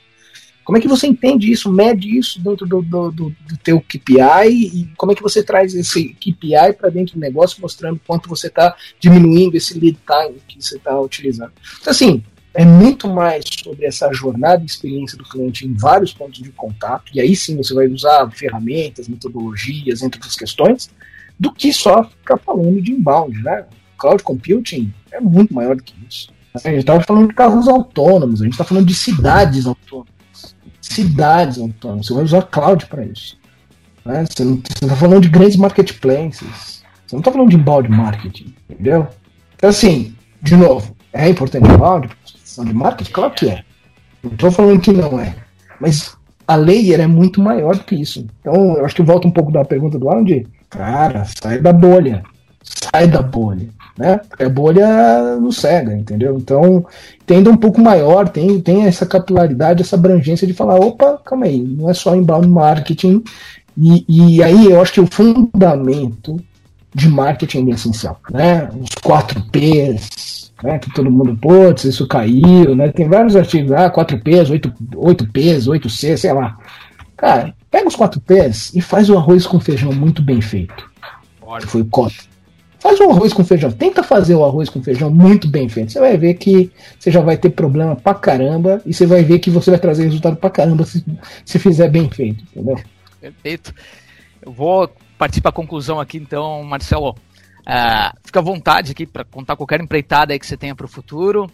Como 0.64 0.78
é 0.78 0.82
que 0.82 0.88
você 0.88 1.08
entende 1.08 1.52
isso, 1.52 1.70
mede 1.70 2.18
isso 2.18 2.42
dentro 2.42 2.66
do, 2.66 2.82
do, 2.82 3.12
do, 3.12 3.30
do 3.30 3.58
teu 3.62 3.82
KPI 3.82 4.48
e 4.50 4.90
como 4.96 5.12
é 5.12 5.16
que 5.16 5.22
você 5.22 5.44
traz 5.44 5.76
esse 5.76 6.14
KPI 6.14 6.74
para 6.78 6.90
dentro 6.90 7.16
do 7.16 7.20
negócio, 7.20 7.62
mostrando 7.62 8.00
quanto 8.08 8.30
você 8.30 8.48
está 8.48 8.74
diminuindo 8.98 9.56
esse 9.56 9.78
lead 9.78 9.98
time 10.08 10.40
que 10.48 10.64
você 10.64 10.78
está 10.78 10.98
utilizando. 10.98 11.52
Então, 11.82 11.92
assim, 11.92 12.24
é 12.54 12.64
muito 12.64 13.10
mais 13.10 13.44
sobre 13.62 13.86
essa 13.86 14.10
jornada 14.14 14.64
e 14.64 14.66
experiência 14.66 15.18
do 15.18 15.26
cliente 15.26 15.68
em 15.68 15.74
vários 15.74 16.14
pontos 16.14 16.42
de 16.42 16.52
contato, 16.52 17.12
e 17.14 17.20
aí 17.20 17.36
sim 17.36 17.58
você 17.58 17.74
vai 17.74 17.88
usar 17.88 18.32
ferramentas, 18.32 19.10
metodologias, 19.10 20.02
entre 20.02 20.18
outras 20.18 20.38
questões, 20.38 20.90
do 21.40 21.52
que 21.52 21.74
só 21.74 22.04
ficar 22.04 22.38
falando 22.38 22.82
de 22.82 22.92
inbound, 22.92 23.42
né? 23.44 23.66
cloud 24.04 24.22
computing 24.22 24.94
é 25.12 25.22
muito 25.22 25.54
maior 25.54 25.76
do 25.76 25.84
que 25.84 25.94
isso. 26.10 26.30
A 26.54 26.70
gente 26.70 26.80
estava 26.80 27.02
falando 27.02 27.30
de 27.30 27.34
carros 27.34 27.68
autônomos, 27.68 28.42
a 28.42 28.44
gente 28.44 28.54
está 28.54 28.66
falando 28.66 28.86
de 28.86 28.94
cidades 28.94 29.66
autônomas. 29.66 30.14
Cidades 30.82 31.58
autônomas. 31.58 32.06
Você 32.06 32.14
vai 32.14 32.24
usar 32.24 32.42
cloud 32.44 32.86
para 32.88 33.06
isso. 33.06 33.38
Né? 34.06 34.26
Você 34.26 34.44
está 34.44 34.96
falando 34.96 35.22
de 35.22 35.30
grandes 35.30 35.56
marketplaces. 35.56 36.84
Você 37.08 37.16
não 37.16 37.20
está 37.20 37.32
falando 37.32 37.50
de 37.50 37.56
inbound 37.56 37.90
marketing, 37.90 38.54
entendeu? 38.70 39.08
Então, 39.56 39.70
assim, 39.70 40.16
de 40.42 40.56
novo, 40.56 40.96
é 41.12 41.30
importante 41.30 41.68
inbound 41.68 42.10
para 42.56 42.66
de 42.66 42.74
marketing? 42.74 43.12
Claro 43.12 43.34
que 43.34 43.50
é. 43.50 43.64
Não 44.22 44.32
estou 44.32 44.52
falando 44.52 44.82
que 44.82 44.92
não 44.92 45.20
é. 45.20 45.36
Mas 45.80 46.16
a 46.48 46.56
layer 46.56 47.00
é 47.00 47.08
muito 47.08 47.42
maior 47.42 47.76
do 47.76 47.84
que 47.84 47.96
isso. 47.96 48.28
Então, 48.42 48.78
eu 48.78 48.86
acho 48.86 48.96
que 48.96 49.02
volta 49.02 49.28
um 49.28 49.32
pouco 49.32 49.52
da 49.52 49.66
pergunta 49.66 49.98
do 49.98 50.10
Alan 50.10 50.24
de, 50.24 50.46
cara, 50.78 51.26
sai 51.42 51.60
da 51.60 51.74
bolha. 51.74 52.24
Sai 52.64 53.08
da 53.08 53.22
bolha 53.22 53.70
né? 53.98 54.20
É 54.40 54.50
bolha 54.50 55.38
no 55.40 55.52
cega, 55.52 55.94
entendeu? 55.96 56.38
Então, 56.38 56.86
tendo 57.26 57.52
um 57.52 57.58
pouco 57.58 57.80
maior, 57.82 58.28
tem, 58.28 58.60
tem 58.60 58.86
essa 58.86 59.06
capilaridade, 59.06 59.82
essa 59.82 59.96
abrangência 59.96 60.48
de 60.48 60.54
falar, 60.54 60.76
opa, 60.76 61.20
calma 61.24 61.46
aí, 61.46 61.60
não 61.60 61.90
é 61.90 61.94
só 61.94 62.16
inbound 62.16 62.48
marketing. 62.48 63.24
E, 63.78 64.06
e 64.08 64.44
aí 64.44 64.66
eu 64.66 64.82
acho 64.82 64.94
que 64.94 65.02
o 65.02 65.08
fundamento 65.08 66.40
de 66.94 67.10
marketing 67.10 67.72
é 67.72 67.74
essencial, 67.74 68.20
né? 68.32 68.70
Os 68.80 68.96
4 69.02 69.42
P's, 69.52 70.52
né? 70.62 70.78
Que 70.80 70.94
todo 70.94 71.10
mundo, 71.10 71.36
putz, 71.38 71.84
isso 71.84 72.08
caiu, 72.08 72.76
né? 72.76 72.92
Tem 72.92 73.08
vários 73.08 73.36
artigos, 73.36 73.72
ah, 73.72 73.90
4 73.90 74.20
P's, 74.20 74.50
8, 74.50 74.74
8 74.96 75.28
P's, 75.28 75.68
8 75.68 75.90
C, 75.90 76.18
sei 76.18 76.34
lá. 76.34 76.58
Cara, 77.24 77.56
pega 77.72 77.88
os 77.88 77.96
4 77.96 78.20
P's 78.20 78.76
e 78.76 78.82
faz 78.82 79.10
o 79.10 79.18
arroz 79.18 79.48
com 79.48 79.58
feijão 79.58 79.94
muito 79.94 80.22
bem 80.22 80.42
feito. 80.42 80.92
Olha. 81.42 81.66
Foi 81.66 81.80
o 81.80 81.86
cota. 81.86 82.16
Faz 82.78 83.00
um 83.00 83.12
arroz 83.12 83.32
com 83.32 83.46
feijão. 83.46 83.72
Tenta 83.72 84.04
fazer 84.04 84.36
o 84.36 84.44
arroz 84.44 84.68
com 84.68 84.84
feijão 84.84 85.10
muito 85.10 85.48
bem 85.48 85.70
feito. 85.70 85.94
Você 85.94 86.02
vai 86.02 86.18
ver 86.18 86.34
que 86.34 86.70
você 87.00 87.10
já 87.10 87.22
vai 87.22 87.38
ter 87.38 87.52
problema 87.52 87.96
pra 87.96 88.14
caramba 88.14 88.82
e 88.86 88.94
você 88.94 89.06
vai 89.06 89.24
ver 89.24 89.40
que 89.40 89.50
você 89.50 89.72
vai 89.72 89.80
trazer 89.80 90.04
resultado 90.04 90.36
pra 90.36 90.50
caramba 90.50 90.84
se, 90.84 91.02
se 91.46 91.58
fizer 91.60 91.88
bem 91.88 92.10
feito, 92.10 92.44
entendeu? 92.44 92.78
Perfeito. 93.22 93.74
Eu 94.42 94.52
vou 94.52 94.94
partir 95.18 95.40
para 95.40 95.52
a 95.52 95.54
conclusão 95.54 96.02
aqui, 96.02 96.18
então, 96.18 96.62
Marcelo. 96.66 97.12
Uh, 97.62 98.20
fica 98.26 98.40
à 98.40 98.44
vontade 98.44 98.92
aqui 98.92 99.06
para 99.06 99.24
contar 99.24 99.56
qualquer 99.56 99.80
empreitada 99.80 100.34
aí 100.34 100.40
que 100.40 100.46
você 100.46 100.58
tenha 100.58 100.76
para 100.76 100.86
o 100.86 100.90
futuro 100.90 101.50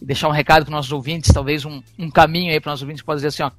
e 0.00 0.04
deixar 0.04 0.28
um 0.28 0.32
recado 0.32 0.64
para 0.64 0.76
nossos 0.76 0.92
ouvintes, 0.92 1.32
talvez 1.34 1.64
um, 1.64 1.82
um 1.98 2.08
caminho 2.08 2.52
aí 2.52 2.60
para 2.60 2.70
nossos 2.70 2.84
ouvintes, 2.84 3.02
pode 3.02 3.16
dizer 3.16 3.28
assim, 3.28 3.42
ó, 3.42 3.50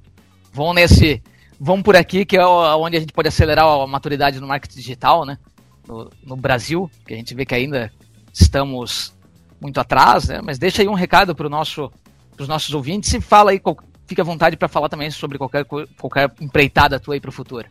vão 0.50 0.72
nesse, 0.72 1.22
vão 1.60 1.82
por 1.82 1.94
aqui, 1.94 2.24
que 2.24 2.38
é 2.38 2.46
onde 2.46 2.96
a 2.96 3.00
gente 3.00 3.12
pode 3.12 3.28
acelerar 3.28 3.66
a 3.66 3.86
maturidade 3.86 4.40
no 4.40 4.46
marketing 4.46 4.76
digital, 4.76 5.26
né? 5.26 5.38
no, 5.86 6.10
no 6.24 6.36
Brasil, 6.36 6.90
que 7.06 7.12
a 7.12 7.16
gente 7.16 7.34
vê 7.34 7.44
que 7.44 7.54
ainda 7.54 7.92
estamos 8.32 9.12
muito 9.60 9.78
atrás, 9.78 10.28
né? 10.28 10.40
mas 10.42 10.58
deixa 10.58 10.82
aí 10.82 10.88
um 10.88 10.94
recado 10.94 11.34
para 11.34 11.48
nosso, 11.48 11.92
os 12.38 12.48
nossos 12.48 12.72
ouvintes 12.72 13.12
e 13.12 13.20
fala 13.20 13.50
aí, 13.50 13.60
fica 14.06 14.22
à 14.22 14.24
vontade 14.24 14.56
para 14.56 14.68
falar 14.68 14.88
também 14.88 15.10
sobre 15.10 15.36
qualquer, 15.36 15.66
qualquer 15.98 16.32
empreitada 16.40 16.98
tua 16.98 17.14
aí 17.14 17.20
para 17.20 17.28
o 17.28 17.32
futuro. 17.32 17.68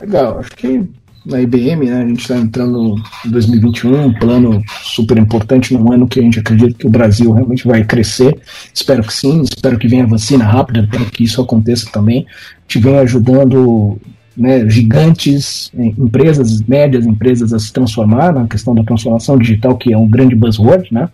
Legal, 0.00 0.38
acho 0.40 0.50
que 0.50 0.90
na 1.26 1.40
IBM, 1.40 1.86
né, 1.86 2.02
a 2.02 2.06
gente 2.06 2.20
está 2.20 2.36
entrando 2.36 2.94
em 3.24 3.30
2021, 3.30 4.06
um 4.06 4.12
plano 4.12 4.62
super 4.82 5.18
importante 5.18 5.74
num 5.74 5.92
ano 5.92 6.06
que 6.06 6.20
a 6.20 6.22
gente 6.22 6.38
acredita 6.38 6.78
que 6.78 6.86
o 6.86 6.90
Brasil 6.90 7.32
realmente 7.32 7.66
vai 7.66 7.84
crescer. 7.84 8.38
Espero 8.72 9.02
que 9.02 9.12
sim, 9.12 9.42
espero 9.42 9.76
que 9.76 9.88
venha 9.88 10.06
vacina 10.06 10.44
rápida 10.44 10.86
para 10.88 11.04
que 11.06 11.24
isso 11.24 11.42
aconteça 11.42 11.90
também. 11.90 12.24
Te 12.68 12.78
vem 12.78 12.96
ajudando 12.98 13.98
né, 14.36 14.68
gigantes, 14.68 15.70
é, 15.76 15.86
empresas, 15.86 16.60
médias 16.62 17.06
empresas 17.06 17.52
a 17.52 17.58
se 17.58 17.72
transformar 17.72 18.32
na 18.32 18.46
questão 18.46 18.74
da 18.74 18.84
transformação 18.84 19.36
digital, 19.36 19.76
que 19.76 19.92
é 19.92 19.98
um 19.98 20.08
grande 20.08 20.36
buzzword, 20.36 20.92
né? 20.92 21.08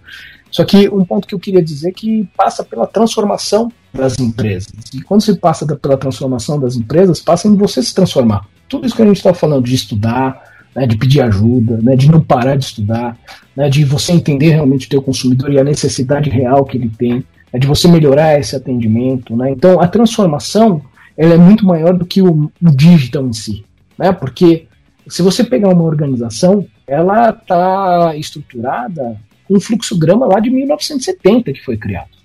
Só 0.52 0.64
que 0.64 0.88
um 0.90 1.04
ponto 1.04 1.26
que 1.26 1.34
eu 1.34 1.40
queria 1.40 1.62
dizer 1.62 1.88
é 1.88 1.92
que 1.92 2.28
passa 2.36 2.62
pela 2.62 2.86
transformação 2.86 3.72
das 3.92 4.18
empresas. 4.20 4.72
E 4.94 5.00
quando 5.00 5.22
se 5.22 5.34
passa 5.36 5.66
pela 5.76 5.96
transformação 5.96 6.60
das 6.60 6.76
empresas, 6.76 7.20
passa 7.20 7.48
em 7.48 7.56
você 7.56 7.82
se 7.82 7.94
transformar. 7.94 8.46
Tudo 8.68 8.86
isso 8.86 8.94
que 8.94 9.02
a 9.02 9.06
gente 9.06 9.16
está 9.16 9.32
falando 9.32 9.64
de 9.64 9.74
estudar, 9.74 10.40
né, 10.76 10.86
de 10.86 10.96
pedir 10.96 11.22
ajuda, 11.22 11.78
né, 11.82 11.96
de 11.96 12.10
não 12.10 12.20
parar 12.20 12.56
de 12.56 12.66
estudar, 12.66 13.16
né, 13.56 13.68
de 13.70 13.82
você 13.84 14.12
entender 14.12 14.50
realmente 14.50 14.86
o 14.86 14.90
teu 14.90 15.02
consumidor 15.02 15.50
e 15.52 15.58
a 15.58 15.64
necessidade 15.64 16.28
real 16.28 16.64
que 16.64 16.76
ele 16.76 16.90
tem, 16.90 17.24
né, 17.52 17.58
de 17.58 17.66
você 17.66 17.88
melhorar 17.88 18.38
esse 18.38 18.54
atendimento. 18.54 19.34
Né? 19.34 19.50
Então, 19.50 19.80
a 19.80 19.88
transformação 19.88 20.82
ela 21.16 21.34
é 21.34 21.38
muito 21.38 21.64
maior 21.64 21.96
do 21.96 22.04
que 22.04 22.20
o, 22.22 22.50
o 22.62 22.70
digital 22.70 23.26
em 23.26 23.32
si, 23.32 23.64
né? 23.98 24.12
Porque 24.12 24.66
se 25.06 25.22
você 25.22 25.44
pegar 25.44 25.68
uma 25.68 25.84
organização, 25.84 26.66
ela 26.86 27.30
está 27.30 28.16
estruturada 28.16 29.16
um 29.54 29.60
fluxograma 29.60 30.26
lá 30.26 30.40
de 30.40 30.50
1970 30.50 31.52
que 31.52 31.64
foi 31.64 31.76
criado. 31.76 32.22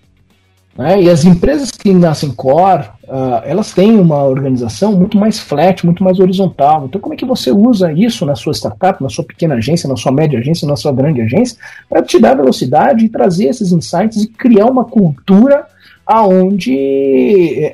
Né? 0.78 1.02
E 1.04 1.10
as 1.10 1.26
empresas 1.26 1.72
que 1.72 1.92
nascem 1.92 2.32
core, 2.32 2.84
uh, 3.06 3.42
elas 3.44 3.74
têm 3.74 4.00
uma 4.00 4.24
organização 4.24 4.96
muito 4.96 5.18
mais 5.18 5.40
flat, 5.40 5.84
muito 5.84 6.04
mais 6.04 6.20
horizontal. 6.20 6.86
Então, 6.86 7.02
como 7.02 7.16
é 7.16 7.18
que 7.18 7.26
você 7.26 7.52
usa 7.52 7.92
isso 7.92 8.26
na 8.26 8.36
sua 8.36 8.54
startup, 8.54 9.02
na 9.02 9.10
sua 9.10 9.26
pequena 9.26 9.56
agência, 9.56 9.90
na 9.90 9.96
sua 9.96 10.12
média 10.12 10.38
agência, 10.38 10.68
na 10.68 10.76
sua 10.76 10.92
grande 10.92 11.22
agência, 11.22 11.58
para 11.90 12.04
te 12.04 12.20
dar 12.20 12.36
velocidade 12.36 13.06
e 13.06 13.10
trazer 13.10 13.46
esses 13.46 13.72
insights 13.72 14.24
e 14.24 14.28
criar 14.28 14.68
uma 14.68 14.86
cultura 14.86 15.66
aonde 16.06 16.74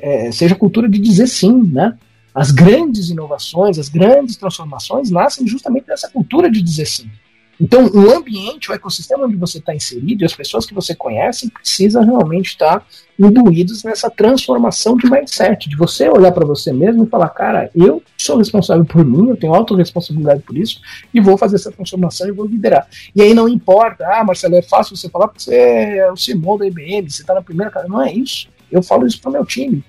é, 0.02 0.32
seja 0.32 0.56
cultura 0.56 0.88
de 0.88 0.98
dizer 0.98 1.28
sim, 1.28 1.62
né? 1.72 1.94
As 2.34 2.50
grandes 2.50 3.10
inovações, 3.10 3.78
as 3.78 3.88
grandes 3.88 4.34
transformações 4.34 5.08
nascem 5.08 5.46
justamente 5.46 5.86
dessa 5.86 6.10
cultura 6.10 6.50
de 6.50 6.60
dizer 6.60 6.86
sim. 6.86 7.08
Então, 7.60 7.86
o 7.86 8.10
ambiente, 8.14 8.70
o 8.70 8.74
ecossistema 8.74 9.24
onde 9.24 9.36
você 9.36 9.58
está 9.58 9.74
inserido 9.74 10.22
e 10.22 10.24
as 10.24 10.34
pessoas 10.34 10.66
que 10.66 10.74
você 10.74 10.94
conhece 10.94 11.50
precisam 11.50 12.04
realmente 12.04 12.46
estar 12.46 12.84
imbuídos 13.18 13.84
nessa 13.84 14.10
transformação 14.10 14.96
de 14.96 15.08
mindset, 15.08 15.68
de 15.68 15.76
você 15.76 16.08
olhar 16.08 16.32
para 16.32 16.44
você 16.44 16.72
mesmo 16.72 17.04
e 17.04 17.08
falar, 17.08 17.28
cara, 17.28 17.70
eu 17.74 18.02
sou 18.18 18.38
responsável 18.38 18.84
por 18.84 19.04
mim, 19.04 19.28
eu 19.28 19.36
tenho 19.36 19.54
autorresponsabilidade 19.54 20.42
por 20.42 20.56
isso 20.56 20.80
e 21.12 21.20
vou 21.20 21.38
fazer 21.38 21.56
essa 21.56 21.70
transformação 21.70 22.28
e 22.28 22.32
vou 22.32 22.46
liderar. 22.46 22.88
E 23.14 23.22
aí 23.22 23.32
não 23.32 23.48
importa, 23.48 24.04
ah, 24.06 24.24
Marcelo, 24.24 24.56
é 24.56 24.62
fácil 24.62 24.96
você 24.96 25.08
falar 25.08 25.28
porque 25.28 25.42
você 25.42 25.54
é 25.54 26.10
o 26.10 26.14
CMO 26.14 26.58
da 26.58 26.66
IBM, 26.66 27.08
você 27.08 27.22
está 27.22 27.34
na 27.34 27.42
primeira 27.42 27.70
cara. 27.70 27.86
Não 27.86 28.02
é 28.02 28.12
isso. 28.12 28.48
Eu 28.70 28.82
falo 28.82 29.06
isso 29.06 29.20
para 29.20 29.30
o 29.30 29.32
meu 29.32 29.46
time 29.46 29.84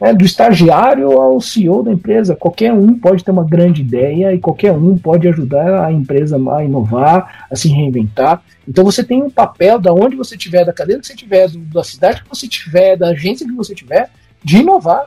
né, 0.00 0.12
do 0.12 0.24
estagiário 0.24 1.10
ao 1.12 1.40
CEO 1.40 1.82
da 1.82 1.92
empresa. 1.92 2.36
Qualquer 2.36 2.72
um 2.72 2.98
pode 2.98 3.24
ter 3.24 3.30
uma 3.30 3.44
grande 3.44 3.82
ideia 3.82 4.34
e 4.34 4.38
qualquer 4.38 4.72
um 4.72 4.96
pode 4.96 5.26
ajudar 5.28 5.84
a 5.84 5.92
empresa 5.92 6.36
a 6.36 6.64
inovar, 6.64 7.46
a 7.50 7.56
se 7.56 7.68
reinventar. 7.68 8.42
Então 8.68 8.84
você 8.84 9.02
tem 9.02 9.22
um 9.22 9.30
papel 9.30 9.78
da 9.78 9.92
onde 9.92 10.16
você 10.16 10.34
estiver, 10.34 10.64
da 10.64 10.72
cadeira 10.72 11.00
que 11.00 11.06
você 11.06 11.14
tiver, 11.14 11.48
da 11.48 11.84
cidade 11.84 12.22
que 12.22 12.28
você 12.28 12.46
tiver, 12.46 12.96
da 12.96 13.08
agência 13.08 13.46
que 13.46 13.54
você 13.54 13.74
tiver, 13.74 14.10
de 14.42 14.58
inovar, 14.58 15.06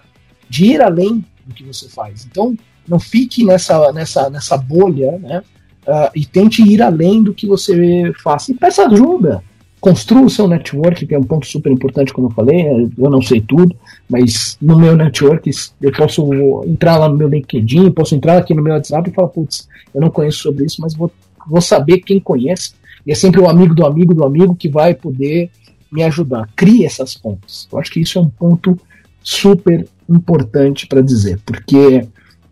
de 0.50 0.66
ir 0.66 0.82
além 0.82 1.24
do 1.46 1.54
que 1.54 1.64
você 1.64 1.88
faz. 1.88 2.26
Então 2.30 2.56
não 2.88 3.00
fique 3.00 3.46
nessa, 3.46 3.92
nessa, 3.92 4.30
nessa 4.30 4.58
bolha, 4.58 5.18
né? 5.20 5.44
Uh, 5.88 6.12
e 6.14 6.26
tente 6.26 6.62
ir 6.62 6.82
além 6.82 7.24
do 7.24 7.34
que 7.34 7.48
você 7.48 8.12
faz. 8.22 8.50
E 8.50 8.54
peça 8.54 8.86
ajuda 8.86 9.44
construa 9.80 10.25
o 10.25 10.30
seu 10.30 10.47
network, 10.47 11.05
que 11.05 11.15
é 11.15 11.19
um 11.19 11.23
ponto 11.23 11.45
super 11.45 11.71
importante, 11.71 12.13
como 12.13 12.27
eu 12.27 12.32
falei. 12.32 12.89
Eu 12.97 13.09
não 13.09 13.21
sei 13.21 13.41
tudo, 13.41 13.75
mas 14.09 14.57
no 14.61 14.77
meu 14.77 14.95
network 14.95 15.49
eu 15.82 15.91
posso 15.91 16.34
entrar 16.65 16.97
lá 16.97 17.07
no 17.07 17.17
meu 17.17 17.27
LinkedIn, 17.27 17.91
posso 17.91 18.15
entrar 18.15 18.38
aqui 18.38 18.53
no 18.53 18.61
meu 18.61 18.73
WhatsApp 18.73 19.09
e 19.09 19.13
falar, 19.13 19.30
putz, 19.30 19.67
eu 19.93 20.01
não 20.01 20.09
conheço 20.09 20.39
sobre 20.39 20.65
isso, 20.65 20.82
mas 20.82 20.93
vou, 20.93 21.11
vou 21.47 21.61
saber 21.61 21.99
quem 21.99 22.19
conhece. 22.19 22.73
E 23.05 23.11
é 23.11 23.15
sempre 23.15 23.39
o 23.39 23.49
amigo 23.49 23.73
do 23.73 23.86
amigo 23.86 24.13
do 24.13 24.25
amigo 24.25 24.55
que 24.55 24.69
vai 24.69 24.93
poder 24.93 25.49
me 25.91 26.03
ajudar. 26.03 26.49
Crie 26.55 26.86
essas 26.86 27.15
pontes. 27.15 27.67
Eu 27.71 27.80
acho 27.80 27.91
que 27.91 28.01
isso 28.01 28.19
é 28.19 28.21
um 28.21 28.30
ponto 28.30 28.77
super 29.23 29.88
importante 30.09 30.88
para 30.88 31.01
dizer, 31.01 31.39
porque, 31.45 32.07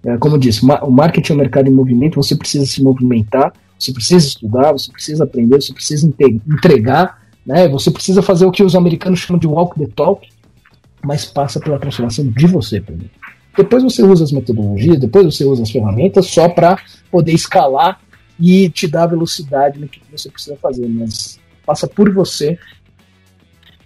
é, 0.05 0.17
como 0.17 0.35
eu 0.35 0.39
disse, 0.39 0.65
o 0.65 0.91
marketing 0.91 1.31
é 1.31 1.35
um 1.35 1.39
mercado 1.39 1.67
em 1.67 1.73
movimento, 1.73 2.15
você 2.15 2.35
precisa 2.35 2.65
se 2.65 2.81
movimentar 2.83 3.53
você 3.77 3.93
precisa 3.93 4.27
estudar, 4.27 4.71
você 4.71 4.91
precisa 4.91 5.23
aprender, 5.23 5.61
você 5.61 5.73
precisa 5.73 6.07
entregar, 6.47 7.21
né? 7.45 7.67
Você 7.69 7.91
precisa 7.91 8.21
fazer 8.21 8.45
o 8.45 8.51
que 8.51 8.63
os 8.63 8.75
americanos 8.75 9.19
chamam 9.19 9.39
de 9.39 9.47
walk 9.47 9.79
the 9.79 9.87
talk, 9.95 10.27
mas 11.03 11.25
passa 11.25 11.59
pela 11.59 11.79
transformação 11.79 12.27
de 12.27 12.47
você 12.47 12.81
primeiro. 12.81 13.11
Depois 13.55 13.83
você 13.83 14.03
usa 14.03 14.23
as 14.23 14.31
metodologias, 14.31 14.99
depois 14.99 15.25
você 15.25 15.43
usa 15.43 15.63
as 15.63 15.71
ferramentas 15.71 16.27
só 16.27 16.47
para 16.49 16.77
poder 17.11 17.33
escalar 17.33 17.99
e 18.39 18.69
te 18.69 18.87
dar 18.87 19.07
velocidade 19.07 19.79
no 19.79 19.87
que 19.87 19.99
você 20.11 20.29
precisa 20.29 20.55
fazer, 20.57 20.87
mas 20.87 21.39
passa 21.65 21.87
por 21.87 22.13
você. 22.13 22.57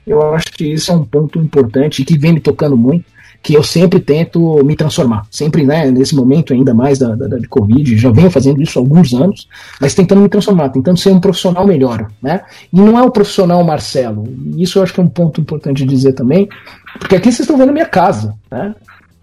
Eu 0.06 0.34
acho 0.34 0.48
que 0.52 0.66
isso 0.66 0.92
é 0.92 0.96
um 0.96 1.06
ponto 1.06 1.40
importante 1.40 2.04
que 2.04 2.18
vem 2.18 2.34
me 2.34 2.40
tocando 2.40 2.76
muito 2.76 3.06
que 3.42 3.54
eu 3.54 3.64
sempre 3.64 4.00
tento 4.00 4.64
me 4.64 4.76
transformar. 4.76 5.26
Sempre, 5.32 5.64
né, 5.64 5.90
nesse 5.90 6.16
momento 6.16 6.54
ainda 6.54 6.74
mais 6.74 7.00
da, 7.00 7.16
da, 7.16 7.28
da 7.28 7.48
Covid, 7.50 7.98
já 7.98 8.12
venho 8.12 8.30
fazendo 8.30 8.62
isso 8.62 8.78
há 8.78 8.82
alguns 8.82 9.14
anos, 9.14 9.48
mas 9.80 9.96
tentando 9.96 10.22
me 10.22 10.30
transformar, 10.30 10.70
tentando 10.70 10.98
ser 10.98 11.12
um 11.12 11.20
profissional 11.20 11.66
melhor, 11.66 12.08
né? 12.22 12.42
E 12.72 12.80
não 12.80 12.98
é 12.98 13.02
o 13.02 13.12
profissional 13.12 13.64
Marcelo. 13.64 14.24
Isso 14.58 14.78
eu 14.78 14.84
acho 14.84 14.94
que 14.94 15.00
é 15.00 15.04
um 15.04 15.08
ponto 15.08 15.42
importante 15.42 15.86
dizer 15.86 16.14
também, 16.14 16.48
porque 17.00 17.16
aqui 17.16 17.32
vocês 17.32 17.42
estão 17.42 17.58
vendo 17.58 17.70
a 17.70 17.74
minha 17.74 17.86
casa, 17.86 18.36
né? 18.50 18.76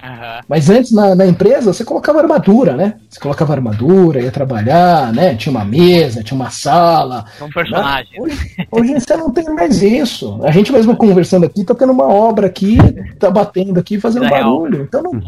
Uhum. 0.08 0.40
Mas 0.48 0.70
antes, 0.70 0.90
na, 0.90 1.14
na, 1.14 1.26
empresa, 1.26 1.70
você 1.70 1.84
colocava 1.84 2.20
armadura, 2.20 2.74
né? 2.74 2.94
Você 3.10 3.20
colocava 3.20 3.52
armadura, 3.52 4.22
ia 4.22 4.30
trabalhar, 4.30 5.12
né? 5.12 5.34
Tinha 5.34 5.50
uma 5.50 5.66
mesa, 5.66 6.22
tinha 6.22 6.34
uma 6.34 6.48
sala. 6.48 7.26
Um 7.42 7.50
personagem. 7.50 8.12
Né? 8.12 8.18
Hoje, 8.18 8.56
hoje, 8.70 9.00
você 9.00 9.16
não 9.18 9.30
tem 9.30 9.44
mais 9.52 9.82
isso. 9.82 10.40
A 10.42 10.50
gente 10.50 10.72
mesmo 10.72 10.96
conversando 10.96 11.44
aqui, 11.44 11.62
tá 11.62 11.74
tendo 11.74 11.92
uma 11.92 12.06
obra 12.06 12.46
aqui, 12.46 12.78
tá 13.18 13.30
batendo 13.30 13.78
aqui, 13.78 14.00
fazendo 14.00 14.22
vida 14.22 14.36
barulho. 14.36 14.82
Então, 14.82 15.02
não, 15.02 15.20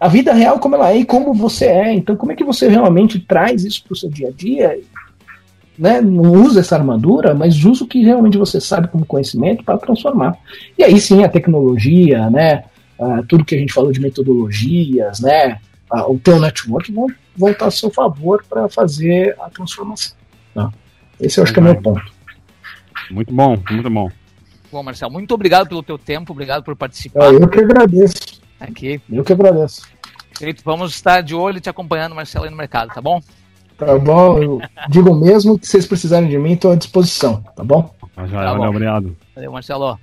a 0.00 0.08
vida 0.08 0.32
real 0.32 0.58
como 0.58 0.74
ela 0.74 0.90
é 0.90 0.98
e 0.98 1.04
como 1.04 1.32
você 1.32 1.66
é. 1.66 1.94
Então, 1.94 2.16
como 2.16 2.32
é 2.32 2.34
que 2.34 2.44
você 2.44 2.66
realmente 2.68 3.20
traz 3.20 3.64
isso 3.64 3.84
pro 3.84 3.94
seu 3.94 4.10
dia 4.10 4.28
a 4.28 4.32
dia? 4.32 4.80
Né, 5.76 6.00
não 6.00 6.32
usa 6.32 6.60
essa 6.60 6.76
armadura, 6.76 7.34
mas 7.34 7.64
usa 7.64 7.82
o 7.82 7.86
que 7.86 8.00
realmente 8.04 8.38
você 8.38 8.60
sabe 8.60 8.86
como 8.86 9.04
conhecimento 9.04 9.64
para 9.64 9.76
transformar. 9.76 10.36
E 10.78 10.84
aí 10.84 11.00
sim 11.00 11.24
a 11.24 11.28
tecnologia, 11.28 12.30
né, 12.30 12.62
uh, 12.98 13.24
tudo 13.26 13.44
que 13.44 13.54
a 13.54 13.58
gente 13.58 13.72
falou 13.72 13.92
de 13.92 14.00
metodologias, 14.00 15.20
né, 15.20 15.60
uh, 15.92 16.12
o 16.12 16.18
teu 16.18 16.40
network 16.40 16.92
vão 16.92 17.06
voltar 17.36 17.66
a 17.66 17.70
seu 17.70 17.90
favor 17.90 18.44
para 18.48 18.68
fazer 18.68 19.36
a 19.40 19.50
transformação. 19.50 20.16
Tá? 20.54 20.72
Esse 21.20 21.38
eu 21.38 21.44
acho 21.44 21.52
que 21.52 21.58
é 21.58 21.62
o 21.62 21.64
meu 21.64 21.80
ponto. 21.80 22.12
Muito 23.10 23.32
bom, 23.32 23.56
muito 23.70 23.90
bom. 23.90 24.10
Bom, 24.70 24.82
Marcelo, 24.82 25.12
muito 25.12 25.32
obrigado 25.32 25.68
pelo 25.68 25.82
teu 25.82 25.98
tempo, 25.98 26.32
obrigado 26.32 26.64
por 26.64 26.74
participar. 26.74 27.32
É, 27.32 27.36
eu 27.36 27.48
que 27.48 27.60
agradeço. 27.60 28.42
Aqui. 28.58 29.00
Eu 29.10 29.22
que 29.22 29.32
agradeço. 29.32 29.86
Querido, 30.36 30.62
vamos 30.64 30.92
estar 30.92 31.20
de 31.20 31.34
olho 31.34 31.60
te 31.60 31.68
acompanhando, 31.68 32.14
Marcelo, 32.14 32.44
aí 32.44 32.50
no 32.50 32.56
mercado, 32.56 32.92
tá 32.92 33.00
bom? 33.00 33.20
Tá 33.78 33.98
bom, 33.98 34.38
eu 34.38 34.60
digo 34.88 35.14
mesmo 35.14 35.58
que 35.58 35.66
vocês 35.66 35.86
precisarem 35.86 36.28
de 36.28 36.38
mim, 36.38 36.52
estou 36.52 36.72
à 36.72 36.76
disposição, 36.76 37.42
tá 37.56 37.64
bom? 37.64 37.92
Tá, 38.14 38.26
já, 38.26 38.44
tá 38.44 38.54
bom. 38.54 38.68
obrigado. 38.68 39.16
Valeu, 39.34 39.52
Marcelo. 39.52 39.98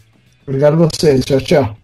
Obrigado 0.46 0.84
a 0.84 0.88
vocês, 0.88 1.24
tchau, 1.26 1.40
tchau. 1.42 1.81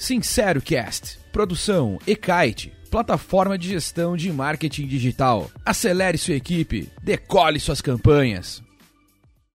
Sincero 0.00 0.62
Cast, 0.62 1.18
produção 1.30 1.98
e-kite, 2.06 2.72
plataforma 2.90 3.58
de 3.58 3.68
gestão 3.68 4.16
de 4.16 4.32
marketing 4.32 4.86
digital. 4.86 5.50
Acelere 5.62 6.16
sua 6.16 6.36
equipe, 6.36 6.88
decole 7.02 7.60
suas 7.60 7.82
campanhas. 7.82 8.62